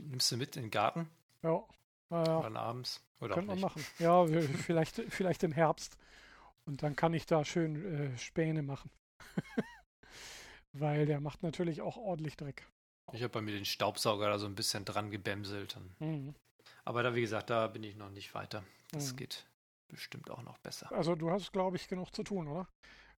[0.00, 1.08] Nimmst du mit in den Garten?
[1.42, 1.62] Ja.
[2.10, 3.00] Naja, Dann abends?
[3.20, 3.62] Oder man nicht?
[3.62, 3.84] machen.
[4.00, 5.98] Ja, wir- vielleicht, vielleicht im Herbst.
[6.64, 7.76] Und dann kann ich da schön
[8.12, 8.90] äh, Späne machen.
[10.72, 12.66] Weil der macht natürlich auch ordentlich Dreck.
[13.12, 15.78] Ich habe bei mir den Staubsauger da so ein bisschen dran gebämselt.
[16.00, 16.34] Mhm.
[16.84, 18.64] Aber da, wie gesagt, da bin ich noch nicht weiter.
[18.90, 19.18] Das mhm.
[19.18, 19.46] geht
[19.86, 20.90] bestimmt auch noch besser.
[20.90, 22.66] Also du hast, glaube ich, genug zu tun, oder?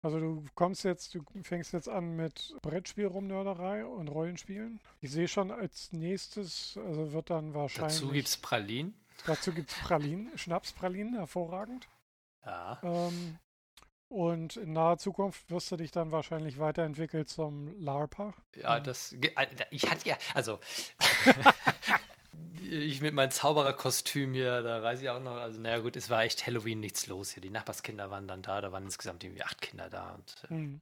[0.02, 4.80] Also du kommst jetzt, du fängst jetzt an mit Brettspielrumnörderei und Rollenspielen.
[5.00, 8.00] Ich sehe schon als nächstes, also wird dann wahrscheinlich.
[8.00, 8.94] Dazu gibt es Pralinen.
[9.26, 11.88] Dazu gibt es Pralinen, Schnapspralinen, hervorragend.
[12.44, 12.80] Ja.
[12.82, 13.38] Ähm,
[14.08, 18.34] und in naher Zukunft wirst du dich dann wahrscheinlich weiterentwickeln zum LARPer.
[18.56, 19.12] Ja, das.
[19.12, 20.58] Äh, ich hatte ja, also.
[22.70, 26.22] ich mit meinem Zaubererkostüm hier, da weiß ich auch noch, also naja gut, es war
[26.22, 27.40] echt Halloween nichts los hier.
[27.40, 30.14] Die Nachbarskinder waren dann da, da waren insgesamt irgendwie acht Kinder da.
[30.14, 30.80] Und äh, mhm.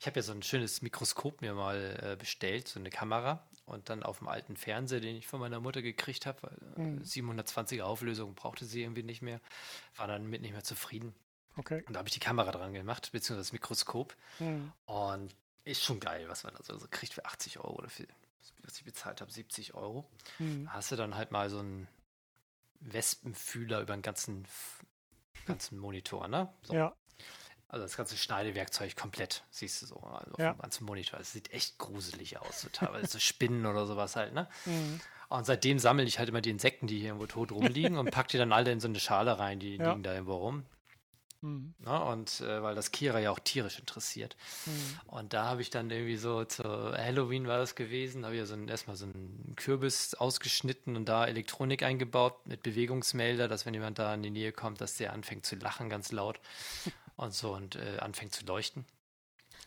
[0.00, 3.46] ich habe ja so ein schönes Mikroskop mir mal äh, bestellt, so eine Kamera.
[3.64, 7.02] Und dann auf dem alten Fernseher, den ich von meiner Mutter gekriegt habe, äh, mhm.
[7.02, 9.40] 720er Auflösung brauchte sie irgendwie nicht mehr,
[9.96, 11.14] war dann mit nicht mehr zufrieden.
[11.56, 11.82] Okay.
[11.86, 14.14] Und da habe ich die Kamera dran gemacht, beziehungsweise das Mikroskop.
[14.38, 14.72] Mhm.
[14.84, 15.34] Und
[15.64, 18.06] ist schon geil, was man da so kriegt für 80 Euro oder für
[18.62, 20.08] was ich bezahlt habe, 70 Euro.
[20.38, 20.72] Mhm.
[20.72, 21.88] Hast du dann halt mal so einen
[22.80, 24.46] Wespenfühler über den ganzen,
[25.46, 26.52] ganzen Monitor, ne?
[26.62, 26.74] So.
[26.74, 26.94] Ja.
[27.68, 30.52] Also das ganze Schneidewerkzeug komplett, siehst du so, also auf ja.
[30.52, 31.18] dem ganzen Monitor.
[31.18, 34.48] Es sieht echt gruselig aus, so teilweise so Spinnen oder sowas halt, ne?
[34.66, 35.00] Mhm.
[35.28, 38.28] Und seitdem sammle ich halt immer die Insekten, die hier irgendwo tot rumliegen und packe
[38.28, 39.90] die dann alle in so eine Schale rein, die ja.
[39.90, 40.64] liegen da irgendwo rum.
[41.40, 41.74] Mhm.
[41.78, 44.36] Na, und äh, weil das Kira ja auch tierisch interessiert.
[44.66, 45.00] Mhm.
[45.06, 48.54] Und da habe ich dann irgendwie so zu Halloween war das gewesen, habe ich so
[48.54, 53.98] ein, erstmal so einen Kürbis ausgeschnitten und da Elektronik eingebaut mit Bewegungsmelder, dass wenn jemand
[53.98, 56.40] da in die Nähe kommt, dass der anfängt zu lachen ganz laut
[57.16, 58.84] und so und äh, anfängt zu leuchten.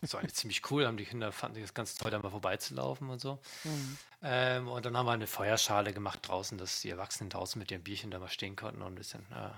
[0.02, 3.10] Das war eigentlich ziemlich cool, haben die Kinder fanden das ganz toll, da mal vorbeizulaufen
[3.10, 3.40] und so.
[3.66, 3.98] Mhm.
[4.24, 7.84] Ähm, und dann haben wir eine Feuerschale gemacht draußen, dass die Erwachsenen draußen mit ihrem
[7.84, 9.50] Bierchen da mal stehen konnten und ein bisschen äh,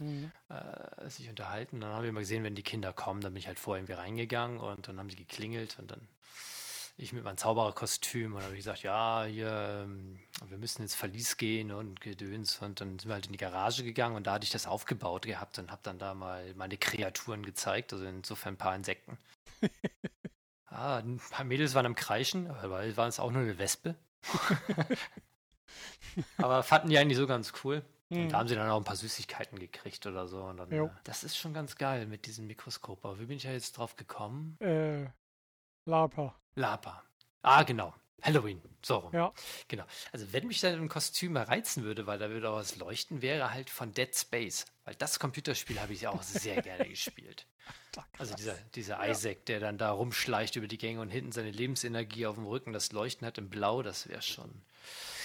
[0.00, 0.30] mhm.
[0.48, 1.80] äh, sich unterhalten.
[1.80, 4.00] Dann habe ich mal gesehen, wenn die Kinder kommen, dann bin ich halt vorher irgendwie
[4.00, 6.08] reingegangen und dann haben sie geklingelt und dann
[6.96, 11.72] ich mit meinem Zaubererkostüm und habe gesagt, ja, hier, ähm, wir müssen ins Verlies gehen
[11.72, 14.50] und Gedöns und dann sind wir halt in die Garage gegangen und da hatte ich
[14.50, 18.76] das aufgebaut gehabt und habe dann da mal meine Kreaturen gezeigt, also insofern ein paar
[18.76, 19.16] Insekten.
[20.66, 23.94] ah, ein paar Mädels waren am Kreischen, aber war es auch nur eine Wespe.
[26.36, 27.82] aber fanden die eigentlich so ganz cool.
[28.10, 28.36] Und da hm.
[28.36, 30.42] haben sie dann auch ein paar Süßigkeiten gekriegt oder so.
[30.42, 33.04] Und dann, äh, das ist schon ganz geil mit diesem Mikroskop.
[33.04, 34.56] Aber wie bin ich ja jetzt drauf gekommen?
[34.60, 35.06] Äh,
[35.84, 36.34] Lapa.
[36.56, 37.04] Lapa.
[37.42, 37.94] Ah, genau.
[38.22, 38.60] Halloween.
[38.82, 39.10] So.
[39.12, 39.32] Ja.
[39.68, 39.84] Genau.
[40.12, 43.52] Also, wenn mich dann ein Kostüm reizen würde, weil da würde auch was leuchten, wäre
[43.52, 44.66] halt von Dead Space.
[44.84, 47.46] Weil das Computerspiel habe ich ja auch sehr gerne gespielt.
[48.18, 49.10] Also dieser, dieser ja.
[49.10, 52.72] Isaac, der dann da rumschleicht über die Gänge und hinten seine Lebensenergie auf dem Rücken,
[52.72, 54.50] das Leuchten hat im Blau, das wäre schon.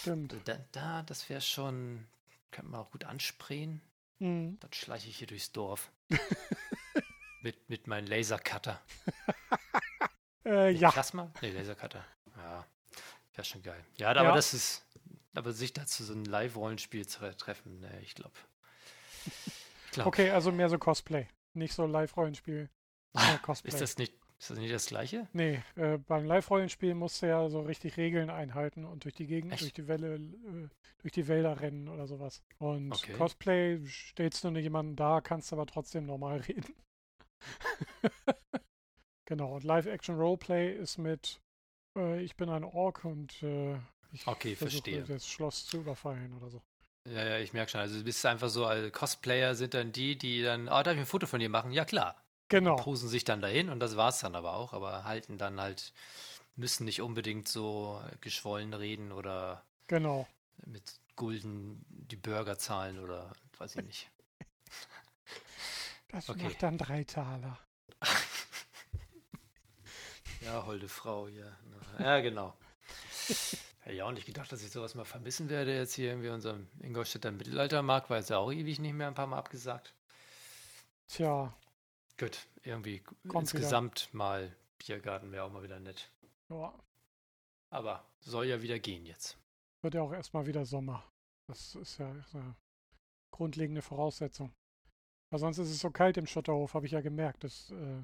[0.02, 0.36] Stimmt.
[0.46, 2.06] Da, da das wäre schon,
[2.56, 3.82] könnte man auch gut ansprayen.
[4.20, 4.58] Mhm.
[4.62, 5.92] Dann schleiche ich hier durchs Dorf.
[7.42, 8.82] mit, mit meinem Lasercutter.
[10.46, 10.90] äh, ja.
[10.90, 11.32] Plasma?
[11.42, 12.06] Nee, Lasercutter.
[12.38, 12.66] Ja,
[13.34, 13.84] wäre schon geil.
[13.98, 14.36] Ja, aber ja.
[14.36, 14.86] das ist,
[15.34, 18.36] aber sich dazu so ein Live-Rollenspiel zu treffen, ne, ich glaube.
[19.92, 20.08] Glaub.
[20.08, 22.70] Okay, also mehr so Cosplay, nicht so Live-Rollenspiel.
[23.64, 25.28] Ist das nicht ist das nicht das gleiche?
[25.34, 29.54] Nee, äh, beim Live-Rollenspiel musst du ja so richtig Regeln einhalten und durch die Gegend,
[29.54, 29.62] Echt?
[29.62, 30.68] durch die Welle, äh,
[31.00, 32.44] durch die Wälder rennen oder sowas.
[32.58, 33.14] Und okay.
[33.14, 36.76] Cosplay stellst du nur jemanden da, kannst aber trotzdem normal reden.
[39.26, 41.40] genau, und Live-Action-Roleplay ist mit
[41.98, 43.76] äh, ich bin ein Ork und äh,
[44.12, 45.04] ich okay, versuche verstehe.
[45.04, 46.62] das Schloss zu überfallen oder so.
[47.08, 47.82] Ja, ja, ich merke schon.
[47.82, 51.00] Also du bist einfach so, als Cosplayer sind dann die, die dann, oh, darf ich
[51.00, 51.72] ein Foto von dir machen?
[51.72, 52.25] Ja, klar.
[52.48, 52.76] Genau.
[52.76, 55.94] Posen sich dann dahin und das war es dann aber auch, aber halten dann halt,
[56.56, 60.28] müssen nicht unbedingt so geschwollen reden oder genau.
[60.66, 64.12] mit Gulden die Burger zahlen oder weiß ich nicht.
[66.10, 66.44] Das okay.
[66.44, 67.60] macht dann drei Taler.
[70.42, 71.58] ja, holde Frau, ja.
[72.00, 72.56] Ja, genau.
[73.80, 76.68] Hätte ich auch nicht gedacht, dass ich sowas mal vermissen werde, jetzt hier irgendwie unserem
[76.80, 79.94] Ingolstädter Mittelaltermarkt, weil es ja auch ewig nicht mehr ein paar Mal abgesagt.
[81.08, 81.54] Tja,
[82.18, 84.18] Gut, irgendwie Kommt insgesamt wieder.
[84.18, 86.10] mal Biergarten wäre auch mal wieder nett.
[86.50, 86.74] Ja.
[87.70, 89.38] Aber soll ja wieder gehen jetzt.
[89.82, 91.04] Wird ja auch erstmal wieder Sommer.
[91.48, 92.56] Das ist ja eine
[93.32, 94.54] grundlegende Voraussetzung.
[95.30, 97.44] Weil sonst ist es so kalt im Schotterhof, habe ich ja gemerkt.
[97.44, 98.02] Es äh,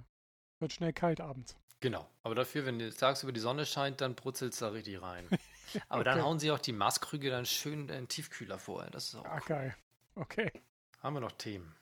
[0.60, 1.56] wird schnell kalt abends.
[1.80, 2.08] Genau.
[2.24, 5.28] Aber dafür, wenn du tagsüber die Sonne scheint, dann brutzelt es da richtig rein.
[5.88, 6.10] Aber okay.
[6.10, 8.86] dann hauen sie auch die Maßkrüge dann schön in den Tiefkühler vor.
[8.92, 9.26] Das ist auch.
[9.26, 9.48] Ah, cool.
[9.48, 9.76] geil.
[10.16, 10.52] Okay.
[11.00, 11.76] Haben wir noch Themen?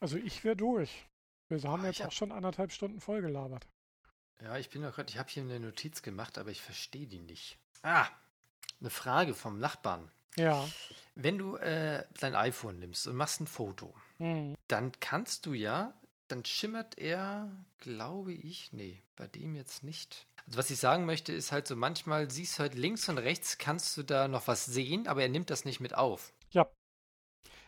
[0.00, 1.06] Also ich wäre durch.
[1.48, 3.66] Wir haben oh, jetzt auch schon anderthalb Stunden voll gelabert.
[4.42, 7.20] Ja, ich bin doch gerade, ich habe hier eine Notiz gemacht, aber ich verstehe die
[7.20, 7.58] nicht.
[7.82, 8.06] Ah,
[8.80, 10.10] eine Frage vom Nachbarn.
[10.36, 10.68] Ja.
[11.14, 14.54] Wenn du äh, dein iPhone nimmst und machst ein Foto, mhm.
[14.68, 15.94] dann kannst du ja
[16.28, 20.26] dann schimmert er, glaube ich, nee, bei dem jetzt nicht.
[20.46, 23.58] Also was ich sagen möchte, ist halt so, manchmal siehst du halt links und rechts,
[23.58, 26.32] kannst du da noch was sehen, aber er nimmt das nicht mit auf.
[26.50, 26.68] Ja.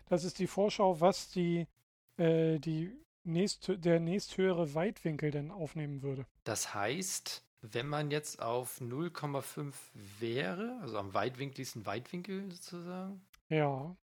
[0.06, 1.66] Das ist die Vorschau, was die,
[2.16, 2.92] äh, die
[3.24, 6.26] nächst, der nächsthöhere Weitwinkel denn aufnehmen würde.
[6.44, 9.74] Das heißt, wenn man jetzt auf 0,5
[10.20, 13.96] wäre, also am weitwinkligsten Weitwinkel sozusagen, Ja,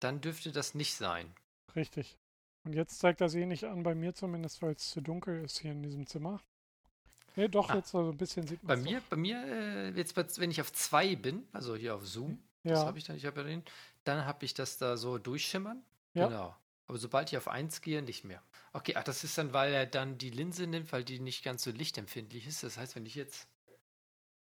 [0.00, 1.32] dann dürfte das nicht sein.
[1.76, 2.18] richtig.
[2.64, 5.58] Und jetzt zeigt das eh nicht an, bei mir zumindest, weil es zu dunkel ist
[5.58, 6.40] hier in diesem Zimmer.
[7.34, 7.76] Nee, doch, Ah.
[7.76, 10.60] jetzt so ein bisschen sieht Bei man mir, bei mir, äh, jetzt, bei- wenn ich
[10.60, 13.46] auf 2 bin, also hier auf Zoom, das Ja, habe ich dann, ich habe ja
[13.46, 13.62] den,
[14.04, 15.82] dann habe ich das da so durchschimmern.
[16.14, 16.28] Ja.
[16.28, 16.56] Genau.
[16.86, 18.42] Aber sobald ich auf 1 gehe, nicht mehr.
[18.72, 21.62] Okay, ach, das ist dann, weil er dann die Linse nimmt, weil die nicht ganz
[21.62, 22.62] so lichtempfindlich ist.
[22.62, 23.48] Das heißt, wenn ich jetzt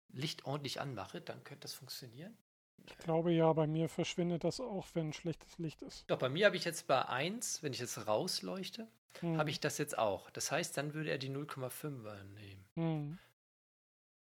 [0.10, 2.38] Licht ordentlich anmache, dann könnte das funktionieren.
[2.86, 6.04] ich glaube ja, bei mir verschwindet das auch, wenn schlechtes Licht ist.
[6.08, 8.88] Doch, bei mir habe ich jetzt bei 1, wenn ich jetzt rausleuchte,
[9.20, 9.38] Hm.
[9.38, 10.30] habe ich das jetzt auch.
[10.30, 12.66] Das heißt, dann würde er die 0,5er nehmen.
[12.76, 13.20] Hm.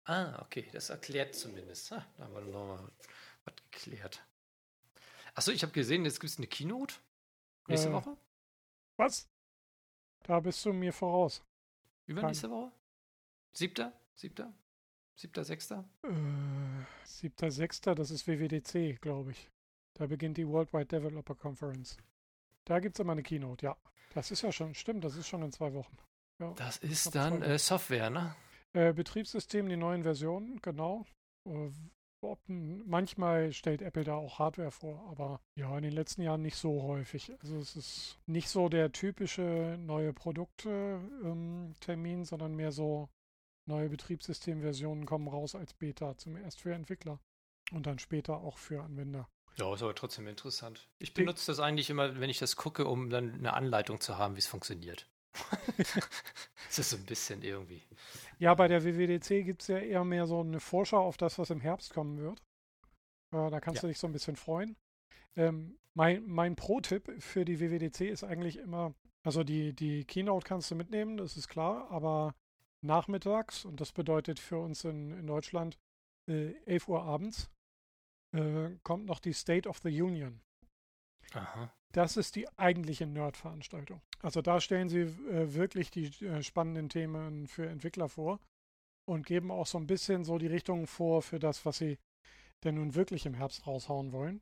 [0.06, 1.92] Ah, okay, das erklärt zumindest.
[1.92, 2.88] Ah, da haben wir nochmal
[3.44, 4.24] was geklärt.
[5.34, 6.96] Achso, ich habe gesehen, jetzt gibt es eine Keynote.
[7.68, 8.18] Nächste Äh, Woche?
[8.98, 9.30] Was?
[10.24, 11.44] Da bist du mir voraus.
[12.06, 12.72] Übernächste Woche?
[13.54, 13.94] Siebter?
[14.16, 14.54] Siebter?
[15.16, 15.84] Siebter, sechster?
[16.04, 16.08] Äh,
[17.06, 19.50] 7.6., das ist WWDC, glaube ich.
[19.96, 21.98] Da beginnt die Worldwide Developer Conference.
[22.66, 23.78] Da gibt es immer eine Keynote, ja.
[24.14, 25.98] Das ist ja schon, stimmt, das ist schon in zwei Wochen.
[26.40, 26.54] Ja.
[26.54, 28.36] Das ist dann äh, Software, ne?
[28.74, 31.06] Äh, Betriebssystem, die neuen Versionen, genau.
[32.28, 36.58] Ob, manchmal stellt Apple da auch Hardware vor, aber ja, in den letzten Jahren nicht
[36.58, 37.32] so häufig.
[37.42, 43.10] Also es ist nicht so der typische neue Produkte-Termin, sondern mehr so
[43.66, 47.20] neue Betriebssystemversionen kommen raus als Beta, zum erst für Entwickler
[47.72, 49.28] und dann später auch für Anwender.
[49.58, 50.88] Ja, ist aber trotzdem interessant.
[51.00, 54.36] Ich benutze das eigentlich immer, wenn ich das gucke, um dann eine Anleitung zu haben,
[54.36, 55.10] wie es funktioniert.
[56.70, 57.82] Es ist so ein bisschen irgendwie.
[58.40, 61.50] Ja, bei der WWDC gibt es ja eher mehr so eine Vorschau auf das, was
[61.50, 62.40] im Herbst kommen wird.
[63.34, 63.82] Äh, da kannst Ja.
[63.82, 64.76] du dich so ein bisschen freuen.
[65.36, 68.94] Ähm, mein mein Pro-Tipp für die WWDC ist eigentlich immer,
[69.24, 72.36] also die, die Keynote kannst du mitnehmen, das ist klar, aber
[72.86, 75.78] nachmittags, und das bedeutet für uns in, in Deutschland
[76.30, 77.50] äh, 11 Uhr abends,
[78.36, 80.42] äh, kommt noch die State of the Union.
[81.34, 81.72] Aha.
[81.94, 84.02] Das ist die eigentliche Nerd-Veranstaltung.
[84.22, 88.40] Also da stellen sie äh, wirklich die äh, spannenden Themen für Entwickler vor
[89.06, 91.98] und geben auch so ein bisschen so die Richtung vor für das, was sie
[92.64, 94.42] denn nun wirklich im Herbst raushauen wollen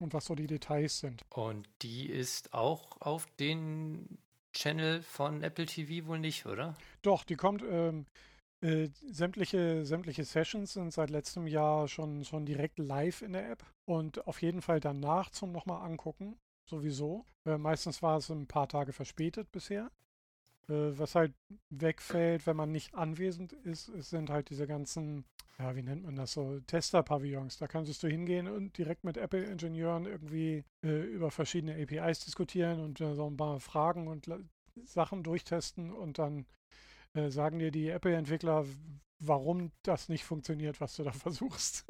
[0.00, 1.22] und was so die Details sind.
[1.30, 4.18] Und die ist auch auf den
[4.52, 6.76] Channel von Apple TV wohl nicht, oder?
[7.02, 8.06] Doch, die kommt, ähm,
[8.60, 13.64] äh, sämtliche, sämtliche Sessions sind seit letztem Jahr schon, schon direkt live in der App
[13.84, 16.36] und auf jeden Fall danach zum nochmal angucken,
[16.68, 17.26] sowieso.
[17.46, 19.90] Äh, meistens war es ein paar Tage verspätet bisher.
[20.68, 21.34] Äh, was halt
[21.70, 25.24] wegfällt, wenn man nicht anwesend ist, es sind halt diese ganzen,
[25.58, 27.58] ja, wie nennt man das so, Tester-Pavillons.
[27.58, 33.00] Da kannst du hingehen und direkt mit Apple-Ingenieuren irgendwie äh, über verschiedene APIs diskutieren und
[33.00, 34.30] äh, so ein paar Fragen und
[34.84, 36.46] Sachen durchtesten und dann
[37.14, 38.66] äh, sagen dir die Apple-Entwickler,
[39.20, 41.86] warum das nicht funktioniert, was du da versuchst.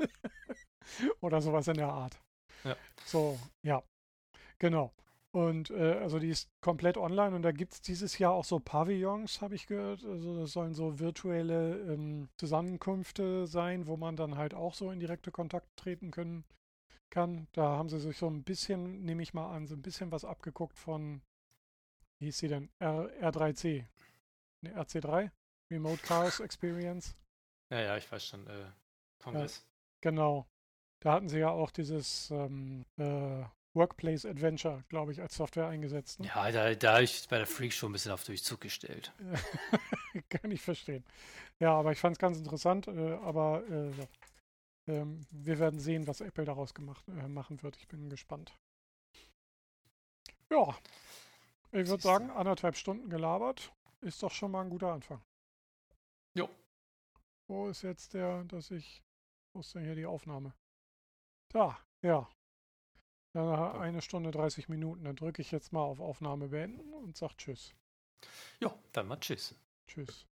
[1.21, 2.19] Oder sowas in der Art.
[2.65, 2.77] Ja.
[3.05, 3.83] So, ja.
[4.59, 4.93] Genau.
[5.31, 8.59] Und äh, also die ist komplett online und da gibt es dieses Jahr auch so
[8.59, 10.05] Pavillons, habe ich gehört.
[10.05, 15.01] Also das sollen so virtuelle ähm, Zusammenkünfte sein, wo man dann halt auch so in
[15.01, 16.45] direkte Kontakt treten können
[17.11, 17.47] kann.
[17.53, 20.25] Da haben sie sich so ein bisschen, nehme ich mal an, so ein bisschen was
[20.25, 21.21] abgeguckt von,
[22.19, 22.71] wie hieß sie denn?
[22.79, 23.85] R, R3C.
[24.63, 25.31] Ne, RC3?
[25.71, 27.17] Remote Chaos Experience.
[27.71, 28.47] Ja, ja, ich weiß schon.
[28.47, 28.73] Äh,
[29.23, 29.67] Kongress.
[30.01, 30.47] Genau.
[31.01, 36.21] Da hatten sie ja auch dieses ähm, äh, Workplace Adventure, glaube ich, als Software eingesetzt.
[36.21, 36.27] Ne?
[36.27, 39.13] Ja, da, da habe ich bei der Freak schon ein bisschen auf Durchzug gestellt.
[40.31, 41.05] Kann ich verstehen.
[41.61, 42.89] Ja, aber ich fand es ganz interessant.
[42.89, 44.07] Äh, aber äh, ja.
[44.87, 47.77] ähm, wir werden sehen, was Apple daraus gemacht, äh, machen wird.
[47.77, 48.53] Ich bin gespannt.
[50.51, 50.75] Ja,
[51.73, 55.21] ich würde sagen, anderthalb Stunden gelabert ist doch schon mal ein guter Anfang.
[56.35, 56.49] Jo.
[57.47, 59.03] Wo ist jetzt der, dass ich,
[59.53, 60.55] wo ist denn hier die Aufnahme?
[61.49, 62.29] Da, ja.
[63.33, 65.05] Dann eine Stunde 30 Minuten.
[65.05, 67.75] Dann drücke ich jetzt mal auf Aufnahme beenden und sage Tschüss.
[68.61, 69.55] Jo, dann mal tschüss.
[69.87, 70.28] Tschüss.